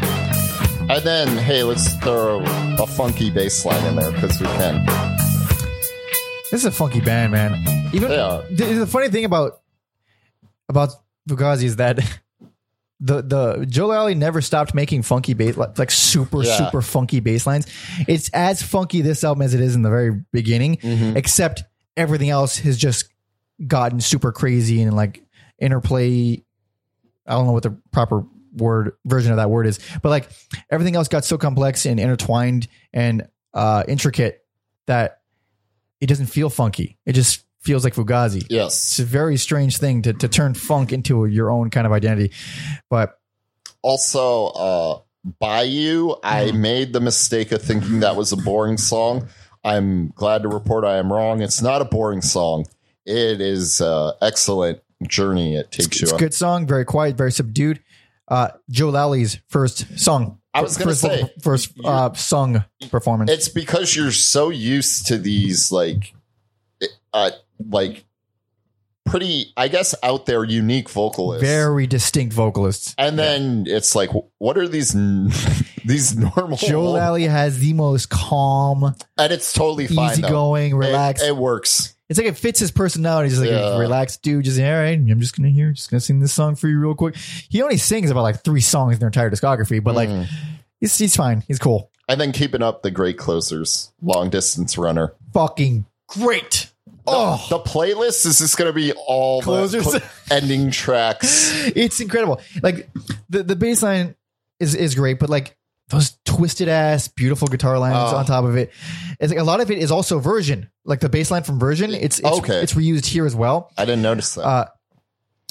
[0.90, 2.42] And then, hey, let's throw
[2.80, 4.86] a funky bass line in there because we can.
[6.50, 7.62] This is a funky band, man.
[7.94, 8.42] Even Yeah.
[8.50, 9.60] the, the funny thing about
[10.70, 10.90] about
[11.30, 12.00] Fugazi is that
[13.00, 16.58] the the Joe Lally never stopped making funky bass like, super Yeah.
[16.58, 17.68] super funky bass lines.
[18.08, 21.16] It's as funky this album as it is in the very beginning, Mm-hmm.
[21.18, 21.64] except
[21.96, 23.06] everything else has just
[23.66, 25.24] gotten super crazy and like
[25.60, 26.44] interplay.
[27.26, 28.24] I don't know what the proper
[28.56, 30.30] word version of that word is, but like
[30.72, 34.40] everything else got so complex and intertwined and uh, intricate
[34.88, 35.20] that
[36.00, 36.98] it doesn't feel funky.
[37.06, 38.48] It just feels like Fugazi.
[38.50, 38.74] Yes.
[38.92, 42.32] It's a very strange thing to, to turn funk into your own kind of identity.
[42.90, 43.20] But
[43.84, 45.00] Also, uh,
[45.40, 46.62] By You, I Mm-hmm.
[46.62, 49.28] made the mistake of thinking that was a boring song.
[49.64, 51.42] I'm glad to report I am wrong.
[51.42, 52.66] It's not a boring song.
[53.06, 57.32] It is uh, excellent journey it takes it's you a good song, very quiet, very
[57.32, 57.82] subdued.
[58.30, 60.40] Uh, Joe Lally's first song.
[60.54, 63.30] I was gonna first, say, first uh, sung performance.
[63.30, 66.14] It's because you're so used to these like,
[67.14, 68.04] uh, like
[69.06, 71.42] pretty, I guess, out there unique vocalists.
[71.48, 72.94] very distinct vocalists.
[72.98, 75.32] and then it's like, what are these n-
[75.86, 76.58] these normal?
[76.58, 80.12] Joe Lally has the most calm, and it's totally fine.
[80.12, 81.24] easygoing, It- relaxed.
[81.24, 81.96] It, works.
[82.10, 83.30] it's like it fits his personality.
[83.30, 83.76] He's like Yeah.
[83.76, 84.44] a relaxed dude.
[84.46, 84.98] Just all right.
[85.00, 87.16] I'm just gonna hear, just gonna sing this song for you real quick.
[87.50, 90.28] He only sings about like three songs in their entire discography, but like Mm.
[90.82, 91.44] he's he's fine.
[91.48, 91.92] He's cool.
[92.10, 95.14] And then keeping up the great closers, long distance runner.
[95.34, 96.72] Fucking great.
[97.08, 99.86] Oh, The playlist is just going to be all Closers.
[99.86, 101.52] the cl- ending tracks.
[101.76, 102.42] it's incredible.
[102.62, 102.90] Like
[103.30, 104.16] the the bass line
[104.60, 105.56] is is great, but like
[105.90, 108.18] those twisted ass beautiful guitar lines Oh.
[108.18, 108.72] on top of it.
[109.20, 110.70] It's like a lot of it is also version.
[110.84, 112.62] Like the bass line from version, it's, it's Okay.
[112.62, 113.72] it's reused here as well.
[113.78, 114.42] I didn't notice that.
[114.46, 114.66] Uh,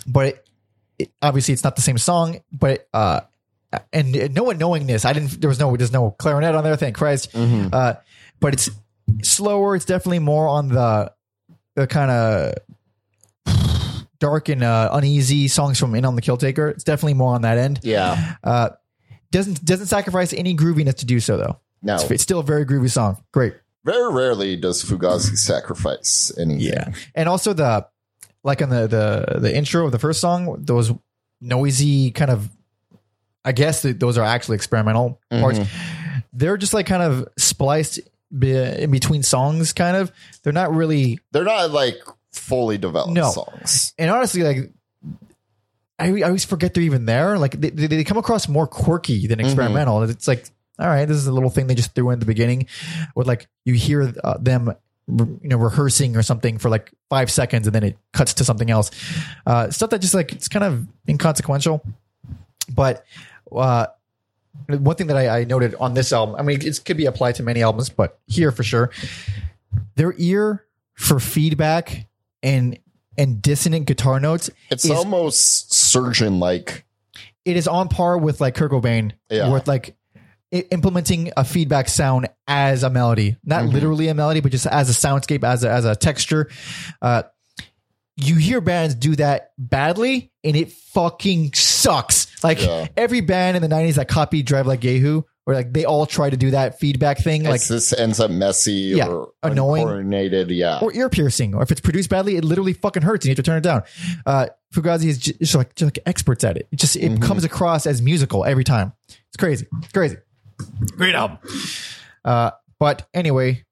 [0.06, 0.48] but it,
[0.98, 2.40] it, obviously it's not the same song.
[2.52, 3.20] But uh,
[3.92, 5.40] and no one knowing this, I didn't.
[5.40, 6.76] There was no there's no clarinet on there.
[6.76, 7.32] Thank Christ.
[7.32, 7.70] Mhm.
[7.72, 7.94] Uh,
[8.40, 8.68] but it's
[9.22, 9.74] slower.
[9.74, 11.12] It's definitely more on the
[11.76, 12.54] the kind of
[14.18, 16.68] dark and uh, uneasy songs from In on the Kill Taker.
[16.68, 17.80] It's definitely more on that end.
[17.82, 18.34] yeah.
[18.42, 18.70] Uh,
[19.30, 21.60] doesn't doesn't sacrifice any grooviness to do so though.
[21.82, 21.96] No.
[21.96, 23.22] It's, it's still a very groovy song.
[23.32, 23.54] Great.
[23.84, 26.60] Very rarely does Fugazi sacrifice anything.
[26.60, 27.86] Yeah, and also the
[28.42, 30.92] like on the the the intro of the first song, those
[31.40, 32.50] noisy kind of.
[33.44, 35.60] I guess that those are actually experimental parts.
[36.32, 38.00] They're just like kind of spliced
[38.36, 40.12] be, in between songs, kind of.
[40.42, 41.18] They're not really.
[41.32, 41.98] They're not like
[42.32, 43.30] fully developed No.
[43.30, 43.92] songs.
[43.98, 44.72] And honestly, like.
[45.98, 47.38] I, I always forget they're even there.
[47.38, 50.02] Like they, they, they come across more quirky than experimental.
[50.02, 50.44] It's like,
[50.78, 52.66] all right, this is a little thing they just threw in at the beginning,
[53.14, 54.74] with like you hear uh, them,
[55.08, 58.70] you know, rehearsing or something for like five seconds, and then it cuts to something
[58.70, 58.90] else.
[59.46, 61.82] Uh, stuff that just like it's kind of inconsequential.
[62.70, 63.06] But
[63.50, 63.86] uh,
[64.68, 67.36] one thing that I, I noted on this album, I mean, it could be applied
[67.36, 68.90] to many albums, but here for sure,
[69.96, 70.64] their ear
[70.94, 72.06] for feedback
[72.42, 72.78] and
[73.18, 76.84] and dissonant guitar notes It's is almost surgeon like.
[77.44, 79.50] it is on par with like Kurt Cobain, Yeah.
[79.52, 79.96] with like
[80.52, 83.72] implementing a feedback sound as a melody, not Mm-hmm.
[83.74, 86.48] literally a melody, but just as a soundscape, as a, as a texture.
[87.02, 87.22] Uh,
[88.16, 92.25] you hear bands do that badly, and it fucking sucks.
[92.42, 92.88] Like Yeah.
[92.96, 96.28] every band in the '90s that copied Drive Like Jehu, where like they all try
[96.28, 99.82] to do that feedback thing, like this ends up messy Yeah, or annoying.
[99.84, 100.50] uncoordinated.
[100.50, 100.78] Yeah.
[100.82, 103.36] or ear piercing, or if it's produced badly, it literally fucking hurts and you have
[103.36, 103.82] to turn it down.
[104.26, 106.68] Uh, Fugazi is just, just like just like experts at it.
[106.70, 107.22] It just it Mhm.
[107.22, 108.92] comes across as musical every time.
[109.08, 110.16] It's crazy, It's crazy.
[110.96, 111.38] Great album.
[112.24, 113.64] Uh, but anyway,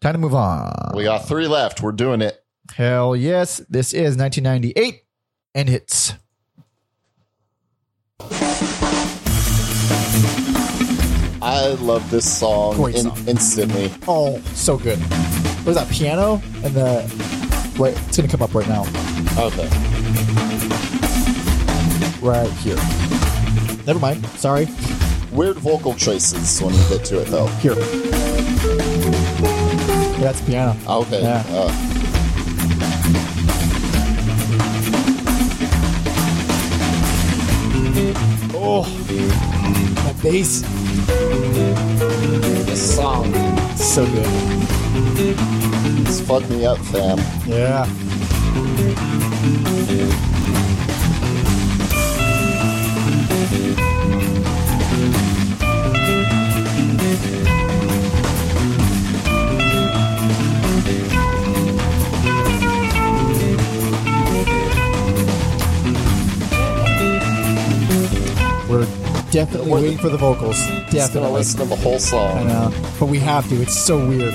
[0.00, 0.92] time to move on.
[0.94, 1.82] we got three left.
[1.82, 2.38] We're doing it.
[2.74, 5.02] Hell yes, this is 1998
[5.54, 6.14] End Hits.
[11.42, 13.24] I love this song, Great in- song.
[13.26, 13.92] instantly.
[14.08, 14.98] Oh, so good.
[14.98, 17.04] What is that piano and the?
[17.78, 18.82] Right, it's gonna come up right now.
[19.38, 19.68] Okay.
[22.22, 22.76] Right here.
[23.86, 24.26] Never mind.
[24.38, 24.66] Sorry.
[25.30, 27.46] Weird vocal choices when we get to it, though.
[27.58, 27.74] Here.
[30.14, 30.74] Yeah, that's piano.
[30.88, 31.22] Okay.
[31.22, 31.44] Yeah.
[31.48, 31.68] Uh,
[38.68, 40.62] Oh, that bass,
[42.66, 43.32] this song
[43.76, 44.26] so good.
[46.04, 47.18] it's fucked me up, fam.
[47.46, 47.86] Yeah.
[69.36, 70.56] Definitely We're- waiting for the vocals.
[70.56, 70.82] Just gonna
[71.26, 71.32] Definitely.
[71.32, 72.46] listen to the whole I song.
[72.48, 72.72] know.
[72.98, 73.60] But we have to.
[73.60, 74.32] It's so weird.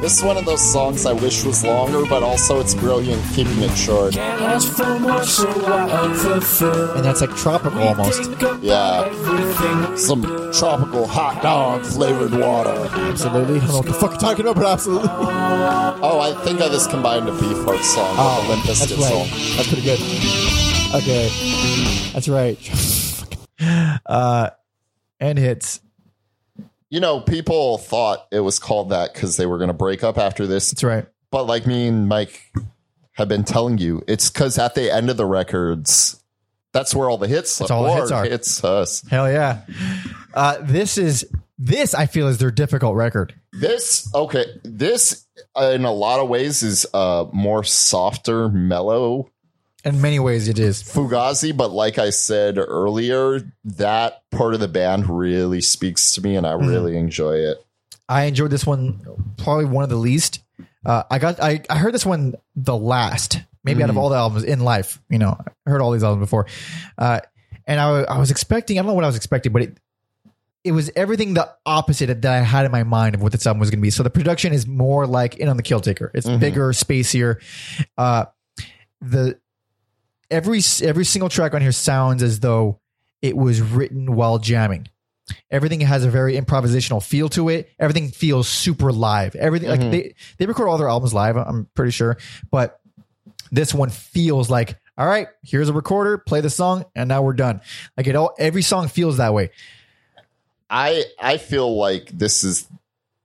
[0.00, 3.60] This is one of those songs I wish was longer, but also it's brilliant keeping
[3.62, 4.14] it short.
[4.14, 6.94] Can't ask for much, so I.
[6.96, 8.30] And that's like tropical almost.
[8.62, 9.04] Yeah.
[9.06, 10.22] Everything Some
[10.52, 12.88] tropical hot dog flavored water.
[13.10, 13.56] Absolutely.
[13.56, 15.08] I don't know what the fuck you're talking about, but absolutely.
[15.10, 18.98] Oh, I think I just combined a Beefheart song Oh, with a Limp that's Bizkit
[19.02, 19.12] right.
[19.12, 19.56] song.
[19.56, 20.61] That's pretty good.
[20.94, 21.28] Okay.
[22.12, 22.58] That's right.
[24.04, 24.50] Uh,
[25.20, 25.80] End Hits.
[26.90, 30.18] You know, people thought it was called that because they were going to break up
[30.18, 30.72] after this.
[30.72, 31.06] That's right.
[31.30, 32.52] But like me and Mike
[33.12, 36.20] have been telling you, it's because at the end of the records,
[36.72, 38.26] that's where all the hits, That's all the hits are.
[38.26, 39.06] It's us.
[39.08, 39.60] Hell yeah.
[40.34, 41.24] Uh, this is
[41.56, 43.34] this I feel is their difficult record.
[43.52, 44.46] This okay.
[44.64, 49.30] This uh, in a lot of ways is uh more softer, mellow
[49.84, 50.82] In many ways, it is.
[50.82, 56.36] Fugazi, but like I said earlier, that part of the band really speaks to me,
[56.36, 56.68] and I Mm-hmm.
[56.68, 57.64] really enjoy it.
[58.08, 59.00] I enjoyed this one
[59.38, 60.40] probably one of the least.
[60.84, 64.16] Uh, I got I, I heard this one the last maybe out of all the
[64.16, 65.00] albums in life.
[65.08, 65.36] You know,
[65.66, 66.46] I heard all these albums before,
[66.98, 67.20] uh,
[67.66, 69.78] and I, I was expecting I don't know what I was expecting, but it
[70.64, 73.58] it was everything the opposite that I had in my mind of what this album
[73.60, 73.90] was going to be.
[73.90, 76.10] So the production is more like in on the Kill Taker.
[76.14, 77.40] It's bigger, spacier.
[77.98, 78.26] Uh,
[79.00, 79.38] the
[80.32, 82.80] every every single track on here sounds as though
[83.20, 84.88] it was written while jamming.
[85.50, 87.70] Everything has a very improvisational feel to it.
[87.78, 89.36] Everything feels super live.
[89.36, 89.90] Everything like mm-hmm.
[89.90, 91.36] they they record all their albums live.
[91.36, 92.18] I'm pretty sure,
[92.50, 92.80] but
[93.52, 95.28] this one feels like all right.
[95.42, 96.18] Here's a recorder.
[96.18, 97.60] Play the song, and now we're done.
[97.96, 98.34] Like it all.
[98.38, 99.50] Every song feels that way.
[100.68, 102.66] I I feel like this is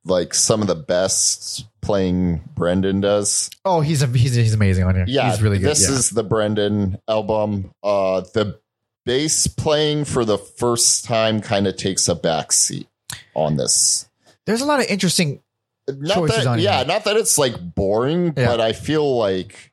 [0.05, 3.49] like some of the best playing Brendan does.
[3.65, 5.05] Oh, he's a, he's he's amazing on here.
[5.07, 5.71] Yeah, he's really good.
[5.71, 5.95] This yeah.
[5.95, 7.71] is the Brendan album.
[7.81, 8.59] Uh, the
[9.05, 12.87] bass playing for the first time kind of takes a backseat
[13.33, 14.07] on this.
[14.45, 15.41] There's a lot of interesting.
[15.89, 16.85] Not Choices that, on yeah, here.
[16.87, 18.47] not that it's like boring, Yeah.
[18.47, 19.71] but I feel like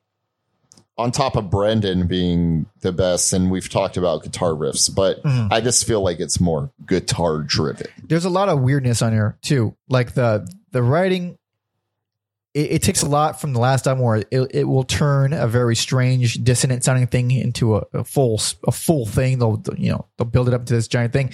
[0.97, 5.51] on top of Brendan being the best, and we've talked about guitar riffs, but Mhm.
[5.51, 7.87] I just feel like it's more guitar driven.
[8.07, 9.75] There's a lot of weirdness on here too.
[9.89, 11.37] Like the the writing.
[12.55, 15.47] It, it takes a lot from the last album where it, it will turn a
[15.47, 19.37] very strange, dissonant sounding thing into a, a full a full thing.
[19.37, 21.31] They'll you know they'll build it up to this giant thing.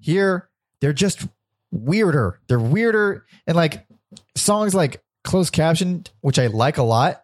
[0.00, 0.48] Here
[0.80, 1.26] they're just
[1.70, 2.40] weirder.
[2.48, 3.86] They're weirder and like
[4.34, 7.22] songs like closed caption, which I like a lot.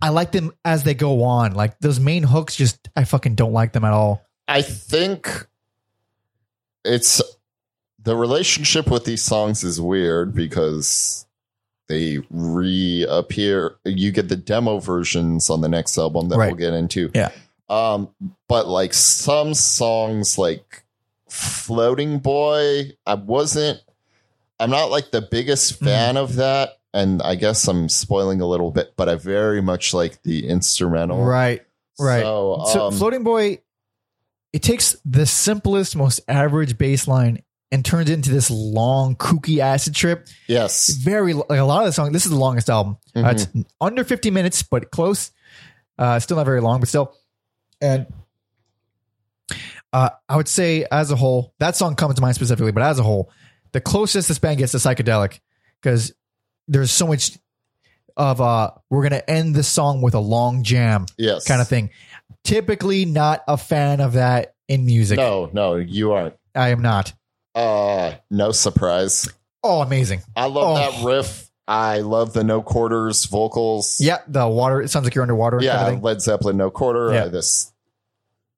[0.00, 1.54] I like them as they go on.
[1.54, 4.22] Like those main hooks, just I fucking don't like them at all.
[4.48, 5.46] I think
[6.84, 7.22] it's
[8.02, 11.25] the relationship with these songs is weird because
[11.88, 13.76] they reappear.
[13.84, 16.46] You get the demo versions on the next album that Right.
[16.48, 17.10] we'll get into.
[17.14, 17.30] Yeah.
[17.68, 18.08] Um,
[18.48, 20.84] but like some songs, like
[21.28, 23.80] Floating Boy, I wasn't.
[24.58, 25.84] I'm not like the biggest Mm-hmm.
[25.84, 28.94] fan of that, and I guess I'm spoiling a little bit.
[28.96, 31.24] But I very much like the instrumental.
[31.24, 31.62] Right.
[31.98, 32.22] Right.
[32.22, 33.60] So, So um, Floating Boy,
[34.52, 37.42] it takes the simplest, most average bass line
[37.72, 40.28] and turns into this long, kooky acid trip.
[40.46, 40.88] yes.
[40.90, 42.12] Very like a lot of the song.
[42.12, 42.96] This is the longest album.
[43.14, 43.32] Uh, Mhm.
[43.32, 43.46] it's
[43.80, 45.30] under 50 minutes, but close.
[45.98, 47.14] Uh, still not very long, but still.
[47.80, 48.06] And
[49.92, 52.98] uh, I would say, as a whole, that song comes to mind specifically, but as
[52.98, 53.30] a whole,
[53.72, 55.40] the closest this band gets to psychedelic,
[55.80, 56.12] because
[56.68, 57.38] there's so much
[58.16, 61.46] of uh, we're gonna end the song with a long jam Yes.
[61.46, 61.90] kind of thing.
[62.44, 65.18] Typically, not a fan of that in music.
[65.18, 66.34] No, no, you aren't.
[66.54, 67.12] I am not.
[67.56, 69.28] Uh, no surprise.
[69.64, 70.20] Oh, amazing!
[70.36, 70.74] I love Oh.
[70.76, 71.50] that riff.
[71.66, 74.00] I love the no quarters vocals.
[74.00, 74.80] Yeah, the water.
[74.82, 75.58] It sounds like you're underwater.
[75.60, 75.76] yeah.
[75.78, 76.02] kind of.
[76.04, 77.12] Led Zeppelin, no quarter.
[77.12, 77.24] Yeah.
[77.24, 77.72] Uh, this,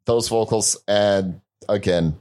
[0.04, 2.18] those vocals, and again,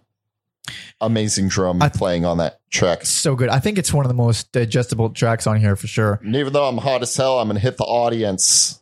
[1.01, 3.05] amazing drum playing on that track.
[3.05, 3.49] So good.
[3.49, 6.19] I think it's one of the most digestible tracks on here for sure.
[6.23, 8.81] And even though I'm hot as hell, I'm gonna hit the audience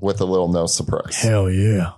[0.00, 1.16] with a little no surprise.
[1.20, 1.92] Hell yeah.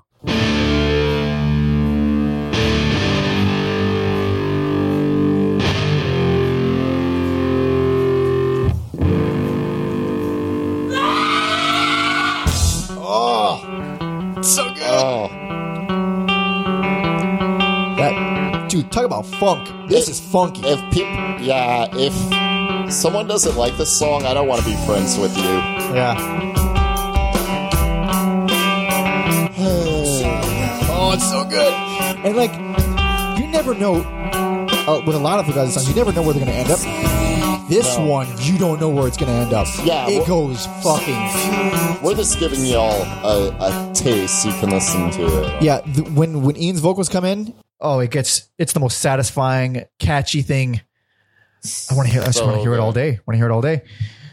[19.39, 19.89] Funk.
[19.89, 20.62] This is funky.
[20.65, 25.19] if people, yeah, if someone doesn't like this song, I don't want to be friends
[25.19, 25.43] with you.
[25.94, 26.16] yeah.
[30.90, 31.73] oh, it's so good.
[32.24, 32.52] And like,
[33.40, 33.97] you never know.
[34.89, 36.70] Uh, with a lot of Fugazi songs, you never know where they're going to end
[36.70, 37.69] up.
[37.69, 38.06] This No.
[38.06, 39.66] one, you don't know where it's going to end up.
[39.85, 42.02] Yeah, it goes fucking.
[42.02, 44.47] We're just giving y'all a, a taste.
[44.47, 45.62] You can listen to it.
[45.62, 49.85] Yeah, the, when when Ian's vocals come in, Oh, it gets it's the most satisfying,
[49.99, 50.81] catchy thing.
[51.91, 53.09] I want to hear I just So want to hear it all day.
[53.09, 53.83] I want to hear it all day.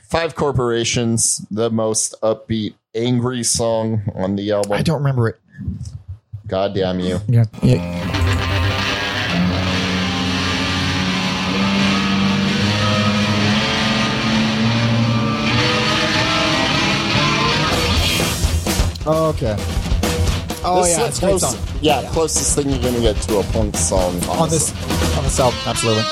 [0.09, 4.73] Five Corporations, the most upbeat, angry song on the album.
[4.73, 5.39] I don't remember it.
[6.47, 7.19] God damn you.
[7.27, 7.45] Yeah.
[7.63, 8.01] yeah.
[19.07, 19.74] oh, okay.
[20.67, 21.57] Oh This yeah, it's close- song.
[21.81, 24.71] Yeah, closest thing you're gonna get to a punk song On this,
[25.17, 26.03] on this album, absolutely.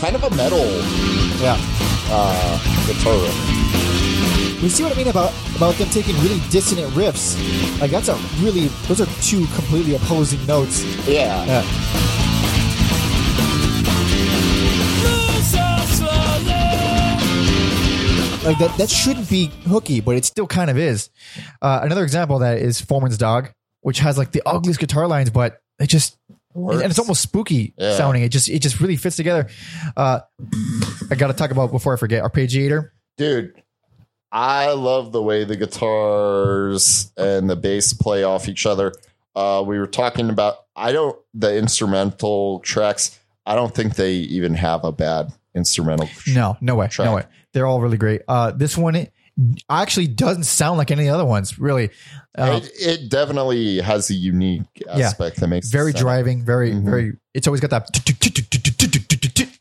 [0.00, 0.64] kind of a metal
[1.40, 1.56] Yeah.
[2.10, 4.62] uh, guitar riff.
[4.62, 7.36] You see what I mean about about them taking really dissonant riffs?
[7.80, 10.82] Like that's a really those are two completely opposing notes.
[11.06, 11.44] Yeah.
[11.44, 11.62] Yeah.
[18.46, 21.10] Like that that shouldn't be hooky, but it still kind of is.
[21.60, 23.50] Uh, another example of that is Foreman's Dog,
[23.80, 26.16] which has like the ugliest guitar lines, but it just
[26.54, 26.80] Works.
[26.80, 27.96] and it's almost spooky Yeah.
[27.96, 28.22] sounding.
[28.22, 29.48] It just it just really fits together.
[29.96, 30.20] Uh,
[31.10, 32.90] I got to talk about before I forget arpeggiator.
[33.18, 33.60] Dude,
[34.30, 38.92] I love the way the guitars and the bass play off each other.
[39.34, 44.54] Uh, we were talking about, I don't, the instrumental tracks, I don't think they even
[44.54, 46.08] have a bad instrumental.
[46.28, 47.06] No, no way, Track.
[47.06, 47.24] no way.
[47.56, 48.20] They're all really great.
[48.28, 49.08] Uh, this one
[49.70, 51.58] actually doesn't sound like any other ones.
[51.58, 51.88] Really,
[52.36, 56.84] uh, it, it definitely has a unique aspect that makes it very driving, very Mhm.
[56.84, 57.12] very.
[57.32, 57.88] It's always got that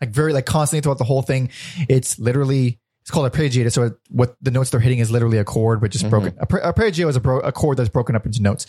[0.01, 1.51] like very like constantly throughout the whole thing.
[1.87, 3.71] It's literally it's called arpeggiated.
[3.71, 6.31] So it, what the notes they're hitting is literally a chord, but just broken.
[6.33, 8.65] Arpe- Arpeggio is a, bro- a chord that's broken up into notes,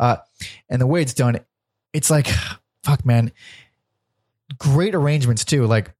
[0.00, 0.16] uh,
[0.70, 1.38] and the way it's done,
[1.92, 2.28] it's like
[2.82, 3.30] fuck, man.
[4.58, 5.66] Great arrangements too.
[5.66, 5.92] Like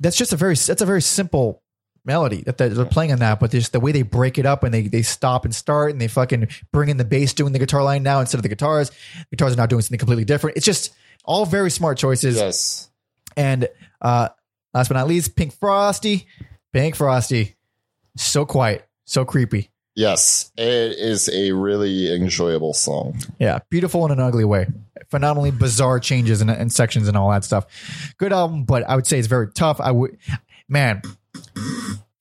[0.00, 1.62] that's just a very that's a very simple
[2.04, 4.64] melody that they're, they're playing on that, but just the way they break it up
[4.64, 7.58] and they they stop and start and they fucking bring in the bass doing the
[7.58, 8.90] guitar line now instead of the guitars.
[8.90, 10.56] The guitars are now doing something completely different.
[10.56, 10.94] It's just
[11.24, 12.36] all very smart choices.
[12.36, 12.88] Yes.
[13.36, 13.68] And
[14.00, 14.28] uh
[14.72, 16.26] last but not least, Pink Frosty.
[16.72, 17.56] Pink Frosty.
[18.16, 19.70] So quiet, so creepy.
[19.94, 20.52] Yes.
[20.56, 23.18] It is a really enjoyable song.
[23.40, 24.68] Yeah, beautiful in an ugly way.
[25.10, 27.66] Phenomenally bizarre changes and, and sections and all that stuff.
[28.16, 29.80] Good album, but I would say it's very tough.
[29.80, 30.16] I would,
[30.68, 31.02] man,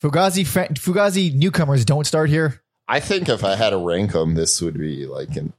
[0.02, 0.46] Fugazi
[0.76, 2.62] Fugazi newcomers don't start here.
[2.88, 5.54] I think if I had to rank them, this would be like an,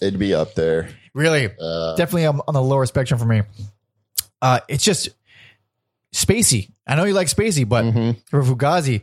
[0.00, 0.88] it'd be up there.
[1.12, 3.42] Really, Uh, definitely on, on the lower spectrum for me.
[4.40, 5.10] Uh, it's just
[6.14, 6.70] spacey.
[6.86, 8.16] I know you like spacey, but mhm.
[8.26, 9.02] for Fugazi,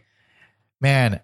[0.80, 1.20] man,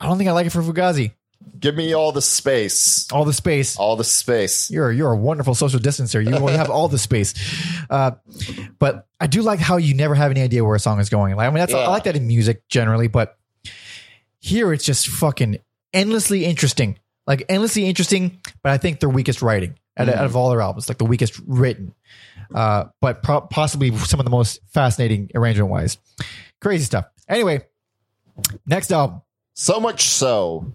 [0.00, 1.12] I don't think I like it for Fugazi.
[1.58, 3.10] Give me all the space.
[3.12, 3.76] All the space.
[3.76, 4.70] All the space.
[4.70, 6.24] You're you're a wonderful social distancer.
[6.24, 7.34] You have all the space,
[7.90, 8.12] uh,
[8.78, 11.36] but I do like how you never have any idea where a song is going.
[11.36, 13.36] Like I mean, that's I like that in music generally, but
[14.40, 15.58] here it's just fucking
[15.92, 16.98] endlessly interesting.
[17.26, 20.60] Like endlessly interesting, but I think their weakest writing out, of- out of all their
[20.62, 21.94] albums, like the weakest written,
[22.54, 25.98] uh, but pro- possibly some of the most fascinating arrangement wise.
[26.60, 27.04] Crazy stuff.
[27.28, 27.60] Anyway,
[28.66, 29.20] next album.
[29.54, 30.72] So much so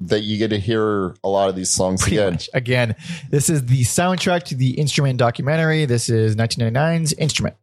[0.00, 2.32] that you get to hear a lot of these songs pretty again.
[2.34, 2.50] much.
[2.52, 2.94] Again,
[3.30, 5.84] this is the soundtrack to the Instrument documentary.
[5.86, 7.56] This is 1999's Instrument.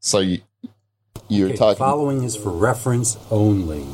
[0.00, 0.40] So you
[1.28, 1.78] you're Okay, talking.
[1.78, 3.84] following is for reference only.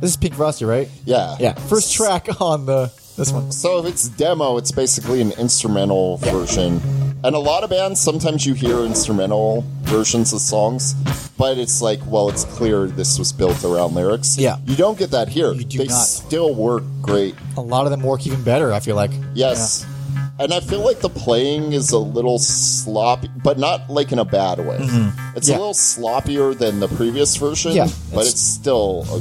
[0.00, 0.88] This is Pink Frosty, right?
[1.04, 1.36] Yeah.
[1.40, 1.54] Yeah.
[1.54, 3.50] First track on the this one.
[3.50, 6.80] So if it's demo, it's basically an instrumental version.
[7.24, 10.94] And a lot of bands, sometimes you hear instrumental versions of songs,
[11.36, 14.38] but it's like, well, it's clear this was built around lyrics.
[14.38, 14.58] Yeah.
[14.66, 15.52] You don't get that here.
[15.52, 15.94] You do they not.
[15.94, 17.34] still work great.
[17.56, 18.72] A lot of them work even better.
[18.72, 19.10] I feel like.
[19.34, 19.84] Yes.
[20.40, 24.24] And I feel like the playing is a little sloppy, but not like in a
[24.24, 24.76] bad way.
[24.76, 25.50] It's Mm-hmm.
[25.50, 25.56] Yeah.
[25.56, 29.04] a little sloppier than the previous version, Yeah, but it's- it's still.
[29.10, 29.16] A,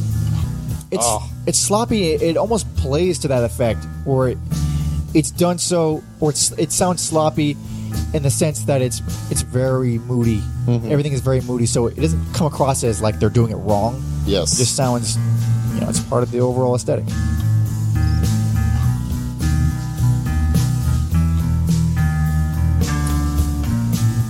[0.92, 1.28] It's Oh.
[1.48, 2.12] it's sloppy.
[2.14, 4.38] It, it almost plays to that effect, or it,
[5.16, 7.58] it's done so, or it's, it sounds sloppy
[8.14, 9.02] in the sense that it's
[9.32, 10.42] it's very moody.
[10.66, 10.92] Mm-hmm.
[10.92, 14.04] Everything is very moody, so it doesn't come across as like they're doing it wrong.
[14.26, 14.54] Yes.
[14.54, 15.18] It just sounds,
[15.74, 17.06] you know, it's part of the overall aesthetic.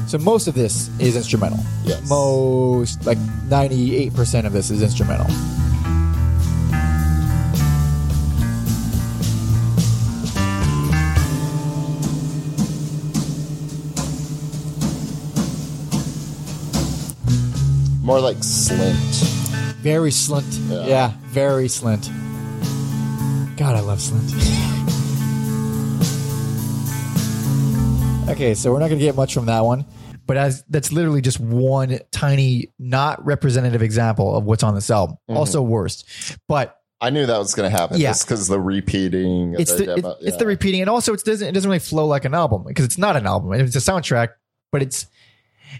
[0.07, 1.59] So most of this is instrumental.
[1.83, 2.07] Yes.
[2.07, 5.27] Most, like 98% of this is instrumental.
[18.07, 18.93] More like slint.
[19.81, 20.45] Very slint.
[20.69, 20.85] Yeah.
[20.87, 22.07] Yeah, very slint.
[23.57, 24.31] God, I love slint.
[28.29, 29.83] okay, so we're not going to get much from that one.
[30.25, 35.17] But as that's literally just one tiny, not representative example of what's on this album.
[35.29, 35.35] Mm-hmm.
[35.35, 36.07] Also worst,
[36.47, 37.99] but I knew that was going to happen.
[37.99, 38.11] Yeah.
[38.11, 39.55] Just because the repeating.
[39.55, 40.37] of it's the, it- demo- it's yeah.
[40.37, 42.97] the repeating, and also it doesn't it doesn't really flow like an album because it's
[42.97, 43.51] not an album.
[43.51, 44.29] It's a soundtrack,
[44.71, 45.07] but it's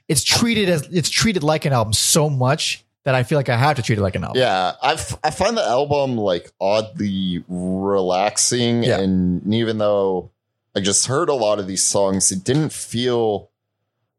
[0.08, 3.56] it's treated as it's treated like an album so much that I feel like I
[3.58, 4.40] have to treat it like an album.
[4.42, 9.00] Yeah, I f- I find the album like oddly relaxing, Yeah.
[9.00, 10.32] and even though
[10.76, 13.50] I just heard a lot of these songs, it didn't feel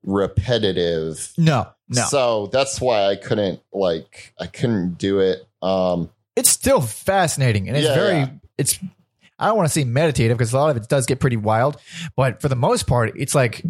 [0.05, 1.33] repetitive.
[1.37, 5.47] No, no, So that's why I couldn't like I couldn't do it.
[5.63, 8.29] Um, it's still fascinating and it's Yeah, very yeah.
[8.57, 8.79] it's
[9.41, 11.77] i don't want to say meditative because a lot of it does get pretty wild
[12.15, 13.65] but for the most part it's like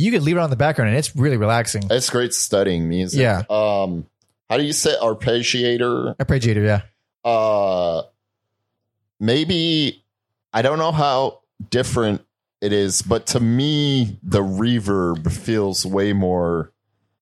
[0.00, 3.20] you could leave it on the background and it's really relaxing it's great studying music.
[3.20, 3.42] Yeah.
[3.50, 4.06] Um,
[4.48, 6.16] how do you say arpeggiator?
[6.16, 6.82] arpeggiator yeah
[7.30, 8.02] uh
[9.18, 10.02] maybe
[10.52, 12.24] i don't know how different
[12.60, 16.72] it is but to me the reverb feels way more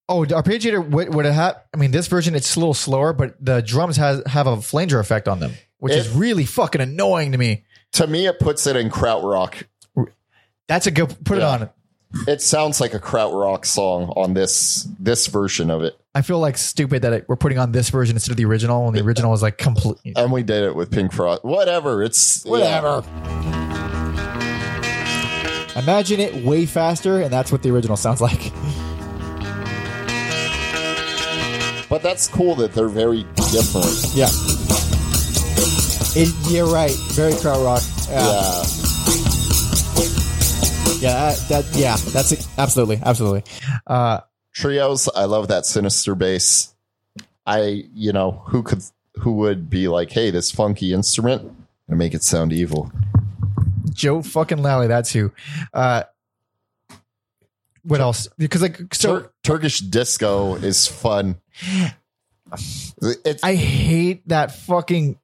[0.07, 3.13] oh the arpeggiator would, would it have i mean this version it's a little slower
[3.13, 7.31] but the drums has have a flanger effect on them which is really fucking annoying
[7.33, 9.63] to me to me it puts it in krautrock
[10.67, 11.55] that's a good put Yeah.
[11.55, 11.69] it on
[12.27, 16.57] it sounds like a krautrock song on this this version of it i feel like
[16.57, 19.29] stupid that it, we're putting on this version instead of the original and the original
[19.31, 23.03] was like complete and we did it with pink frost whatever it's whatever
[25.75, 28.51] imagine it way faster and that's what the original sounds like
[31.89, 34.29] but that's cool that they're very different Yeah.
[36.15, 36.95] It, you're right.
[37.11, 37.85] Very krautrock.
[38.09, 38.25] Yeah.
[38.25, 38.63] yeah
[40.99, 41.33] Yeah.
[41.33, 41.95] That, that- yeah.
[41.97, 42.47] That's it.
[42.57, 42.99] Absolutely.
[43.03, 43.43] Absolutely.
[43.87, 44.21] Uh,
[44.51, 46.73] trios i love that sinister bass
[47.45, 48.83] i you know who could
[49.19, 51.49] who would be like hey this funky instrument
[51.87, 52.91] and make it sound evil
[53.91, 54.87] Joe fucking Lally.
[54.87, 55.31] That's who.
[55.73, 56.03] Uh,
[57.83, 58.27] what else?
[58.37, 61.35] Because like, so Tur- Turkish disco is fun.
[63.01, 65.19] It's I hate that fucking.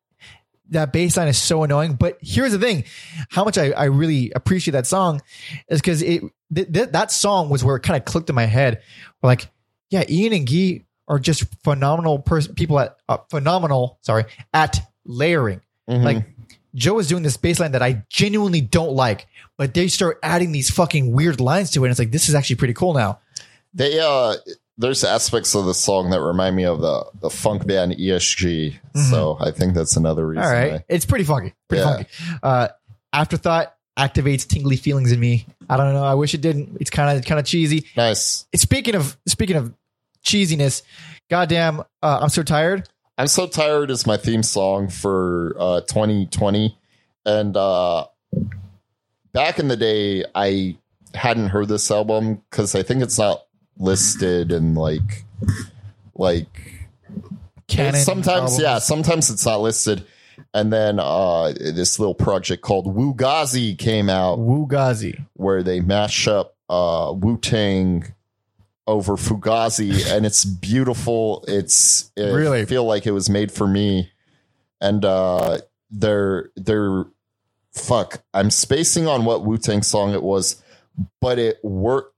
[0.69, 1.93] That bass line is so annoying.
[1.93, 2.85] But here's the thing:
[3.29, 5.21] how much I, I really appreciate that song
[5.69, 6.21] is because it
[6.53, 8.81] th- th- that song was where it kind of clicked in my head.
[9.21, 9.47] Like,
[9.89, 13.99] yeah, Ian and Guy are just phenomenal pers- people at uh, phenomenal.
[14.01, 15.61] Sorry, at layering.
[15.89, 16.03] Mhm.
[16.03, 16.25] Like
[16.73, 19.27] Joe is doing this bass line that I genuinely don't like,
[19.57, 21.87] but they start adding these fucking weird lines to it.
[21.87, 23.19] And it's like this is actually pretty cool now.
[23.73, 24.33] they uh
[24.77, 28.75] there's aspects of the song that remind me of the the funk band ESG.
[29.09, 30.43] So I think that's another reason.
[30.43, 30.53] Mm-hmm.
[30.53, 30.85] All right, why.
[30.89, 31.95] it's pretty funky, pretty Yeah.
[31.95, 32.09] funky.
[32.43, 32.67] Uh,
[33.13, 35.45] Afterthought activates tingly feelings in me.
[35.69, 36.03] I don't know.
[36.03, 36.77] I wish it didn't.
[36.81, 37.85] It's kind of kind of cheesy.
[37.95, 38.45] Nice.
[38.55, 39.73] Speaking of speaking of
[40.25, 40.81] cheesiness,
[41.29, 42.89] goddamn, uh, I'm so tired.
[43.17, 46.77] I'm so tired is my theme song for uh 2020
[47.25, 48.07] and uh
[49.31, 50.77] back in the day I
[51.13, 53.43] hadn't heard this album cuz I think it's not
[53.77, 55.25] listed and like
[56.15, 56.47] like
[57.67, 57.99] Canon.
[58.01, 58.59] sometimes albums.
[58.61, 60.05] yeah sometimes it's not listed
[60.53, 65.25] and then uh this little project called Wugazi came out Wugazi.
[65.33, 68.05] where they mash up uh Wu-Tang
[68.87, 72.61] over Fugazi and it's beautiful it's it Really?
[72.61, 74.11] I feel like it was made for me
[74.79, 75.57] and uh
[75.91, 77.05] they're they're
[77.73, 80.61] fuck I'm spacing on what Wu-Tang song it was
[81.19, 82.14] but it worked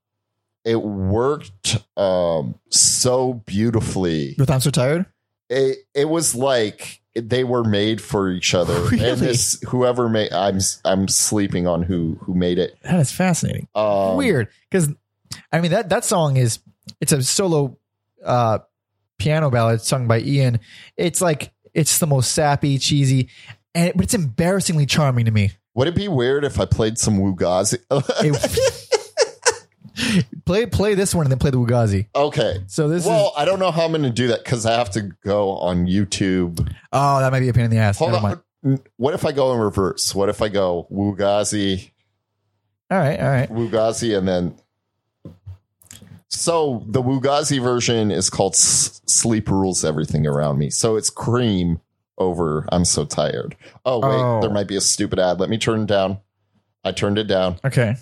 [0.68, 5.06] it worked um so beautifully With I'm so tired.
[5.50, 9.10] it it was like they were made for each other Really?
[9.10, 13.68] and this whoever made i'm i'm sleeping on who who made it That is fascinating.
[13.76, 14.90] um, Weird because
[15.52, 16.60] I mean that that song is
[17.02, 17.78] it's a solo
[18.24, 18.60] uh,
[19.20, 20.60] piano ballad sung by Ian.
[20.96, 23.30] It's like it's the most sappy, cheesy,
[23.76, 25.52] and but it's embarrassingly charming to me.
[25.76, 28.87] would it be weird if i played some wugazi It-
[30.46, 32.08] play play this one and then play the Wugazi.
[32.16, 34.74] okay So this well is i don't know how i'm gonna do that because i
[34.74, 36.60] have to go on youtube
[36.92, 37.98] oh that might be a pain in the ass.
[37.98, 38.82] hold Never on mind.
[38.98, 40.14] what if I go in reverse?
[40.16, 41.92] What if I go Wugazi,
[42.92, 43.50] All right, all right.
[43.50, 44.56] Wugazi, and then.
[46.30, 50.70] So the Wugazi version is called S- Sleep Rules Everything Around Me.
[50.70, 51.80] So it's cream
[52.18, 53.56] over I'm So Tired.
[53.86, 54.42] Oh, wait, Oh.
[54.42, 55.40] there might be a stupid ad.
[55.40, 56.20] Let me turn it down.
[56.84, 57.58] I turned it down.
[57.66, 57.96] Okay.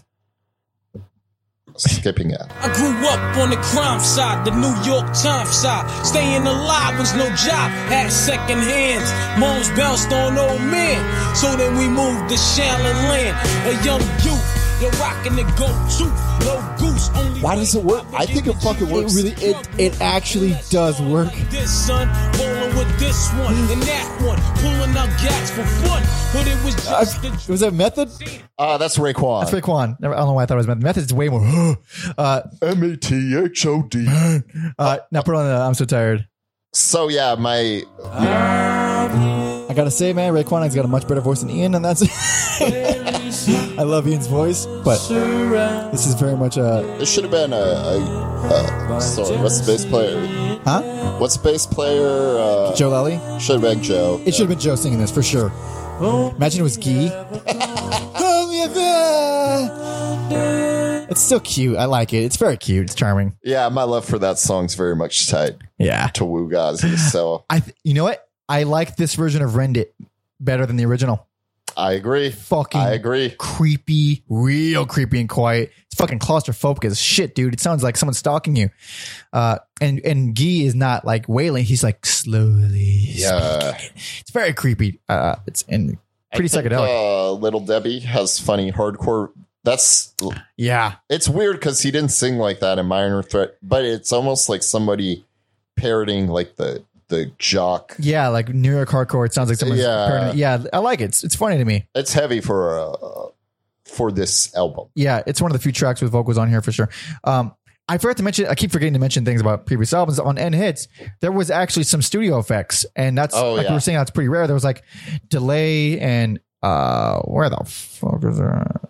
[1.77, 2.49] Skipping ad.
[2.61, 5.84] I grew up on the crime side, the New York Times side.
[6.06, 9.11] Staying alive was no job, had second hands.
[9.38, 13.35] Moms bounced on old men, so then we moved to Shaolin Land.
[13.68, 14.47] A young youth,
[14.81, 16.15] you're rocking the go tooth,
[16.47, 17.41] no goose, only.
[17.41, 18.06] Why does it work?
[18.14, 19.14] I think it fucking It works.
[19.14, 21.27] really, it it actually does work.
[22.98, 26.03] This with this one and that one, pulling out gats for fun.
[26.34, 28.10] But it was Uh, just a was that method?
[28.57, 29.41] Uh, that's Raekwon.
[29.41, 29.98] That's Raekwon.
[29.99, 30.84] I don't know why I thought it was method.
[30.84, 31.78] Method's way more.
[32.18, 34.06] uh, M A T H O D.
[34.80, 35.56] uh, now put on the.
[35.56, 36.28] I'm so tired.
[36.74, 37.84] So yeah, my
[39.68, 42.02] I gotta say, man, Raekwon has got a much better voice than Ian, and that's.
[42.04, 42.12] It.
[43.80, 45.00] I love Ian's voice, but
[45.92, 46.98] this is very much a.
[47.02, 49.38] It should have been a, a, a sorry.
[49.38, 50.60] What's the bass player?
[50.64, 51.18] Huh?
[51.18, 52.08] What's the bass player?
[52.08, 53.20] Uh, Joe Lally?
[53.40, 54.22] should have been Joe.
[54.26, 55.52] It should have been Joe singing this for sure.
[56.36, 57.10] Imagine it was Guy.
[61.10, 61.78] it's still cute.
[61.78, 62.24] I like it.
[62.24, 62.86] It's very cute.
[62.86, 63.38] It's charming.
[63.44, 66.08] Yeah, my love for that song's very much tied Yeah.
[66.10, 66.98] to Wugazi.
[66.98, 67.60] So I.
[67.62, 68.24] Th- you know what?
[68.47, 69.95] I like this version of Rend It
[70.39, 71.27] better than the original.
[71.77, 72.30] I agree.
[72.31, 73.35] Fucking I agree.
[73.38, 75.73] creepy, real creepy and quiet.
[75.88, 77.53] It's fucking claustrophobic as shit, dude.
[77.53, 78.69] It sounds like someone's stalking you.
[79.34, 82.99] Uh, and and Guy is not like wailing; he's like slowly.
[83.09, 83.73] Yeah.
[83.77, 83.97] speaking.
[84.22, 84.99] it's very creepy.
[85.09, 85.97] Uh, it's and
[86.34, 86.88] pretty I think, psychedelic.
[86.88, 89.31] Uh, Little Debbie has funny hardcore.
[89.63, 90.13] That's
[90.57, 94.47] yeah, it's weird because he didn't sing like that in Minor Threat, but it's almost
[94.47, 95.26] like somebody
[95.76, 97.95] parroting like the the jock.
[97.99, 99.26] yeah, like New York hardcore.
[99.26, 99.82] It sounds like someone's.
[99.82, 100.07] Yeah.
[100.07, 100.64] paranoid- yeah.
[100.73, 101.06] I like it.
[101.06, 101.88] It's, it's funny to me.
[101.95, 103.27] It's heavy for uh,
[103.86, 104.88] for this album.
[104.95, 106.90] Yeah, it's one of the few tracks with vocals on here for sure.
[107.23, 107.53] Um,
[107.88, 108.48] I forgot to mention.
[108.48, 110.18] I keep forgetting to mention things about previous albums.
[110.19, 110.88] On N hits,
[111.22, 113.69] there was actually some studio effects, and that's Oh, like yeah.
[113.72, 113.98] we were saying.
[113.99, 114.48] That's pretty rare.
[114.48, 114.82] There was like
[115.30, 118.82] delay and uh, where the fuck is there?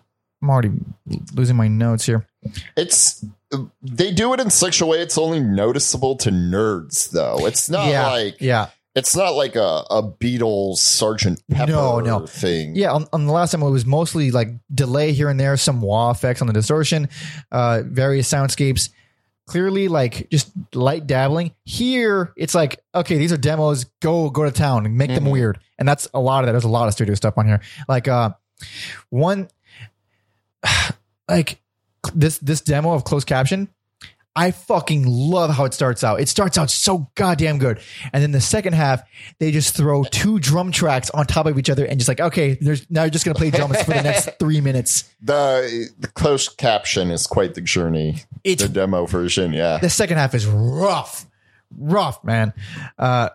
[0.42, 0.70] I'm already
[1.34, 2.26] losing my notes here.
[2.76, 3.22] It's
[3.82, 7.46] they do it in such a way it's only noticeable to nerds though.
[7.46, 12.26] It's not yeah, like yeah, it's not like a, a Beatles Sergeant Pepper No, no.
[12.26, 12.74] thing.
[12.76, 12.92] yeah.
[12.92, 16.10] On, on the last time, it was mostly like delay here and there, some wah
[16.10, 17.08] effects on the distortion,
[17.52, 18.90] uh, various soundscapes.
[19.48, 21.52] Clearly, like just light dabbling.
[21.64, 23.84] Here, it's like okay, these are demos.
[24.02, 25.30] Go go to town and make them Mhm.
[25.32, 25.60] weird.
[25.78, 26.52] And that's a lot of that.
[26.52, 27.60] There's a lot of studio stuff on here.
[27.88, 28.30] Like uh,
[29.10, 29.48] one,
[31.28, 31.60] like
[32.14, 33.68] this this demo of closed caption.
[34.38, 36.20] I fucking love how it starts out.
[36.20, 37.80] It starts out so goddamn good.
[38.12, 39.02] And then the second half,
[39.38, 42.52] they just throw two drum tracks on top of each other and just like, okay,
[42.60, 45.10] there's now you're just gonna play drums for the next three minutes.
[45.22, 48.24] The the closed caption is quite the journey.
[48.44, 49.78] It's the demo version, yeah.
[49.78, 51.26] the second half is rough,
[51.74, 52.52] rough, man.
[52.98, 53.30] Uh,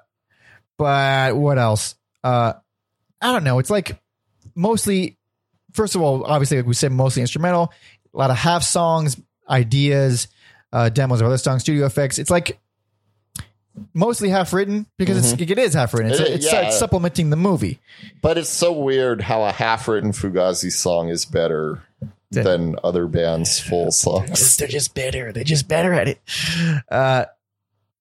[0.77, 1.95] but what else?
[2.23, 2.53] Uh,
[3.19, 3.57] I don't know.
[3.57, 3.99] It's like
[4.55, 5.17] mostly,
[5.73, 7.73] first of all, obviously, like we said, mostly instrumental.
[8.13, 9.17] A lot of half songs,
[9.49, 10.27] ideas,
[10.73, 12.19] uh, demos of other songs, studio effects.
[12.19, 12.59] It's like
[13.93, 16.11] mostly half written because it's it is half written.
[16.11, 16.33] It's, Mm-hmm.
[16.33, 16.61] It is, yeah.
[16.67, 17.79] it's supplementing the movie.
[18.21, 21.81] But it's so weird how a half written Fugazi song is better
[22.31, 22.43] Yeah.
[22.43, 24.57] than other bands' full songs.
[24.57, 25.31] they're just better.
[25.31, 26.21] They're just better at it.
[26.89, 27.25] Uh,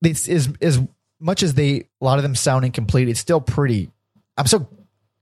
[0.03, 0.81] this is as
[1.21, 3.09] much as they a lot of them sound incomplete.
[3.09, 3.91] It's still pretty.
[4.37, 4.69] I'm so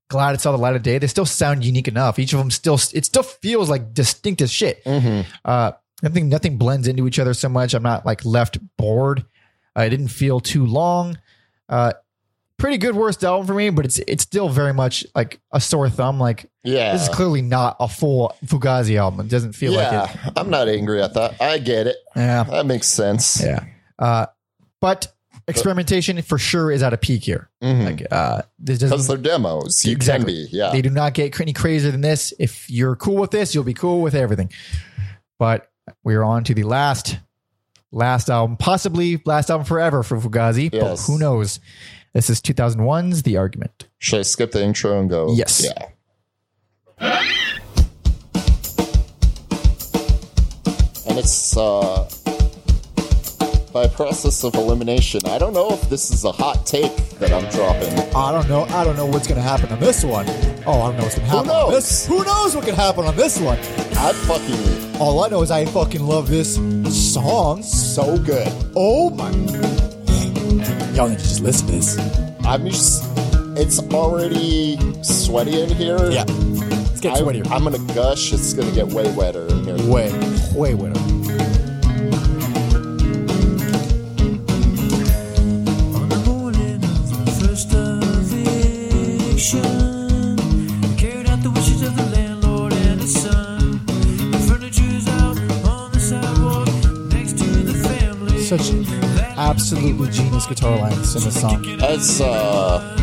[0.08, 0.98] glad it saw the light of day.
[0.98, 2.18] They still sound unique enough.
[2.18, 4.82] Each of them still it still feels like distinct as shit.
[4.86, 5.72] Uh,
[6.02, 7.74] I think nothing blends into each other so much.
[7.74, 9.24] I'm not like left bored.
[9.76, 11.18] Uh, it didn't feel too long.
[11.68, 11.92] Uh,
[12.56, 15.88] pretty good worst album for me, but it's it's still very much like a sore
[15.90, 16.18] thumb.
[16.18, 16.92] Like Yeah.
[16.92, 19.20] this is clearly not a full Fugazi album.
[19.26, 20.32] It doesn't feel like yeah, it.
[20.36, 21.40] I'm not angry at that.
[21.40, 21.96] I get it.
[22.16, 22.44] Yeah.
[22.44, 23.42] That makes sense.
[23.42, 23.64] Yeah.
[23.98, 24.26] Uh,
[24.80, 25.12] but
[25.48, 27.48] experimentation for sure is at a peak here.
[27.62, 27.84] Mhm.
[27.84, 29.84] Like, uh, this Because they're demos.
[29.84, 30.32] You Exactly.
[30.44, 30.56] can be.
[30.56, 30.70] Yeah.
[30.70, 32.32] they do not get any crazier than this.
[32.38, 34.50] If you're cool with this, you'll be cool with everything.
[35.38, 35.70] But
[36.04, 37.18] we're on to the last,
[37.90, 40.70] last album, possibly last album forever for Fugazi.
[40.70, 41.60] But who knows?
[42.14, 43.86] This is 2001's The Argument.
[43.98, 45.32] Should I skip the intro and go?
[45.34, 45.64] Yes.
[45.64, 45.88] Yeah.
[51.08, 52.08] And it's uh,
[53.68, 55.20] by process of elimination.
[55.26, 57.92] I don't know if this is a hot take that I'm dropping.
[58.14, 58.64] I don't know.
[58.64, 60.26] I don't know what's going to happen on this one.
[60.66, 61.64] Oh, I don't know what's going to happen Who knows?
[61.66, 62.06] on this.
[62.06, 63.58] Who knows what can happen on this one?
[63.58, 66.56] I fucking All I know is I fucking love this
[67.12, 67.62] song.
[67.62, 68.48] so good.
[68.74, 69.30] Oh my.
[70.94, 71.98] Y'all need to just listen to this.
[72.44, 73.04] I'm just.
[73.58, 76.10] it's already sweaty in here.
[76.10, 76.24] Yeah.
[76.24, 77.50] Let's get I, sweatier.
[77.50, 78.32] I'm gonna gush.
[78.32, 79.76] It's gonna get way wetter in here.
[79.92, 80.10] way,
[80.54, 80.98] way wetter.
[98.48, 98.72] Such
[99.38, 101.62] absolutely genius guitar lines in this song.
[101.64, 102.94] It's uh,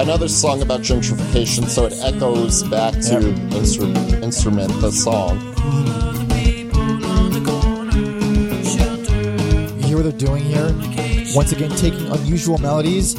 [0.00, 3.20] another song about gentrification, so it echoes back to
[3.54, 5.38] instru- instrument the song.
[9.78, 10.74] You hear what they're doing here?
[11.36, 13.14] Once again, taking unusual melodies,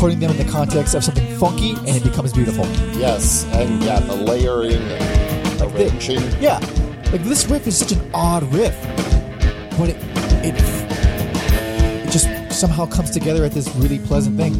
[0.00, 2.64] putting them in the context of something funky, and it becomes beautiful.
[2.98, 6.20] Yes, and yeah, the layering, and arranging.
[6.40, 6.58] Yeah,
[7.12, 8.74] like this riff is such an odd riff,
[9.78, 9.96] but it
[10.42, 10.54] it
[12.06, 12.28] it just
[12.58, 14.52] somehow comes together at this really pleasant thing.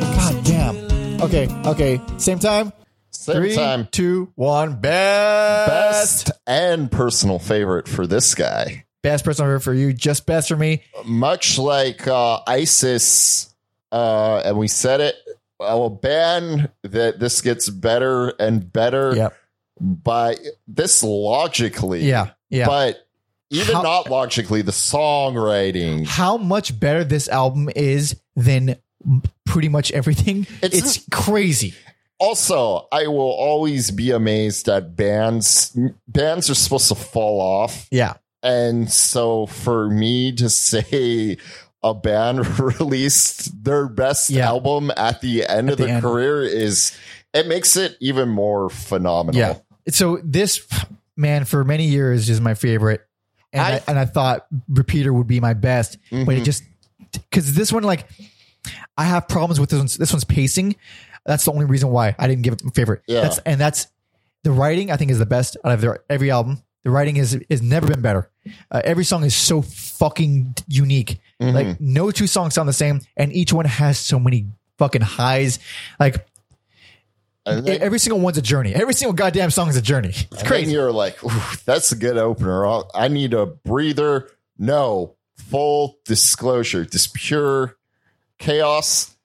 [0.00, 0.76] God damn.
[1.22, 2.00] Okay, okay.
[2.18, 2.72] Same time.
[3.10, 4.80] Same Three, time, two, one.
[4.80, 8.84] Best, best and personal favorite for this guy.
[9.02, 9.92] best personal favorite for you.
[9.92, 10.82] Just best for me.
[11.04, 13.51] Much like uh, ISIS,
[13.92, 15.14] uh, and we said it,
[15.60, 19.14] I will ban that this gets better and better.
[19.14, 19.36] Yep.
[19.80, 20.36] By
[20.68, 22.30] this logically, Yeah.
[22.50, 22.66] Yeah.
[22.66, 23.06] But
[23.50, 26.06] even How- not logically, the songwriting.
[26.06, 28.76] How much better this album is than
[29.46, 30.46] pretty much everything.
[30.62, 31.74] It's- It's, crazy.
[32.18, 35.76] Also, I will always be amazed at bands.
[36.06, 37.88] Bands are supposed to fall off.
[37.90, 38.14] Yeah.
[38.44, 41.38] And so for me to say
[41.82, 44.46] a band released their best Yeah.
[44.48, 46.02] album at the end At of the the end.
[46.02, 46.96] career is
[47.34, 49.38] it makes it even more phenomenal.
[49.38, 49.58] Yeah.
[49.88, 50.66] So this
[51.16, 53.00] man for many years is my favorite.
[53.52, 56.30] And I, I- and I thought Repeater would be my best, but Mm-hmm.
[56.30, 56.62] it just
[57.30, 58.06] because this one like
[58.96, 60.76] I have problems with this one's this one's pacing.
[61.26, 63.02] That's the only reason why I didn't give it my favorite.
[63.06, 63.22] Yeah.
[63.22, 63.88] That's and that's
[64.44, 66.62] the writing I think is the best out of their, every album.
[66.84, 68.30] The writing is is never been better.
[68.70, 69.62] Uh, every song is so
[70.02, 71.20] fucking unique.
[71.40, 71.54] Mm-hmm.
[71.54, 74.46] Like no two songs sound the same, and each one has so many
[74.78, 75.60] fucking highs.
[76.00, 76.26] Like
[77.46, 78.74] every single one's a journey.
[78.74, 80.10] Every single goddamn song is a journey.
[80.10, 80.72] It's crazy.
[80.72, 81.18] you're like,
[81.64, 82.66] that's a good opener.
[82.66, 84.28] I'll- I need a breather.
[84.58, 86.84] No, full disclosure.
[86.84, 87.76] This pure
[88.38, 89.16] chaos.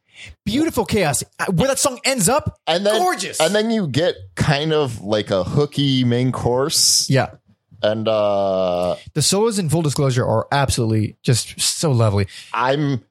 [0.46, 1.24] Beautiful chaos.
[1.54, 3.40] Where that song ends up, And then gorgeous.
[3.40, 7.08] And then you get kind of like a hooky main course.
[7.10, 7.36] yeah,
[7.84, 12.28] And uh the solos in full disclosure are absolutely just so lovely.
[12.54, 13.04] I'm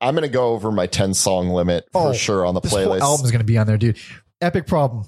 [0.00, 2.80] I'm gonna go over my 10 song limit for Oh, sure on the This whole
[2.80, 3.00] playlist.
[3.00, 3.98] album's gonna be on there, dude.
[4.40, 5.04] Epic problem.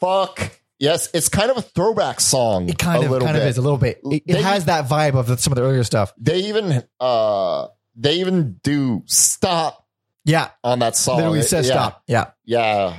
[0.00, 0.50] Fuck.
[0.78, 2.68] Yes, it's kind of a throwback song.
[2.70, 3.42] It kind a of little kind bit.
[3.42, 4.00] of is a little bit.
[4.04, 6.12] It, it They- has that vibe of the, some of the earlier stuff.
[6.18, 7.66] They even uh
[7.96, 9.86] they even do stop
[10.24, 11.16] Yeah, on that song.
[11.18, 12.02] literally It- says yeah, stop.
[12.06, 12.24] Yeah.
[12.46, 12.96] Yeah.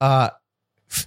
[0.00, 0.30] Uh,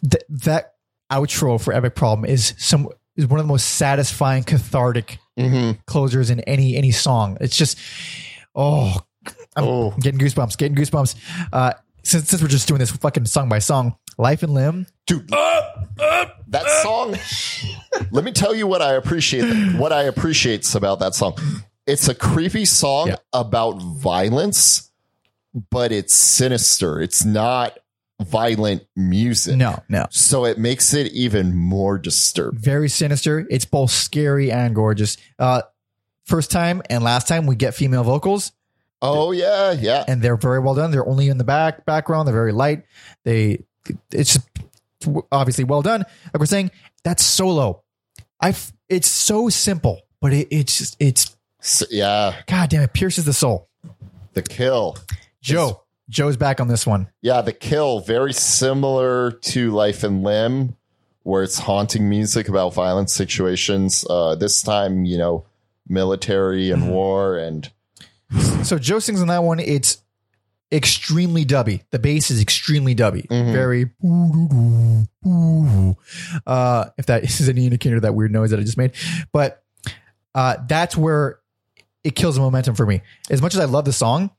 [0.09, 0.75] th- that
[1.11, 2.87] outro for Epic Problem is some
[3.17, 7.37] is one of the most satisfying, cathartic hmm closers in any any song.
[7.41, 7.77] It's just
[8.55, 8.95] oh,
[9.55, 9.91] I'm Oh.
[9.99, 11.15] getting goosebumps, getting goosebumps.
[11.51, 11.73] Uh,
[12.03, 14.87] since since we're just doing this fucking song by song, Life and Limb.
[15.07, 17.15] Dude, that song.
[18.11, 19.75] let me tell you what I appreciate.
[19.75, 21.35] What I appreciate about that song.
[21.87, 23.15] It's a creepy song Yeah.
[23.33, 24.89] about violence,
[25.69, 27.01] but it's sinister.
[27.01, 27.77] It's not
[28.21, 29.55] violent music.
[29.57, 32.59] No, no, So it makes it even more disturbing.
[32.59, 33.45] very sinister.
[33.49, 35.17] It's both scary and gorgeous.
[35.37, 35.61] Uh,
[36.25, 38.51] first time and last time we get female vocals,
[39.01, 40.03] Oh yeah, yeah.
[40.07, 40.89] and they're very well done.
[40.91, 42.27] They're only in the back background.
[42.27, 42.83] They're very light.
[43.25, 43.63] They
[44.11, 44.39] it's
[45.31, 45.99] obviously well done.
[46.33, 46.71] Like we're saying,
[47.03, 47.83] that's solo.
[48.41, 48.55] I
[48.89, 51.35] it's so simple, but it, it's just it's
[51.91, 53.69] yeah, god damn it pierces the soul.
[54.33, 54.97] the kill.
[55.41, 57.09] Joe, Joe's back on this one.
[57.21, 60.75] Yeah, the kill very similar to Life and Limb,
[61.23, 64.05] where it's haunting music about violent situations.
[64.09, 65.45] Uh, this time, you know,
[65.87, 67.71] military and war, and
[68.63, 69.59] So Joe sings on that one.
[69.59, 70.03] It's
[70.71, 71.83] extremely dubby.
[71.91, 73.27] The bass is extremely dubby.
[73.29, 73.91] Very.
[76.45, 78.91] Uh, if that is any indicator of that weird noise that I just made,
[79.31, 79.63] but
[80.33, 81.39] uh, that's where
[82.03, 83.01] it kills the momentum for me.
[83.29, 84.29] As much as I love the song,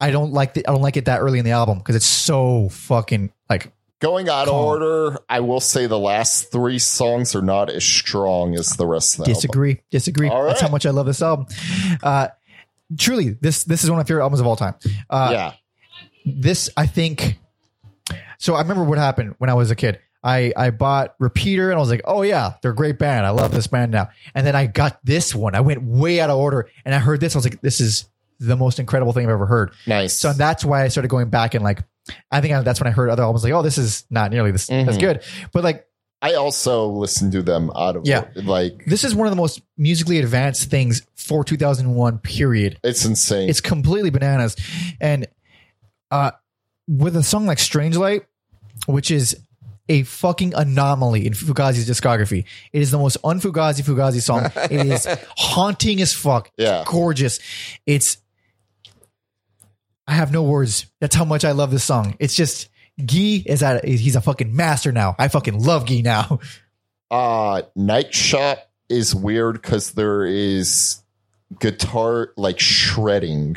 [0.00, 2.06] I don't like the, I don't like it that early in the album because it's
[2.06, 5.18] so fucking like going out of order.
[5.28, 9.18] I will say the last three songs are not as strong as the rest of
[9.18, 9.34] the album.
[9.34, 10.28] disagree, disagree.
[10.28, 11.46] All That's how much I love this album.
[12.02, 12.28] Uh,
[12.98, 14.74] truly, this this is one of my favorite albums of all time.
[15.08, 15.52] Uh, yeah,
[16.26, 17.38] this I think
[18.38, 20.00] so I remember what happened when I was a kid.
[20.24, 23.24] I I bought Repeater and I was like, "Oh yeah, they're a great band.
[23.24, 25.54] I love this band now." And then I got this one.
[25.54, 28.08] I went way out of order and I heard this I was like, "This is
[28.46, 29.72] the most incredible thing I've ever heard.
[29.86, 30.14] Nice.
[30.14, 31.82] So that's why I started going back and like,
[32.30, 34.50] I think I, that's when I heard other albums like, oh, this is not nearly
[34.50, 35.00] this as Mhm.
[35.00, 35.22] good.
[35.52, 35.86] But like,
[36.20, 38.26] I also listened to them out of Yeah.
[38.36, 42.18] like this is one of the most musically advanced things for 2001.
[42.18, 42.78] Period.
[42.84, 43.48] it's insane.
[43.48, 44.56] It's completely bananas.
[45.00, 45.26] And
[46.10, 46.32] uh,
[46.88, 48.24] with a song like Strange Light,
[48.86, 49.36] which is
[49.88, 54.44] a fucking anomaly in Fugazi's discography, it is the most unfugazi Fugazi song.
[54.70, 55.06] it is
[55.36, 56.50] haunting as fuck.
[56.56, 56.84] Yeah.
[56.86, 57.40] Gorgeous.
[57.84, 58.18] It's,
[60.06, 60.86] I have no words.
[61.00, 62.16] That's how much I love this song.
[62.18, 62.68] It's just,
[62.98, 65.14] Guy is at, he's a fucking master now.
[65.18, 66.40] I fucking love Guy now.
[67.10, 68.58] uh Night Shot
[68.88, 71.02] is weird because there is
[71.60, 73.56] guitar like shredding.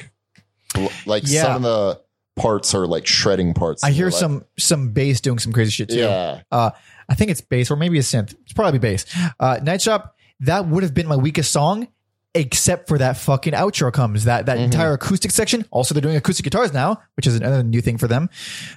[1.05, 1.43] Like Yeah.
[1.43, 2.01] some of the
[2.35, 3.83] parts are like shredding parts.
[3.83, 5.95] I hear some, some bass doing some crazy shit too.
[5.99, 6.41] Yeah.
[6.51, 6.71] Uh,
[7.07, 8.35] I think it's bass or maybe a synth.
[8.43, 9.05] It's probably bass.
[9.39, 11.87] Uh, Night Shop, that would have been my weakest song,
[12.35, 14.25] except for that fucking outro comes.
[14.25, 15.65] That that entire acoustic section.
[15.71, 18.29] Also, they're doing acoustic guitars now, which is another new thing for them.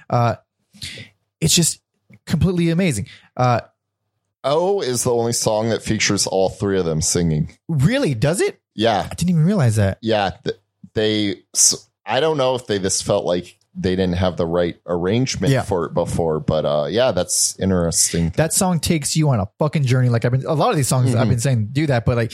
[0.09, 0.35] Uh,
[1.39, 1.81] it's just
[2.25, 3.07] completely amazing.
[3.37, 3.61] Uh,
[4.43, 7.51] O is the only song that features all three of them singing.
[7.67, 8.59] really, does it?
[8.73, 9.05] Yeah.
[9.11, 9.97] I didn't even realize that.
[10.01, 10.31] Yeah.
[10.93, 11.43] They,
[12.05, 15.63] I don't know if they just felt like they didn't have the right arrangement Yeah.
[15.63, 18.29] for it before, but uh, yeah, that's interesting.
[18.37, 20.07] That song takes you on a fucking journey.
[20.09, 22.31] Like I've been, a lot of these songs I've been saying do that, but like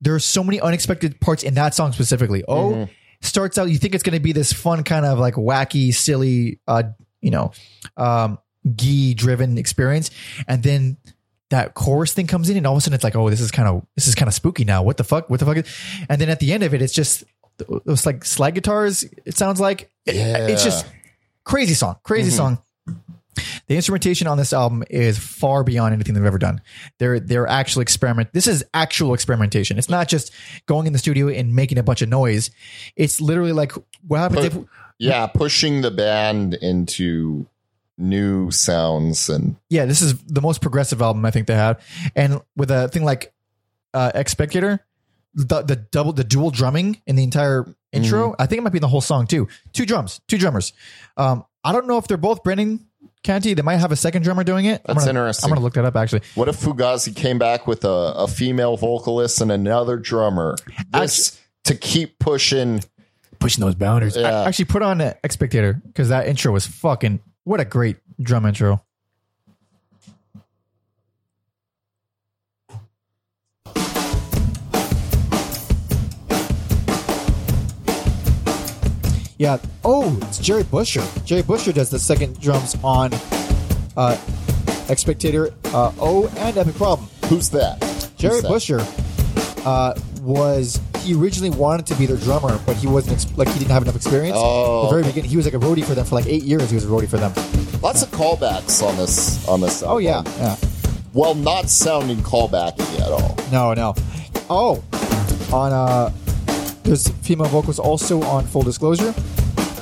[0.00, 2.44] there are so many unexpected parts in that song specifically.
[2.46, 2.88] Oh,
[3.22, 6.60] starts out, you think it's going to be this fun kind of like wacky, silly,
[6.68, 6.82] uh,
[7.22, 7.52] you know,
[7.96, 8.38] um,
[8.74, 10.10] gee driven experience.
[10.46, 10.96] And then
[11.50, 13.50] that chorus thing comes in and all of a sudden it's like, oh, this is
[13.50, 14.82] kind of, this is kind of spooky now.
[14.82, 15.30] What the fuck?
[15.30, 15.64] What the fuck?
[16.08, 17.24] And then at the end of it, it's just
[17.86, 19.04] those like slide guitars.
[19.24, 20.16] It sounds like It-
[20.50, 20.84] it's just
[21.44, 22.58] crazy song, crazy song.
[23.66, 26.60] The instrumentation on this album is far beyond anything they've ever done.
[26.98, 28.32] They're they're actual experiment.
[28.32, 29.78] This is actual experimentation.
[29.78, 30.32] It's not just
[30.66, 32.50] going in the studio and making a bunch of noise.
[32.96, 33.72] It's literally like
[34.06, 34.58] what happens if
[34.98, 37.46] Yeah, pushing the band into
[37.96, 41.80] new sounds and yeah, this is the most progressive album I think they have.
[42.16, 43.32] And with a thing like
[43.92, 44.84] uh X Spectator,
[45.34, 48.78] the the double the dual drumming in the entire intro, I think it might be
[48.78, 49.46] in the whole song too.
[49.72, 50.72] Two drums, two drummers.
[51.16, 52.86] Um I don't know if they're both Brennan
[53.24, 53.54] Canty.
[53.54, 54.80] They might have a second drummer doing it.
[54.86, 55.48] I'm That's gonna- interesting.
[55.48, 56.22] I'm gonna look that up actually.
[56.36, 60.56] what if Fugazi came back with a, a female vocalist and another drummer?
[60.90, 62.82] This to keep pushing.
[63.40, 64.16] pushing those boundaries.
[64.16, 64.28] Yeah.
[64.42, 67.20] I, actually, put on X Spectator because that intro was fucking.
[67.44, 68.82] What a great drum intro.
[79.38, 79.58] Yeah.
[79.84, 81.04] Oh, it's Jerry Busher.
[81.24, 83.10] Jerry Busher does the second drums on
[83.96, 84.16] uh,
[84.88, 87.08] Expectator uh, O, and Epic Problem.
[87.26, 87.80] Who's that?
[88.16, 88.48] Jerry Who's that?
[88.48, 88.86] Busher
[89.66, 93.58] uh, was he originally wanted to be their drummer, but he wasn't ex- like he
[93.58, 94.36] didn't have enough experience.
[94.38, 95.10] Oh, the very okay.
[95.10, 96.70] beginning, he was like a roadie for them for like eight years.
[96.70, 97.32] He was a roadie for them.
[97.82, 99.82] Lots of callbacks on this on this.
[99.82, 100.56] Oh yeah, yeah.
[101.12, 103.36] Well, not sounding callbacky at all.
[103.50, 103.94] No, no.
[104.48, 104.84] Oh,
[105.52, 106.12] on uh,
[106.84, 109.12] there's female vocals also on Full Disclosure.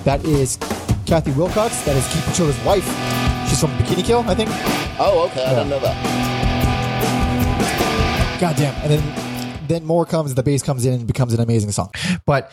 [0.05, 0.57] That is
[1.07, 1.83] Kathy Wilcox.
[1.83, 2.85] That is Keith Pachilla's wife.
[3.49, 4.49] She's from Bikini Kill, I think.
[4.99, 5.45] Oh, okay.
[5.45, 5.55] I Yeah.
[5.65, 5.99] didn't know that.
[8.41, 8.74] Goddamn.
[8.83, 9.03] And then
[9.69, 10.35] then more comes.
[10.35, 11.91] The bass comes in and becomes an amazing song.
[12.27, 12.51] But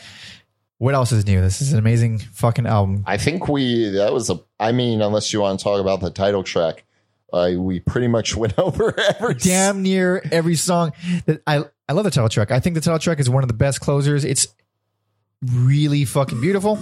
[0.77, 1.41] what else is new?
[1.41, 3.03] This is an amazing fucking album.
[3.07, 4.39] I think we that was a.
[4.59, 6.85] I mean, unless you want to talk about the title track,
[7.33, 9.33] uh, we pretty much went over every.
[9.35, 10.93] damn near every song
[11.25, 12.51] that I I love the title track.
[12.51, 14.23] I think the title track is one of the best closers.
[14.23, 14.47] It's
[15.43, 16.77] really fucking beautiful.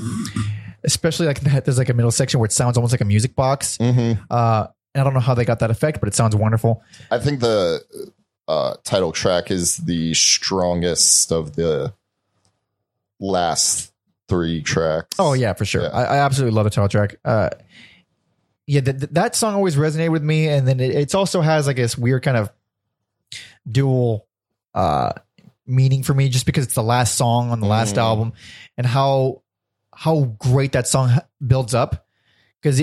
[0.83, 3.33] Especially like that there's like a middle section where it sounds almost like a music
[3.33, 3.77] box.
[3.77, 4.19] Mhm.
[4.29, 6.83] Uh and I don't know how they got that effect, but it sounds wonderful.
[7.11, 7.81] I think the
[8.47, 11.93] uh, title track is the strongest of the
[13.19, 13.93] last
[14.27, 15.15] three tracks.
[15.19, 15.83] Oh yeah, for sure.
[15.83, 15.89] Yeah.
[15.89, 17.15] I, I absolutely love the title track.
[17.23, 17.49] Uh
[18.65, 21.65] yeah, th- th- that song always resonated with me, and then it it's also has
[21.65, 22.51] like this weird kind of
[23.69, 24.26] dual
[24.77, 25.11] uh
[25.65, 28.01] meaning for me, just because it's the last song on the last Mhm.
[28.01, 28.33] album,
[28.77, 29.41] and how
[29.93, 31.09] how great that song
[31.45, 32.05] builds up.
[32.61, 32.79] Because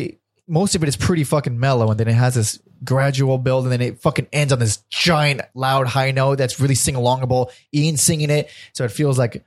[0.48, 3.72] most of it is pretty fucking mellow, and then it has this gradual build, and
[3.72, 7.50] then it fucking ends on this giant, loud, high note that's really sing alongable.
[7.72, 9.44] Ian singing it, so it feels like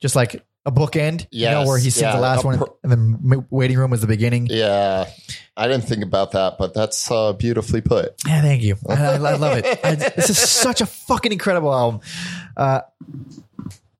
[0.00, 2.92] just like a bookend, you know, where he sings yeah, the last one, per- and
[3.30, 4.48] the waiting room was the beginning.
[4.50, 5.08] Yeah,
[5.56, 8.14] I didn't think about that, but that's uh, beautifully put.
[8.26, 8.76] Yeah, thank you.
[8.88, 9.80] I, I, I love it.
[9.84, 12.00] I, this is such a fucking incredible album.
[12.56, 12.80] Uh,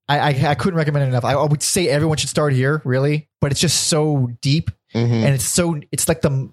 [0.09, 1.25] I, I I couldn't recommend it enough.
[1.25, 5.11] I, would say everyone should start here, really, but it's just so deep Mhm.
[5.25, 6.51] and it's so it's like the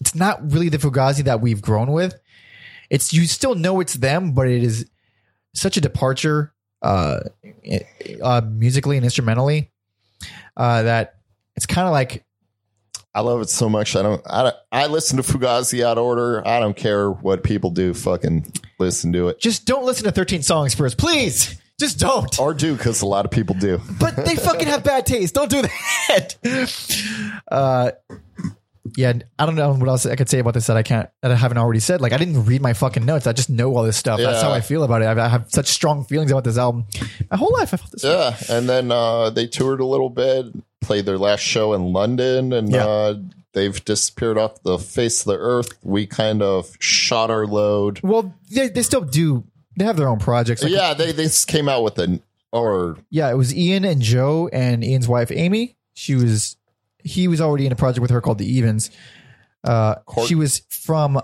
[0.00, 2.14] it's not really the Fugazi that we've grown with.
[2.88, 4.88] It's you still know it's them, but it is
[5.54, 6.52] such a departure
[6.82, 7.20] uh,
[8.22, 9.70] uh musically and instrumentally.
[10.56, 11.16] uh, that
[11.56, 12.24] it's kind of like
[13.14, 13.96] I love it so much.
[13.96, 14.22] I don't.
[14.24, 16.46] I don't, I listen to Fugazi out of order.
[16.46, 17.92] I don't care what people do.
[17.92, 21.60] Fucking listen to it just don't listen to 13 songs first, please.
[21.80, 22.38] Just don't.
[22.38, 23.80] or do because a lot of people do.
[23.98, 25.34] but they fucking have bad taste.
[25.34, 26.36] Don't do that.
[27.50, 27.90] Uh,
[28.96, 31.30] yeah, I don't know what else I could say about this that I can't that
[31.30, 32.00] I haven't already said.
[32.00, 33.26] Like I didn't read my fucking notes.
[33.26, 34.18] I just know all this stuff.
[34.20, 35.06] That's how I feel about it.
[35.06, 36.86] I, I have such strong feelings about this album.
[37.30, 38.04] My whole life I felt this.
[38.04, 38.10] way.
[38.10, 40.46] Yeah, and then uh, they toured a little bit,
[40.80, 42.86] played their last show in London, and Yeah.
[42.86, 43.14] uh,
[43.52, 45.72] they've disappeared off the face of the earth.
[45.82, 48.00] We kind of shot our load.
[48.02, 49.44] Well, they, they still do.
[49.76, 50.62] They have their own projects.
[50.62, 53.30] Like, yeah, they they just came out with an or yeah.
[53.30, 55.76] It was Ian and Joe and Ian's wife Amy.
[55.94, 56.56] She was
[57.04, 58.90] he was already in a project with her called the Evens.
[59.62, 59.96] Uh,
[60.26, 61.20] she was from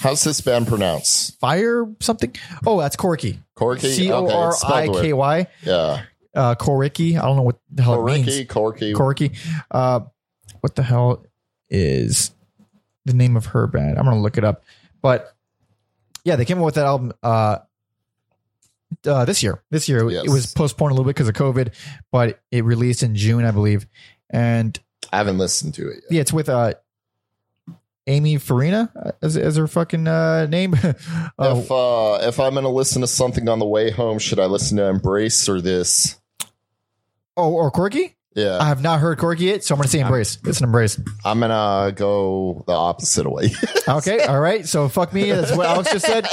[0.00, 1.38] how's this band pronounced?
[1.40, 2.34] Fire something.
[2.66, 3.40] Oh, that's Corky.
[3.54, 3.88] Corky.
[3.88, 5.46] C O R I K Y.
[5.62, 6.02] Yeah,
[6.34, 7.16] Uh, Corky.
[7.16, 8.26] I don't know what the hell it means.
[8.48, 8.92] Corky, Corky.
[8.92, 9.32] Corky.
[9.70, 10.00] Uh,
[10.60, 11.24] what the hell
[11.70, 12.30] is
[13.06, 13.98] the name of her band?
[13.98, 14.64] I'm gonna look it up.
[15.00, 15.34] But
[16.24, 17.58] yeah, they came up with that album uh,
[19.06, 19.62] uh, this year.
[19.70, 20.24] This year Yes.
[20.24, 21.72] it was postponed a little bit because of COVID,
[22.10, 23.86] but it released in June, I believe.
[24.28, 24.78] And
[25.12, 26.04] I haven't listened to it yet.
[26.10, 26.74] yeah, it's with uh,
[28.06, 30.74] Amy Farina uh, as, as her fucking uh, name.
[30.82, 30.92] uh,
[31.38, 34.76] If uh, if I'm gonna listen to something on the way home, should I listen
[34.78, 36.18] to Embrace or this?
[37.36, 38.12] oh, or Corky.
[38.34, 40.38] Yeah, I have not heard Corky yet, so I'm gonna say Embrace.
[40.44, 41.00] It's an Embrace.
[41.24, 43.50] I'm gonna go the opposite way.
[43.88, 44.66] Okay, all right.
[44.66, 45.30] So fuck me.
[45.30, 46.26] That's what Alex just said.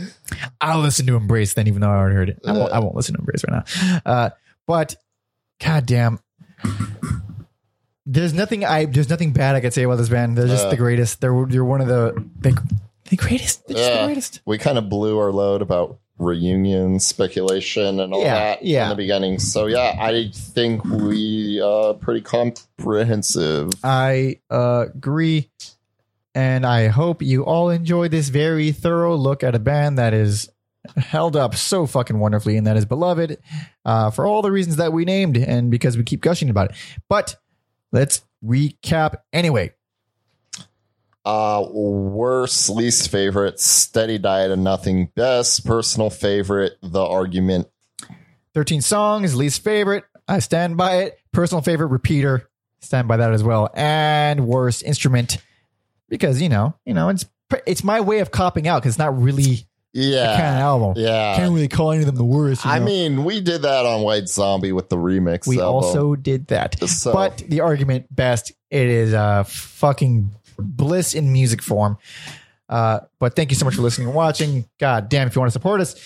[0.60, 2.40] I'll listen to Embrace then, even though I already heard it.
[2.44, 4.00] I won't, I won't listen to Embrace right now.
[4.04, 4.30] Uh,
[4.66, 4.96] but
[5.60, 6.18] goddamn,
[8.10, 10.36] there's nothing I there's nothing bad I could say about this band.
[10.36, 11.20] They're just the greatest.
[11.20, 12.52] They're they're one of the they,
[13.08, 13.66] the greatest.
[13.68, 14.40] They're just the greatest.
[14.44, 18.84] we kind of blew our load about reunion speculation and all Yeah, that yeah.
[18.84, 19.38] in the beginning.
[19.38, 23.70] So yeah, I think we uh pretty comprehensive.
[23.84, 25.50] I uh, agree,
[26.34, 30.50] and I hope you all enjoy this very thorough look at a band that is
[30.96, 33.36] held up so fucking wonderfully and that is beloved
[33.84, 36.76] uh, for all the reasons that we named and because we keep gushing about it.
[37.08, 37.36] But
[37.92, 39.72] let's recap anyway.
[41.24, 47.68] Uh worst, least favorite, steady diet and nothing, best, personal favorite, the argument.
[48.54, 50.04] 13 songs, least favorite.
[50.26, 51.18] I stand by it.
[51.32, 52.48] Personal favorite, repeater.
[52.80, 53.70] Stand by that as well.
[53.74, 55.38] And worst instrument
[56.08, 57.26] because, you know, you know, it's
[57.66, 60.36] it's my way of copping out because it's not really Yeah.
[60.36, 60.94] kind of album.
[60.96, 61.36] yeah.
[61.36, 62.64] Can't really call any of them the worst.
[62.64, 62.84] you I know?
[62.84, 65.46] mean, we did that on White Zombie with the remix.
[65.46, 65.74] we album.
[65.84, 66.78] also did that.
[66.88, 71.96] So- But the argument best, it is a fucking bliss in music form.
[72.68, 74.64] Uh, but thank you so much for listening and watching.
[74.78, 75.96] God damn, if you want to support us,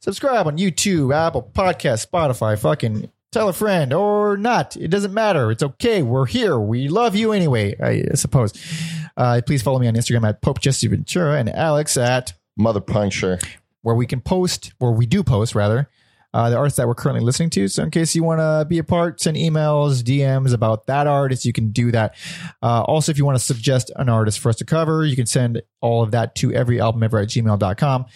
[0.00, 4.76] subscribe on YouTube, Apple Podcast, Spotify, fucking tell a friend or not.
[4.76, 5.52] It doesn't matter.
[5.52, 6.02] It's okay.
[6.02, 6.58] We're here.
[6.58, 8.52] We love you anyway, I suppose.
[9.16, 13.38] Uh, please follow me on Instagram at Pope Jesse Ventura and Alex at Mother Puncture.
[13.82, 15.88] where we can post, where we do post rather,
[16.34, 17.68] uh, the artists that we're currently listening to.
[17.68, 21.44] So in case you want to be a part, send emails, DMs about that artist,
[21.46, 22.14] you can do that.
[22.62, 25.26] Uh, also, if you want to suggest an artist for us to cover, you can
[25.26, 28.06] send all of that to everyalbumever at gmail.com.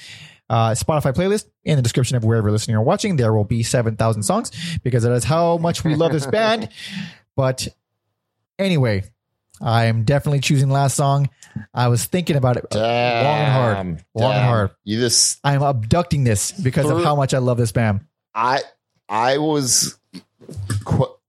[0.50, 3.16] Uh, Spotify playlist in the description of wherever you're listening or watching.
[3.16, 4.50] There will be 7,000 songs
[4.82, 6.68] because that is how much we love this band.
[7.34, 7.68] But
[8.58, 9.04] anyway,
[9.62, 11.30] I am definitely choosing last song.
[11.72, 13.76] I was thinking about it long and hard.
[13.76, 13.98] Damn.
[14.14, 14.70] Long and hard.
[14.84, 18.00] You just I'm abducting this because of how much I love this band.
[18.34, 18.60] I
[19.08, 19.98] I was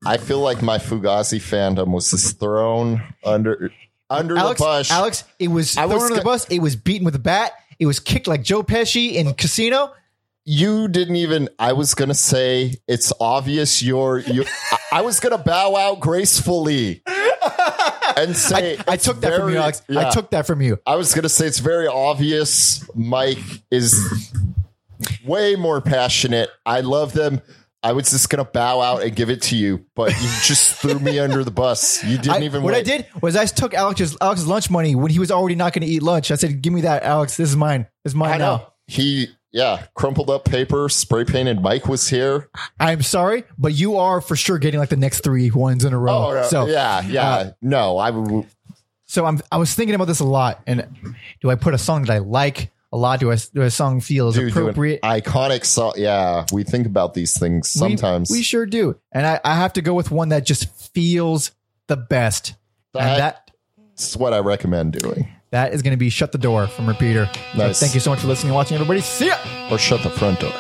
[0.05, 3.72] I feel like my Fugazi fandom was just thrown under
[4.10, 4.91] under Alex, the bush.
[4.91, 6.47] Alex, it was I thrown was under the bus.
[6.49, 7.53] It was beaten with a bat.
[7.80, 9.93] It was kicked like Joe Pesci in Casino.
[10.45, 15.38] you didn't even I was gonna say it's obvious you're you I, I was gonna
[15.38, 17.01] bow out gracefully
[18.18, 19.81] and say I it's took that from you, Alex.
[19.90, 20.80] I took that from you.
[20.85, 23.40] I was gonna say it's very obvious Mike
[23.72, 23.94] is
[25.26, 26.49] way more passionate.
[26.65, 27.41] I love them.
[27.85, 30.99] I was just gonna bow out and give it to you, but you just threw
[30.99, 32.02] me under the bus.
[32.03, 32.80] You didn't I- even what wait.
[32.80, 35.85] I did was I took Alex's Alex's lunch money when he was already not going
[35.85, 36.31] to eat lunch.
[36.31, 37.35] I said, "Give me that, Alex.
[37.35, 37.88] This is mine.
[38.06, 38.68] This is mine I know.
[38.88, 41.61] He yeah, crumpled up paper, spray painted.
[41.61, 42.49] Mike was here.
[42.80, 45.97] I'm sorry, but you are for sure getting like the next three ones in a
[45.97, 46.27] row.
[46.30, 47.30] Oh, no, so yeah, yeah.
[47.30, 48.47] uh, no, I would.
[49.05, 50.61] So I'm I was thinking about this a lot.
[50.67, 53.19] And do I put a song that I like a lot?
[53.19, 55.01] Do I do a song feel is Dude, do an appropriate?
[55.03, 55.93] iconic song.
[55.97, 58.31] Yeah, we think about these things sometimes.
[58.31, 58.99] We, sure do.
[59.11, 61.51] And I, I have to go with one that just feels
[61.88, 62.55] the best.
[62.95, 63.51] and That- that
[63.89, 65.27] That's what I recommend doing.
[65.53, 67.30] That is going to be Shut the Door from Repeater.
[67.53, 67.80] So Nice.
[67.80, 69.01] thank you so much for listening and watching, everybody.
[69.01, 69.38] See ya.
[69.71, 70.51] Or shut the front door.